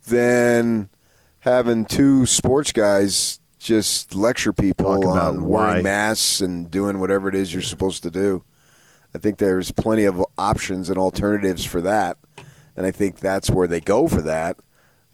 than 0.07 0.89
having 1.41 1.85
two 1.85 2.27
sports 2.27 2.73
guys 2.73 3.41
just 3.59 4.15
lecture 4.15 4.53
people 4.53 5.03
about 5.03 5.35
on 5.35 5.45
why. 5.45 5.67
wearing 5.67 5.83
masks 5.83 6.41
and 6.41 6.71
doing 6.71 7.01
whatever 7.01 7.29
it 7.29 7.35
is 7.35 7.53
you're 7.53 7.63
supposed 7.63 8.03
to 8.05 8.11
do. 8.11 8.45
I 9.15 9.19
think 9.19 9.39
there's 9.39 9.73
plenty 9.73 10.05
of 10.05 10.25
options 10.37 10.91
and 10.91 10.99
alternatives 10.99 11.65
for 11.65 11.81
that, 11.81 12.19
and 12.77 12.87
I 12.87 12.91
think 12.91 13.21
that's 13.21 13.51
where 13.51 13.67
they 13.67 13.81
go 13.81 14.07
for 14.07 14.23
that. 14.23 14.59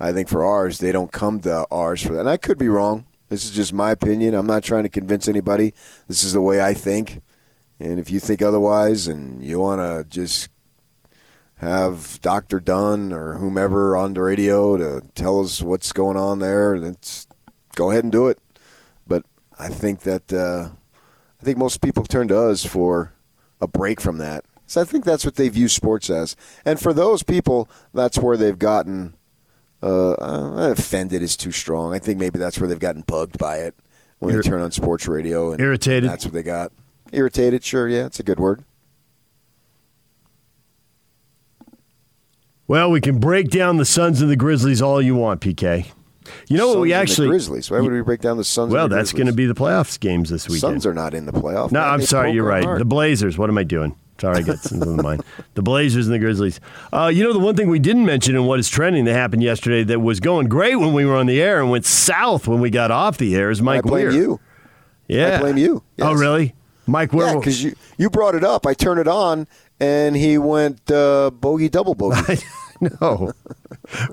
I 0.01 0.13
think 0.13 0.29
for 0.29 0.45
ours, 0.45 0.79
they 0.79 0.93
don't 0.93 1.13
come 1.13 1.41
to 1.41 1.67
ours 1.71 2.03
for 2.03 2.15
that. 2.15 2.21
And 2.21 2.29
I 2.29 2.37
could 2.37 2.59
be 2.59 2.69
wrong. 2.69 3.07
This 3.29 3.45
is 3.45 3.53
just 3.53 3.73
my 3.73 3.93
opinion. 3.93 4.35
I'm 4.35 4.47
not 4.47 4.63
trying 4.65 4.83
to 4.83 4.89
convince 4.89 5.29
anybody. 5.29 5.73
This 6.09 6.25
is 6.25 6.33
the 6.33 6.41
way 6.41 6.61
I 6.61 6.75
think. 6.75 7.23
And 7.81 7.99
if 7.99 8.11
you 8.11 8.21
think 8.21 8.43
otherwise 8.43 9.07
and 9.07 9.43
you 9.43 9.61
want 9.61 9.81
to 9.81 10.05
just 10.09 10.49
have 11.65 12.21
Dr. 12.21 12.61
Dunn 12.61 13.13
or 13.13 13.35
whomever 13.35 13.97
on 13.97 14.15
the 14.15 14.23
radio 14.23 14.77
to 14.77 15.03
tell 15.15 15.41
us 15.41 15.63
what's 15.63 15.93
going 15.93 16.17
on 16.17 16.39
there, 16.39 16.79
let's 16.79 17.27
go 17.75 17.91
ahead 17.91 18.05
and 18.05 18.13
do 18.13 18.29
it. 18.29 18.39
But 19.07 19.25
I 19.59 19.69
think 19.69 20.01
that 20.01 20.33
uh, 20.33 20.69
I 21.41 21.45
think 21.45 21.59
most 21.59 21.81
people 21.81 22.05
turn 22.05 22.29
to 22.29 22.39
us 22.39 22.65
for 22.65 23.13
a 23.61 23.67
break 23.67 24.01
from 24.01 24.19
that. 24.19 24.45
So 24.67 24.81
I 24.81 24.85
think 24.85 25.05
that's 25.05 25.25
what 25.25 25.37
they 25.37 25.49
view 25.49 25.69
sports 25.69 26.09
as. 26.11 26.37
And 26.65 26.81
for 26.81 26.93
those 26.93 27.23
people, 27.23 27.69
that's 27.93 28.19
where 28.19 28.37
they've 28.37 28.59
gotten 28.59 29.15
uh, 29.83 30.13
uh, 30.13 30.71
offended 30.73 31.23
is 31.23 31.37
too 31.37 31.53
strong. 31.53 31.95
I 31.95 31.99
think 31.99 32.19
maybe 32.19 32.39
that's 32.39 32.59
where 32.59 32.69
they've 32.69 32.79
gotten 32.79 33.03
bugged 33.03 33.39
by 33.39 33.59
it 33.59 33.75
when 34.19 34.35
Ir- 34.35 34.43
they 34.43 34.49
turn 34.49 34.63
on 34.63 34.71
sports 34.71 35.07
radio. 35.07 35.53
And 35.53 35.61
Irritated? 35.61 36.09
That's 36.09 36.25
what 36.25 36.33
they 36.35 36.43
got. 36.43 36.73
Irritated, 37.13 37.63
sure. 37.63 37.89
Yeah, 37.89 38.07
it's 38.07 38.21
a 38.21 38.23
good 38.23 38.41
word. 38.41 38.65
Well, 42.67 42.91
we 42.91 43.01
can 43.01 43.19
break 43.19 43.51
down 43.51 43.77
the 43.77 43.85
Suns 43.85 44.23
and 44.23 44.31
the 44.31 44.37
Grizzlies 44.37 44.81
all 44.81 45.03
you 45.03 45.15
want, 45.15 45.41
PK. 45.41 45.87
You 46.49 46.57
know 46.57 46.69
what 46.69 46.81
we 46.81 46.93
actually 46.93 47.29
Grizzlies. 47.29 47.71
Why 47.71 47.81
would 47.81 47.93
we 47.93 48.01
break 48.01 48.21
down 48.21 48.39
the 48.39 48.45
Suns? 48.45 48.73
Well, 48.73 48.85
and 48.85 48.93
the 48.93 48.97
that's 48.97 49.13
going 49.13 49.27
to 49.27 49.33
be 49.33 49.47
the 49.47 49.55
playoffs 49.55 50.01
games 50.01 50.31
this 50.31 50.49
weekend. 50.49 50.61
Suns 50.61 50.87
are 50.87 50.95
not 50.95 51.13
in 51.13 51.27
the 51.27 51.33
playoff. 51.33 51.71
No. 51.71 51.81
I'm 51.81 52.01
sorry. 52.01 52.33
You're 52.33 52.45
right. 52.45 52.79
The 52.79 52.85
Blazers. 52.85 53.37
What 53.37 53.51
am 53.51 53.59
I 53.59 53.65
doing? 53.65 53.95
Sorry, 54.21 54.39
I 54.39 54.43
get 54.43 54.71
into 54.71 54.85
the 54.87 55.03
mind. 55.03 55.25
The 55.55 55.63
Blazers 55.63 56.07
and 56.07 56.15
the 56.15 56.19
Grizzlies. 56.21 56.61
Uh, 56.93 57.11
you 57.13 57.25
know, 57.25 57.33
the 57.33 57.41
one 57.41 57.57
thing 57.57 57.69
we 57.69 57.81
didn't 57.81 58.07
mention 58.07 58.37
and 58.37 58.47
what 58.47 58.61
is 58.61 58.69
trending 58.69 59.05
that 59.07 59.13
happened 59.13 59.43
yesterday 59.43 59.83
that 59.85 60.01
was 60.01 60.21
going 60.21 60.49
great 60.49 60.77
when 60.77 60.93
we 60.93 61.05
were 61.05 61.17
on 61.17 61.27
the 61.27 61.43
air 61.43 61.61
and 61.61 61.69
went 61.71 61.85
south 61.85 62.47
when 62.47 62.61
we 62.61 62.71
got 62.71 62.91
off 62.93 63.19
the 63.19 63.35
air 63.35 63.51
is 63.51 63.61
Mike 63.61 63.79
I 63.79 63.89
blame 63.89 64.07
Weir. 64.07 64.11
you. 64.13 64.41
Yeah. 65.09 65.37
I 65.37 65.41
blame 65.41 65.59
you. 65.59 65.83
Oh, 66.01 66.15
really? 66.15 66.55
Mike 66.87 67.13
Weir. 67.13 67.27
Yeah, 67.27 67.35
because 67.35 67.63
you 67.63 67.75
you 67.99 68.09
brought 68.09 68.35
it 68.35 68.45
up. 68.45 68.67
I 68.67 68.75
turned 68.75 69.01
it 69.01 69.09
on, 69.09 69.49
and 69.81 70.17
he 70.17 70.39
went 70.39 70.91
uh, 70.91 71.31
bogey 71.31 71.69
double 71.69 71.95
bogey. 71.95 72.39
no, 73.01 73.33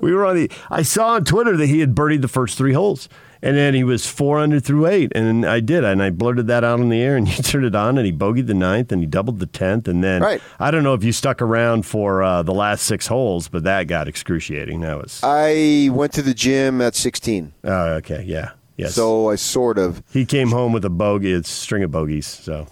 we 0.00 0.12
were 0.12 0.24
on 0.24 0.36
the. 0.36 0.50
I 0.70 0.82
saw 0.82 1.14
on 1.14 1.24
Twitter 1.24 1.56
that 1.56 1.66
he 1.66 1.80
had 1.80 1.94
birdied 1.94 2.22
the 2.22 2.28
first 2.28 2.56
three 2.56 2.72
holes, 2.72 3.08
and 3.42 3.56
then 3.56 3.74
he 3.74 3.84
was 3.84 4.06
four 4.06 4.38
under 4.38 4.60
through 4.60 4.86
eight, 4.86 5.12
and 5.14 5.44
I 5.44 5.60
did, 5.60 5.84
and 5.84 6.02
I 6.02 6.10
blurted 6.10 6.46
that 6.46 6.62
out 6.64 6.80
on 6.80 6.88
the 6.88 7.00
air, 7.00 7.16
and 7.16 7.28
you 7.36 7.42
turned 7.42 7.64
it 7.66 7.74
on, 7.74 7.98
and 7.98 8.06
he 8.06 8.12
bogeyed 8.12 8.46
the 8.46 8.54
ninth, 8.54 8.92
and 8.92 9.00
he 9.02 9.06
doubled 9.06 9.40
the 9.40 9.46
tenth, 9.46 9.88
and 9.88 10.02
then 10.02 10.22
Right. 10.22 10.40
I 10.60 10.70
don't 10.70 10.84
know 10.84 10.94
if 10.94 11.02
you 11.04 11.12
stuck 11.12 11.42
around 11.42 11.84
for 11.86 12.22
uh, 12.22 12.42
the 12.42 12.54
last 12.54 12.84
six 12.84 13.08
holes, 13.08 13.48
but 13.48 13.64
that 13.64 13.88
got 13.88 14.08
excruciating. 14.08 14.80
That 14.80 14.96
was. 14.98 15.20
I 15.22 15.88
went 15.92 16.12
to 16.14 16.22
the 16.22 16.34
gym 16.34 16.80
at 16.80 16.94
16. 16.94 17.52
Oh, 17.64 17.84
okay, 17.94 18.22
yeah, 18.26 18.52
yes. 18.76 18.94
So 18.94 19.30
I 19.30 19.34
sort 19.34 19.76
of 19.78 20.02
he 20.12 20.24
came 20.24 20.50
home 20.50 20.72
with 20.72 20.84
a 20.84 20.90
bogey, 20.90 21.32
a 21.32 21.42
string 21.42 21.82
of 21.82 21.90
bogeys. 21.90 22.26
So 22.26 22.68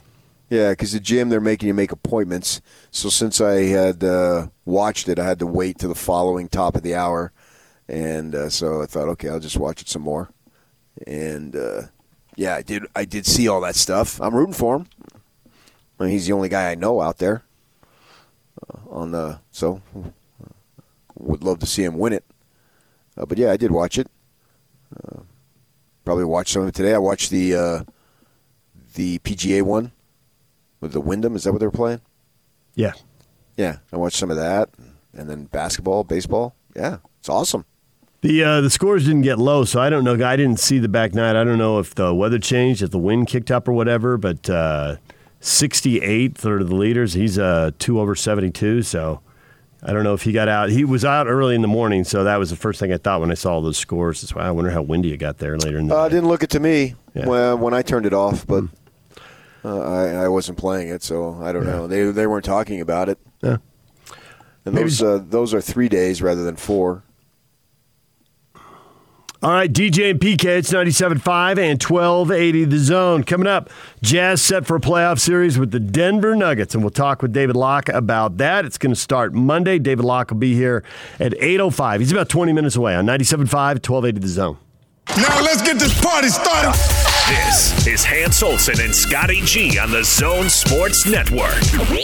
yeah, 0.51 0.71
because 0.71 0.93
the 0.93 1.01
gym 1.01 1.29
they're 1.29 1.41
making 1.41 1.69
you 1.69 1.75
make 1.75 1.93
appointments. 1.93 2.61
So 2.91 3.09
since 3.09 3.41
I 3.41 3.63
had 3.67 4.03
uh, 4.03 4.49
watched 4.65 5.09
it, 5.09 5.19
I 5.19 5.25
had 5.25 5.39
to 5.39 5.47
wait 5.47 5.79
to 5.79 5.89
the 5.89 5.95
following 5.95 6.49
top 6.49 6.75
of 6.75 6.83
the 6.83 6.97
hour, 6.97 7.33
and 7.89 8.35
uh, 8.35 8.51
so 8.51 8.83
I 8.83 8.87
thought, 8.87 9.09
okay, 9.11 9.29
I'll 9.29 9.39
just 9.39 9.57
watch 9.57 9.81
it 9.81 9.89
some 9.89 10.03
more. 10.03 10.29
And 11.07 11.55
uh, 11.55 11.83
yeah, 12.35 12.57
I 12.57 12.63
did. 12.63 12.85
I 12.97 13.05
did 13.05 13.27
see 13.27 13.47
all 13.47 13.61
that 13.61 13.77
stuff. 13.77 14.21
I'm 14.21 14.35
rooting 14.35 14.53
for 14.53 14.77
him. 14.77 14.89
I 16.01 16.05
mean, 16.05 16.13
he's 16.13 16.27
the 16.27 16.33
only 16.33 16.49
guy 16.49 16.73
I 16.73 16.75
know 16.75 17.01
out 17.01 17.19
there. 17.19 17.45
Uh, 18.69 18.79
on 18.91 19.13
the 19.13 19.39
so 19.53 19.81
would 21.17 21.45
love 21.45 21.61
to 21.61 21.67
see 21.67 21.85
him 21.85 21.97
win 21.97 22.13
it. 22.13 22.25
Uh, 23.17 23.25
but 23.25 23.39
yeah, 23.39 23.53
I 23.53 23.57
did 23.57 23.71
watch 23.71 23.99
it. 23.99 24.09
Uh, 24.97 25.21
probably 26.05 26.25
watch 26.25 26.51
some 26.51 26.63
of 26.63 26.69
it 26.69 26.75
today. 26.75 26.93
I 26.93 26.99
watched 26.99 27.31
the 27.31 27.87
the 28.95 29.21
PGA 29.21 29.63
one 29.63 29.93
with 30.81 30.93
the 30.93 31.01
Wyndham. 31.01 31.35
Is 31.37 31.45
that 31.45 31.53
what 31.53 31.59
they're 31.61 31.71
playing? 31.71 32.01
yeah, 32.75 32.93
Yeah, 33.57 33.79
I 33.93 33.97
watched 33.97 34.17
some 34.17 34.31
of 34.31 34.37
that, 34.37 34.71
and 35.13 35.29
then 35.29 35.45
basketball, 35.45 36.05
baseball. 36.05 36.55
Yeah, 36.77 36.99
it's 37.19 37.29
awesome. 37.29 37.65
The 38.23 38.45
uh, 38.45 38.61
the 38.61 38.71
scores 38.71 39.07
didn't 39.07 39.23
get 39.23 39.39
low, 39.39 39.65
so 39.65 39.81
I 39.81 39.89
don't 39.91 40.05
know. 40.05 40.13
I 40.25 40.37
didn't 40.37 40.61
see 40.61 40.79
the 40.79 40.89
back 40.89 41.15
nine. 41.15 41.37
I 41.37 41.43
don't 41.45 41.57
know 41.59 41.79
if 41.79 41.95
the 41.95 42.15
weather 42.15 42.39
changed, 42.39 42.83
if 42.83 42.91
the 42.91 42.99
wind 42.99 43.27
kicked 43.29 43.51
up 43.51 43.67
or 43.67 43.73
whatever. 43.73 44.17
But 44.19 44.49
uh, 44.51 44.97
68, 45.41 46.37
third 46.37 46.61
of 46.63 46.69
the 46.69 46.75
leaders. 46.77 47.15
He's 47.15 47.39
uh, 47.39 47.71
two 47.79 47.99
over 47.99 48.15
72. 48.15 48.83
So 48.83 49.21
I 49.83 49.93
don't 49.95 50.05
know 50.05 50.13
if 50.15 50.23
he 50.23 50.33
got 50.33 50.49
out. 50.49 50.69
He 50.69 50.85
was 50.85 51.03
out 51.05 51.27
early 51.29 51.55
in 51.55 51.63
the 51.63 51.69
morning, 51.69 52.05
so 52.05 52.25
that 52.25 52.37
was 52.37 52.51
the 52.51 52.57
first 52.57 52.79
thing 52.79 52.93
I 52.93 52.99
thought 52.99 53.21
when 53.23 53.31
I 53.31 53.35
saw 53.35 53.61
those 53.61 53.79
scores. 53.79 54.21
That's 54.21 54.35
why 54.35 54.43
I 54.43 54.51
wonder 54.51 54.71
how 54.71 54.83
windy 54.83 55.13
it 55.15 55.17
got 55.17 55.39
there 55.39 55.57
later 55.59 55.79
in 55.79 55.89
the 55.89 55.97
Uh, 55.97 56.09
day. 56.09 56.17
didn't 56.17 56.29
look 56.29 56.43
it 56.43 56.51
to 56.51 56.61
me 56.61 56.95
Yeah. 57.15 57.27
when, 57.27 57.61
when 57.61 57.75
I 57.75 57.81
turned 57.83 58.05
it 58.05 58.13
off, 58.13 58.47
but 58.47 58.65
uh, 59.65 59.81
I, 59.81 60.25
I 60.25 60.29
wasn't 60.29 60.59
playing 60.59 60.89
it, 60.89 61.03
so 61.03 61.35
I 61.43 61.53
don't 61.53 61.67
know. 61.67 61.87
They 61.87 62.05
they 62.11 62.27
weren't 62.27 62.45
talking 62.45 62.81
about 62.81 63.09
it. 63.09 63.19
Yeah. 63.43 63.59
And 64.65 64.75
Maybe- 64.75 64.85
those 64.85 65.03
uh, 65.03 65.23
those 65.29 65.55
are 65.55 65.61
three 65.61 65.89
days 65.89 66.21
rather 66.23 66.45
than 66.45 66.57
four. 66.57 67.03
All 69.43 69.53
right, 69.53 69.73
DJ 69.73 70.11
and 70.11 70.21
PK, 70.21 70.45
it's 70.59 70.71
97.5 70.71 71.59
and 71.59 71.83
1280 71.83 72.65
The 72.67 72.79
Zone. 72.79 73.25
Coming 73.25 73.47
up, 73.47 73.71
Jazz 74.03 74.43
set 74.43 74.67
for 74.67 74.77
a 74.77 74.81
playoff 74.81 75.19
series 75.19 75.59
with 75.59 75.71
the 75.71 75.81
Denver 75.81 76.37
Nuggets, 76.37 76.75
and 76.75 76.85
we'll 76.85 76.91
talk 76.91 77.23
with 77.23 77.33
David 77.33 77.57
Locke 77.57 77.89
about 77.89 78.37
that. 78.37 78.67
It's 78.67 78.77
going 78.77 78.93
to 78.95 79.01
start 79.01 79.33
Monday. 79.33 79.79
David 79.79 80.05
Locke 80.05 80.29
will 80.31 80.37
be 80.37 80.53
here 80.55 80.85
at 81.19 81.33
8.05. 81.33 82.01
He's 82.01 82.13
about 82.13 82.29
20 82.29 82.53
minutes 82.53 82.77
away 82.77 82.95
on 82.95 83.07
97.5, 83.07 83.49
1280 83.89 84.19
The 84.21 84.29
Zone. 84.29 84.59
Now 85.17 85.41
let's 85.41 85.63
get 85.63 85.79
this 85.79 85.99
party 86.03 86.29
started. 86.29 86.79
This 87.31 87.87
is 87.87 88.05
Hans 88.05 88.43
Olsen 88.43 88.81
and 88.81 88.93
Scotty 88.93 89.41
G 89.43 89.79
on 89.79 89.93
the 89.93 90.03
Zone 90.03 90.49
Sports 90.49 91.07
Network. 91.07 91.55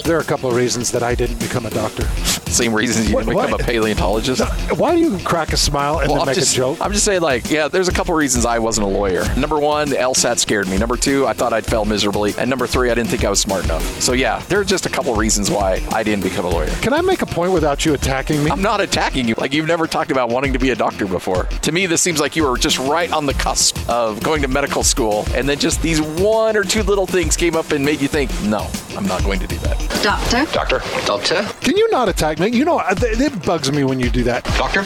There 0.04 0.16
are 0.16 0.20
a 0.20 0.24
couple 0.24 0.48
of 0.48 0.54
reasons 0.54 0.92
that 0.92 1.02
I 1.02 1.16
didn't 1.16 1.40
become 1.40 1.66
a 1.66 1.70
doctor. 1.70 2.04
Same 2.48 2.72
reasons 2.72 3.10
you 3.10 3.16
didn't 3.16 3.30
become 3.34 3.52
a 3.52 3.58
paleontologist. 3.58 4.40
Why 4.78 4.94
do 4.94 5.00
you 5.00 5.18
crack 5.24 5.52
a 5.52 5.56
smile 5.56 5.98
and 5.98 6.08
Well, 6.08 6.18
then 6.18 6.20
I'm 6.20 6.26
make 6.26 6.36
just, 6.36 6.52
a 6.52 6.56
joke? 6.56 6.78
I'm 6.80 6.92
just 6.92 7.04
saying, 7.04 7.22
like, 7.22 7.50
yeah, 7.50 7.66
there's 7.66 7.88
a 7.88 7.92
couple 7.92 8.14
of 8.14 8.18
reasons 8.18 8.46
I 8.46 8.60
wasn't 8.60 8.86
a 8.86 8.90
lawyer. 8.90 9.24
Number 9.36 9.58
one, 9.58 9.90
the 9.90 9.96
LSAT 9.96 10.38
scared 10.38 10.68
me. 10.68 10.78
Number 10.78 10.96
two, 10.96 11.26
I 11.26 11.32
thought 11.32 11.52
I'd 11.52 11.66
fail 11.66 11.84
miserably. 11.84 12.32
And 12.38 12.48
number 12.48 12.68
three, 12.68 12.90
I 12.90 12.94
didn't 12.94 13.10
think 13.10 13.24
I 13.24 13.30
was 13.30 13.40
smart 13.40 13.64
enough. 13.64 13.82
So, 14.00 14.12
yeah, 14.12 14.38
there 14.48 14.60
are 14.60 14.64
just 14.64 14.86
a 14.86 14.88
couple 14.88 15.10
of 15.12 15.18
reasons 15.18 15.50
why 15.50 15.84
I 15.92 16.04
didn't 16.04 16.22
become 16.22 16.44
a 16.44 16.50
lawyer. 16.50 16.70
Can 16.82 16.92
I 16.94 17.00
make 17.00 17.22
a 17.22 17.26
point 17.26 17.52
without 17.52 17.84
you 17.84 17.94
attacking 17.94 18.44
me? 18.44 18.50
I'm 18.52 18.62
not 18.62 18.80
attacking 18.80 19.26
you. 19.26 19.34
Like, 19.36 19.52
you've 19.52 19.66
never 19.66 19.86
talked 19.88 20.12
about 20.12 20.30
wanting 20.30 20.52
to 20.52 20.58
be 20.60 20.70
a 20.70 20.76
doctor 20.76 21.06
before. 21.06 21.44
To 21.44 21.72
me, 21.72 21.86
this 21.86 22.00
seems 22.00 22.20
like 22.20 22.36
you 22.36 22.48
were 22.48 22.56
just 22.56 22.78
right 22.78 23.12
on 23.12 23.26
the 23.26 23.34
cusp 23.34 23.76
of 23.90 24.22
going 24.22 24.40
to 24.42 24.48
medical 24.48 24.82
school, 24.84 25.15
and 25.34 25.48
then 25.48 25.58
just 25.58 25.82
these 25.82 26.00
one 26.00 26.56
or 26.56 26.62
two 26.64 26.82
little 26.82 27.06
things 27.06 27.36
came 27.36 27.56
up 27.56 27.72
and 27.72 27.84
made 27.84 28.00
you 28.00 28.08
think, 28.08 28.30
no, 28.42 28.68
I'm 28.96 29.06
not 29.06 29.22
going 29.24 29.40
to 29.40 29.46
do 29.46 29.56
that. 29.58 29.78
Doctor? 30.02 30.44
Doctor? 30.52 30.82
Doctor? 31.06 31.42
Can 31.60 31.76
you 31.76 31.88
not 31.90 32.08
attack 32.08 32.38
me? 32.38 32.48
You 32.48 32.64
know, 32.64 32.80
it, 32.80 33.02
it 33.02 33.44
bugs 33.44 33.70
me 33.72 33.84
when 33.84 34.00
you 34.00 34.10
do 34.10 34.22
that. 34.24 34.44
Doctor? 34.56 34.82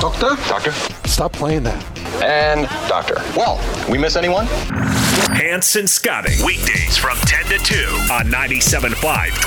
Doctor? 0.00 0.36
Doctor? 0.48 0.72
Stop 1.08 1.32
playing 1.32 1.62
that. 1.64 1.82
And 2.22 2.66
doctor. 2.88 3.16
Well, 3.36 3.60
we 3.90 3.98
miss 3.98 4.16
anyone? 4.16 4.46
Hanson 4.46 5.76
and 5.76 5.90
Scotty. 5.90 6.42
Weekdays 6.44 6.96
from 6.96 7.18
10 7.18 7.44
to 7.46 7.58
2 7.58 7.74
on 8.10 8.26
97.5, 8.26 8.94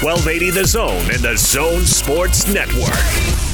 1280 0.04 0.52
The 0.52 0.66
Zone 0.66 1.10
and 1.12 1.20
the 1.20 1.36
Zone 1.36 1.86
Sports 1.86 2.48
Network. 2.48 3.49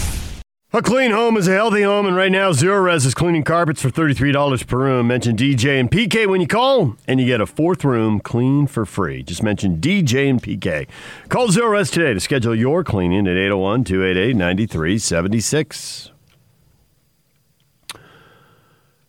A 0.75 0.81
clean 0.81 1.11
home 1.11 1.37
is 1.37 1.47
a 1.47 1.53
healthy 1.53 1.83
home, 1.83 2.05
and 2.05 2.17
right 2.17 2.29
now 2.29 2.51
Zerorez 2.51 3.05
is 3.05 3.13
cleaning 3.13 3.45
carpets 3.45 3.81
for 3.81 3.89
$33 3.89 4.67
per 4.67 4.77
room. 4.77 5.07
Mention 5.07 5.37
DJ 5.37 5.79
and 5.79 5.89
PK 5.89 6.27
when 6.27 6.41
you 6.41 6.47
call, 6.47 6.97
and 7.07 7.17
you 7.17 7.25
get 7.25 7.39
a 7.39 7.45
fourth 7.45 7.85
room 7.85 8.19
clean 8.19 8.67
for 8.67 8.85
free. 8.85 9.23
Just 9.23 9.41
mention 9.41 9.77
DJ 9.77 10.29
and 10.29 10.43
PK. 10.43 10.85
Call 11.29 11.47
Zerorez 11.47 11.93
today 11.93 12.13
to 12.13 12.19
schedule 12.19 12.53
your 12.53 12.83
cleaning 12.83 13.25
at 13.25 13.37
801 13.37 13.85
288 13.85 14.35
9376. 14.35 16.11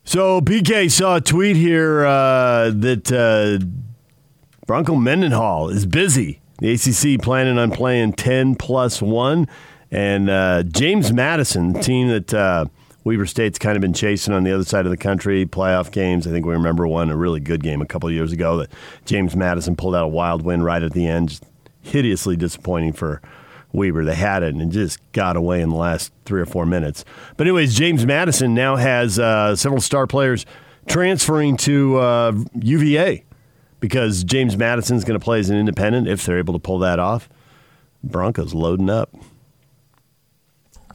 So 0.05 0.41
PK 0.41 0.89
saw 0.89 1.17
a 1.17 1.21
tweet 1.21 1.57
here 1.57 2.07
uh, 2.07 2.71
that 2.77 3.11
uh, 3.11 3.67
Bronco 4.69 4.95
Mendenhall 4.95 5.71
is 5.71 5.85
busy. 5.85 6.39
The 6.61 6.75
ACC 6.75 7.21
planning 7.21 7.59
on 7.59 7.73
playing 7.73 8.13
10 8.13 8.55
plus 8.55 9.03
1. 9.03 9.49
And 9.91 10.29
uh, 10.29 10.63
James 10.65 11.13
Madison, 11.13 11.81
team 11.81 12.09
that 12.09 12.35
uh, 12.35 12.67
Weber 13.05 13.27
State's 13.27 13.59
kind 13.59 13.77
of 13.77 13.81
been 13.81 13.93
chasing 13.93 14.35
on 14.35 14.43
the 14.43 14.53
other 14.53 14.65
side 14.65 14.85
of 14.85 14.91
the 14.91 14.97
country, 14.97 15.47
playoff 15.47 15.93
games. 15.93 16.27
I 16.27 16.31
think 16.31 16.45
we 16.45 16.53
remember 16.53 16.89
one, 16.89 17.11
a 17.11 17.17
really 17.17 17.41
good 17.41 17.63
game 17.63 17.81
a 17.81 17.87
couple 17.87 18.09
of 18.09 18.15
years 18.15 18.33
ago 18.33 18.57
that 18.59 18.71
James 19.05 19.37
Madison 19.37 19.77
pulled 19.77 19.95
out 19.95 20.05
a 20.05 20.09
wild 20.09 20.43
win 20.43 20.63
right 20.63 20.83
at 20.83 20.93
the 20.93 21.07
end. 21.07 21.29
Just 21.29 21.45
hideously 21.83 22.37
disappointing 22.37 22.93
for 22.93 23.23
Weber. 23.73 24.05
They 24.05 24.17
had 24.17 24.43
it 24.43 24.55
and 24.55 24.73
just 24.73 24.99
got 25.13 25.37
away 25.37 25.61
in 25.61 25.69
the 25.69 25.77
last 25.77 26.13
three 26.25 26.41
or 26.41 26.47
four 26.47 26.67
minutes. 26.67 27.05
But, 27.37 27.47
anyways, 27.47 27.77
James 27.77 28.05
Madison 28.05 28.55
now 28.55 28.75
has 28.75 29.21
uh, 29.21 29.55
several 29.55 29.81
star 29.81 30.09
players 30.09 30.45
transferring 30.89 31.57
to 31.59 31.99
uh, 31.99 32.33
UVA 32.61 33.25
because 33.79 34.25
James 34.25 34.57
Madison's 34.57 35.05
going 35.05 35.19
to 35.19 35.25
play 35.25 35.39
as 35.39 35.49
an 35.49 35.57
independent 35.57 36.09
if 36.09 36.25
they're 36.27 36.39
able 36.39 36.55
to 36.55 36.61
pull 36.61 36.81
that 36.81 36.99
off. 36.99 37.29
Broncos 38.03 38.53
loading 38.53 38.91
up. 38.91 39.15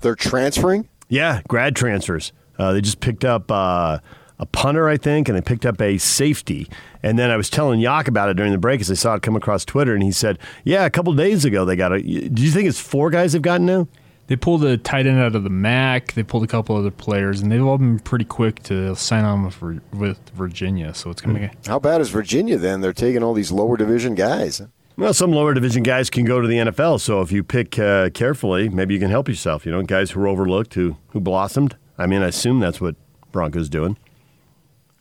They're 0.02 0.16
transferring? 0.16 0.88
Yeah, 1.10 1.42
grad 1.48 1.76
transfers. 1.76 2.32
Uh, 2.58 2.74
they 2.74 2.82
just 2.82 3.00
picked 3.00 3.26
up 3.26 3.52
uh, 3.52 4.00
a 4.40 4.46
punter, 4.46 4.88
I 4.90 4.98
think, 4.98 5.30
and 5.30 5.38
they 5.38 5.42
picked 5.42 5.66
up 5.66 5.82
a 5.82 5.98
safety. 5.98 6.68
And 7.04 7.18
then 7.18 7.32
I 7.32 7.38
was 7.38 7.50
telling 7.50 7.80
Yak 7.80 8.08
about 8.08 8.30
it 8.30 8.36
during 8.36 8.52
the 8.52 8.58
break 8.58 8.82
as 8.82 8.92
I 8.92 8.96
saw 8.96 9.16
it 9.16 9.22
come 9.22 9.36
across 9.36 9.66
Twitter, 9.66 9.94
and 9.94 10.04
he 10.04 10.12
said, 10.12 10.38
"Yeah, 10.64 10.86
a 10.86 10.90
couple 10.90 11.14
days 11.14 11.46
ago 11.46 11.66
they 11.66 11.76
got 11.76 11.92
a. 11.92 12.02
Do 12.02 12.42
you 12.44 12.52
think 12.52 12.68
it's 12.68 12.80
four 12.80 13.10
guys 13.10 13.34
they've 13.34 13.42
gotten 13.42 13.66
now? 13.66 13.88
They 14.28 14.38
pulled 14.38 14.64
a 14.64 14.78
tight 14.78 15.08
end 15.08 15.20
out 15.20 15.36
of 15.36 15.44
the 15.44 15.50
MAC. 15.50 16.14
They 16.14 16.24
pulled 16.24 16.46
a 16.46 16.48
couple 16.48 16.78
other 16.78 16.90
players, 16.90 17.42
and 17.42 17.52
they've 17.52 17.66
all 17.66 17.78
been 17.78 18.00
pretty 18.00 18.24
quick 18.24 18.64
to 18.64 18.96
sign 18.96 19.26
on 19.26 19.44
with, 19.44 19.62
with 19.92 20.20
Virginia. 20.30 20.94
So 20.94 21.10
it's 21.10 21.22
going 21.22 21.50
to 21.50 21.52
How 21.68 21.80
bad 21.80 22.00
is 22.00 22.12
Virginia 22.12 22.58
then? 22.58 22.80
They're 22.80 22.94
taking 22.94 23.24
all 23.24 23.34
these 23.34 23.52
lower 23.52 23.76
division 23.76 24.16
guys. 24.16 24.62
Well, 24.98 25.14
some 25.14 25.32
lower 25.32 25.54
division 25.54 25.84
guys 25.84 26.10
can 26.10 26.26
go 26.26 26.42
to 26.42 26.48
the 26.48 26.58
NFL. 26.58 27.00
So 27.00 27.22
if 27.22 27.32
you 27.32 27.44
pick 27.44 27.80
uh, 27.80 28.10
carefully, 28.12 28.70
maybe 28.70 28.94
you 28.94 29.00
can 29.00 29.10
help 29.10 29.28
yourself. 29.28 29.66
You 29.66 29.72
know, 29.72 29.82
guys 29.84 30.12
who 30.12 30.20
were 30.20 30.28
overlooked, 30.28 30.74
who 30.74 30.98
who 31.10 31.20
blossomed. 31.20 31.76
I 31.98 32.06
mean, 32.06 32.22
I 32.22 32.28
assume 32.28 32.60
that's 32.60 32.80
what 32.82 32.96
Broncos 33.32 33.70
doing. 33.70 33.98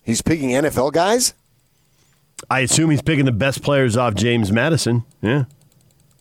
He's 0.02 0.22
picking 0.22 0.50
NFL 0.50 0.92
guys. 0.92 1.34
I 2.48 2.60
assume 2.60 2.90
he's 2.90 3.02
picking 3.02 3.26
the 3.26 3.32
best 3.32 3.62
players 3.62 3.96
off 3.96 4.14
James 4.14 4.50
Madison. 4.50 5.04
Yeah. 5.20 5.44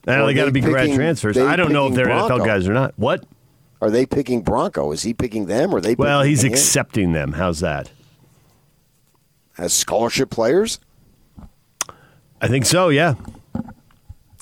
Now 0.05 0.25
they 0.25 0.33
got 0.33 0.45
to 0.45 0.51
be 0.51 0.61
grad 0.61 0.93
transfers. 0.93 1.37
I 1.37 1.55
don't 1.55 1.71
know 1.71 1.87
if 1.87 1.93
they're 1.93 2.05
Bronco? 2.05 2.39
NFL 2.39 2.45
guys 2.45 2.67
or 2.67 2.73
not. 2.73 2.93
What? 2.97 3.23
Are 3.81 3.89
they 3.89 4.05
picking 4.05 4.41
Bronco? 4.41 4.91
Is 4.91 5.03
he 5.03 5.13
picking 5.13 5.45
them? 5.45 5.73
Or 5.73 5.77
are 5.77 5.81
they? 5.81 5.95
Well, 5.95 6.23
he's 6.23 6.43
him? 6.43 6.51
accepting 6.51 7.13
them. 7.13 7.33
How's 7.33 7.59
that? 7.59 7.91
as 9.59 9.73
scholarship 9.73 10.29
players. 10.29 10.79
I 12.41 12.47
think 12.47 12.65
so. 12.65 12.89
Yeah. 12.89 13.15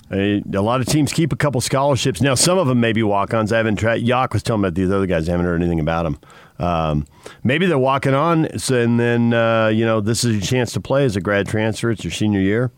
A, 0.10 0.42
lot 0.46 0.80
of 0.80 0.88
teams 0.88 1.12
keep 1.12 1.34
a 1.34 1.36
couple 1.36 1.60
scholarships. 1.60 2.22
Now, 2.22 2.36
some 2.36 2.58
of 2.58 2.68
them 2.68 2.80
may 2.80 2.94
be 2.94 3.04
walk-ons. 3.04 3.52
I 3.52 3.58
haven't 3.58 3.76
tried. 3.76 4.02
Yak 4.02 4.34
was 4.34 4.42
telling 4.42 4.62
me 4.62 4.70
about 4.70 4.76
these 4.76 4.90
other 4.90 5.06
guys. 5.06 5.28
I 5.28 5.32
haven't 5.32 5.46
heard 5.46 5.62
anything 5.62 5.82
about 5.82 6.04
them. 6.04 6.20
Um, 6.60 7.06
maybe 7.44 7.66
they're 7.66 7.78
walking 7.78 8.14
on, 8.14 8.58
so, 8.58 8.80
and 8.80 9.00
then 9.00 9.34
uh, 9.34 9.68
you 9.68 9.86
know 9.86 10.02
this 10.02 10.24
is 10.24 10.38
your 10.38 10.42
chance 10.42 10.72
to 10.74 10.82
play 10.82 11.06
as 11.06 11.16
a 11.16 11.22
grad 11.22 11.48
transfer. 11.48 11.92
It's 11.92 12.04
your 12.04 12.12
senior 12.12 12.40
year. 12.40 12.72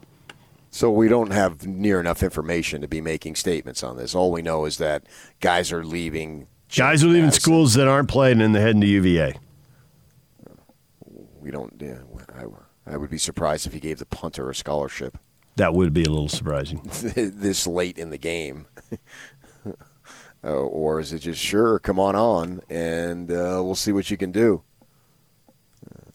So 0.72 0.92
we 0.92 1.08
don't 1.08 1.32
have 1.32 1.66
near 1.66 2.00
enough 2.00 2.22
information 2.22 2.82
to 2.82 2.88
be 2.88 3.00
making 3.00 3.36
statements 3.36 3.84
on 3.84 3.98
this. 3.98 4.14
All 4.14 4.32
we 4.32 4.42
know 4.42 4.66
is 4.66 4.78
that 4.78 5.04
guys 5.40 5.72
are 5.72 5.86
leaving. 5.86 6.48
Guys 6.76 7.04
are 7.04 7.08
leaving 7.08 7.32
schools 7.32 7.74
that 7.76 7.88
aren't 7.88 8.10
playing 8.10 8.42
and 8.42 8.54
they're 8.54 8.62
heading 8.62 8.82
to 8.82 8.88
UVA. 8.88 9.36
We 11.40 11.52
don't. 11.52 11.74
Yeah, 11.80 12.00
I, 12.36 12.94
I 12.94 12.98
would 12.98 13.10
be 13.10 13.18
surprised 13.18 13.66
if 13.66 13.74
he 13.74 13.80
gave 13.80 13.98
the 14.00 14.06
punter 14.06 14.50
a 14.50 14.56
scholarship 14.56 15.18
That 15.60 15.74
would 15.74 15.94
be 15.94 16.06
a 16.06 16.10
little 16.10 16.30
surprising. 16.30 16.82
this 16.94 17.68
late 17.68 17.98
in 17.98 18.12
the 18.12 18.18
game. 18.18 18.66
uh, 20.42 20.48
or 20.48 21.02
is 21.02 21.12
it 21.12 21.20
just 21.20 21.42
sure? 21.42 21.80
Come 21.80 22.00
on 22.00 22.16
on, 22.16 22.62
and 22.70 23.30
uh, 23.30 23.60
we'll 23.62 23.76
see 23.76 23.92
what 23.92 24.10
you 24.10 24.16
can 24.16 24.32
do. 24.32 24.64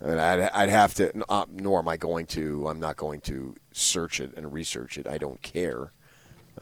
I 0.02 0.06
mean, 0.06 0.18
I'd, 0.18 0.40
I'd 0.40 0.68
have 0.70 0.94
to. 0.94 1.12
Uh, 1.28 1.44
nor 1.52 1.80
am 1.80 1.88
I 1.88 1.98
going 1.98 2.24
to. 2.28 2.66
I'm 2.68 2.80
not 2.80 2.96
going 2.96 3.20
to 3.22 3.54
search 3.70 4.18
it 4.18 4.32
and 4.34 4.50
research 4.50 4.96
it. 4.96 5.06
I 5.06 5.18
don't 5.18 5.42
care. 5.42 5.92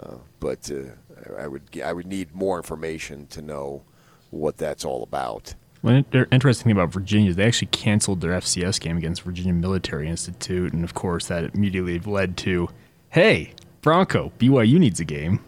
Uh, 0.00 0.16
but 0.40 0.68
uh, 0.68 1.40
I 1.40 1.46
would. 1.46 1.80
I 1.84 1.92
would 1.92 2.08
need 2.08 2.34
more 2.34 2.56
information 2.56 3.28
to 3.28 3.42
know 3.42 3.84
what 4.30 4.56
that's 4.56 4.84
all 4.84 5.04
about. 5.04 5.54
Well, 5.82 6.04
the 6.12 6.28
interesting 6.30 6.64
thing 6.64 6.72
about 6.72 6.92
Virginia 6.92 7.30
is 7.30 7.36
they 7.36 7.44
actually 7.44 7.68
canceled 7.68 8.20
their 8.20 8.32
FCS 8.32 8.80
game 8.80 8.96
against 8.96 9.22
Virginia 9.22 9.52
Military 9.52 10.08
Institute, 10.08 10.72
and 10.72 10.84
of 10.84 10.94
course 10.94 11.26
that 11.26 11.54
immediately 11.54 11.98
led 11.98 12.36
to, 12.38 12.68
hey, 13.10 13.52
Bronco, 13.80 14.32
BYU 14.38 14.78
needs 14.78 15.00
a 15.00 15.04
game. 15.04 15.40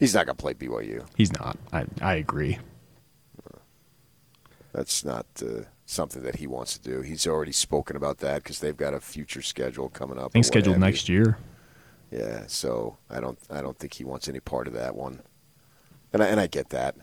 He's 0.00 0.14
not 0.14 0.26
going 0.26 0.36
to 0.36 0.42
play 0.42 0.54
BYU. 0.54 1.06
He's 1.16 1.32
not. 1.32 1.56
I 1.72 1.84
I 2.00 2.14
agree. 2.14 2.58
That's 4.72 5.04
not 5.04 5.26
uh, 5.40 5.62
something 5.86 6.22
that 6.22 6.36
he 6.36 6.46
wants 6.46 6.76
to 6.78 6.90
do. 6.90 7.02
He's 7.02 7.26
already 7.26 7.52
spoken 7.52 7.94
about 7.94 8.18
that 8.18 8.42
because 8.42 8.58
they've 8.58 8.76
got 8.76 8.94
a 8.94 9.00
future 9.00 9.42
schedule 9.42 9.88
coming 9.88 10.18
up. 10.18 10.26
I 10.26 10.28
think 10.30 10.44
scheduled 10.46 10.76
you. 10.76 10.80
next 10.80 11.08
year. 11.08 11.38
Yeah, 12.10 12.44
so 12.46 12.96
I 13.08 13.20
don't 13.20 13.38
I 13.48 13.62
don't 13.62 13.78
think 13.78 13.94
he 13.94 14.04
wants 14.04 14.28
any 14.28 14.40
part 14.40 14.66
of 14.66 14.72
that 14.74 14.96
one, 14.96 15.22
and 16.12 16.22
I, 16.22 16.26
and 16.26 16.40
I 16.40 16.46
get 16.46 16.70
that, 16.70 16.96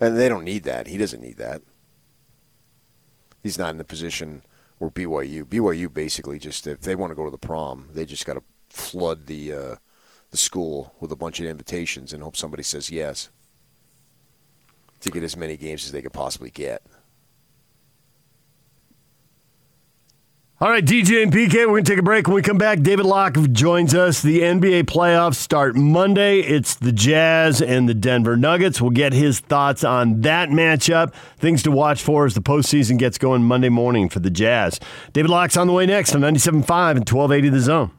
and 0.00 0.16
they 0.16 0.28
don't 0.28 0.44
need 0.44 0.64
that. 0.64 0.86
He 0.86 0.96
doesn't 0.96 1.20
need 1.20 1.36
that. 1.36 1.62
He's 3.42 3.58
not 3.58 3.70
in 3.70 3.78
the 3.78 3.84
position 3.84 4.42
where 4.78 4.90
BYU 4.90 5.44
BYU 5.44 5.92
basically 5.92 6.38
just 6.38 6.66
if 6.66 6.80
they 6.80 6.94
want 6.94 7.10
to 7.10 7.14
go 7.14 7.24
to 7.24 7.30
the 7.30 7.38
prom, 7.38 7.88
they 7.92 8.04
just 8.04 8.26
got 8.26 8.34
to 8.34 8.42
flood 8.70 9.26
the 9.26 9.52
uh, 9.52 9.74
the 10.30 10.36
school 10.36 10.94
with 11.00 11.12
a 11.12 11.16
bunch 11.16 11.40
of 11.40 11.46
invitations 11.46 12.12
and 12.12 12.22
hope 12.22 12.36
somebody 12.36 12.62
says 12.62 12.90
yes 12.90 13.28
to 15.00 15.10
get 15.10 15.22
as 15.22 15.36
many 15.36 15.56
games 15.56 15.84
as 15.84 15.92
they 15.92 16.02
could 16.02 16.12
possibly 16.12 16.50
get. 16.50 16.82
All 20.62 20.68
right, 20.68 20.84
DJ 20.84 21.22
and 21.22 21.32
PK, 21.32 21.54
we're 21.54 21.68
going 21.68 21.84
to 21.84 21.90
take 21.90 21.98
a 21.98 22.02
break. 22.02 22.26
When 22.26 22.34
we 22.34 22.42
come 22.42 22.58
back, 22.58 22.82
David 22.82 23.06
Locke 23.06 23.34
joins 23.50 23.94
us. 23.94 24.20
The 24.20 24.40
NBA 24.40 24.82
playoffs 24.82 25.36
start 25.36 25.74
Monday. 25.74 26.40
It's 26.40 26.74
the 26.74 26.92
Jazz 26.92 27.62
and 27.62 27.88
the 27.88 27.94
Denver 27.94 28.36
Nuggets. 28.36 28.78
We'll 28.78 28.90
get 28.90 29.14
his 29.14 29.40
thoughts 29.40 29.84
on 29.84 30.20
that 30.20 30.50
matchup. 30.50 31.14
Things 31.38 31.62
to 31.62 31.70
watch 31.70 32.02
for 32.02 32.26
as 32.26 32.34
the 32.34 32.42
postseason 32.42 32.98
gets 32.98 33.16
going 33.16 33.42
Monday 33.42 33.70
morning 33.70 34.10
for 34.10 34.20
the 34.20 34.28
Jazz. 34.28 34.78
David 35.14 35.30
Locke's 35.30 35.56
on 35.56 35.66
the 35.66 35.72
way 35.72 35.86
next 35.86 36.14
on 36.14 36.20
97.5 36.20 36.50
and 36.50 37.08
1280 37.08 37.48
The 37.48 37.60
Zone. 37.60 37.90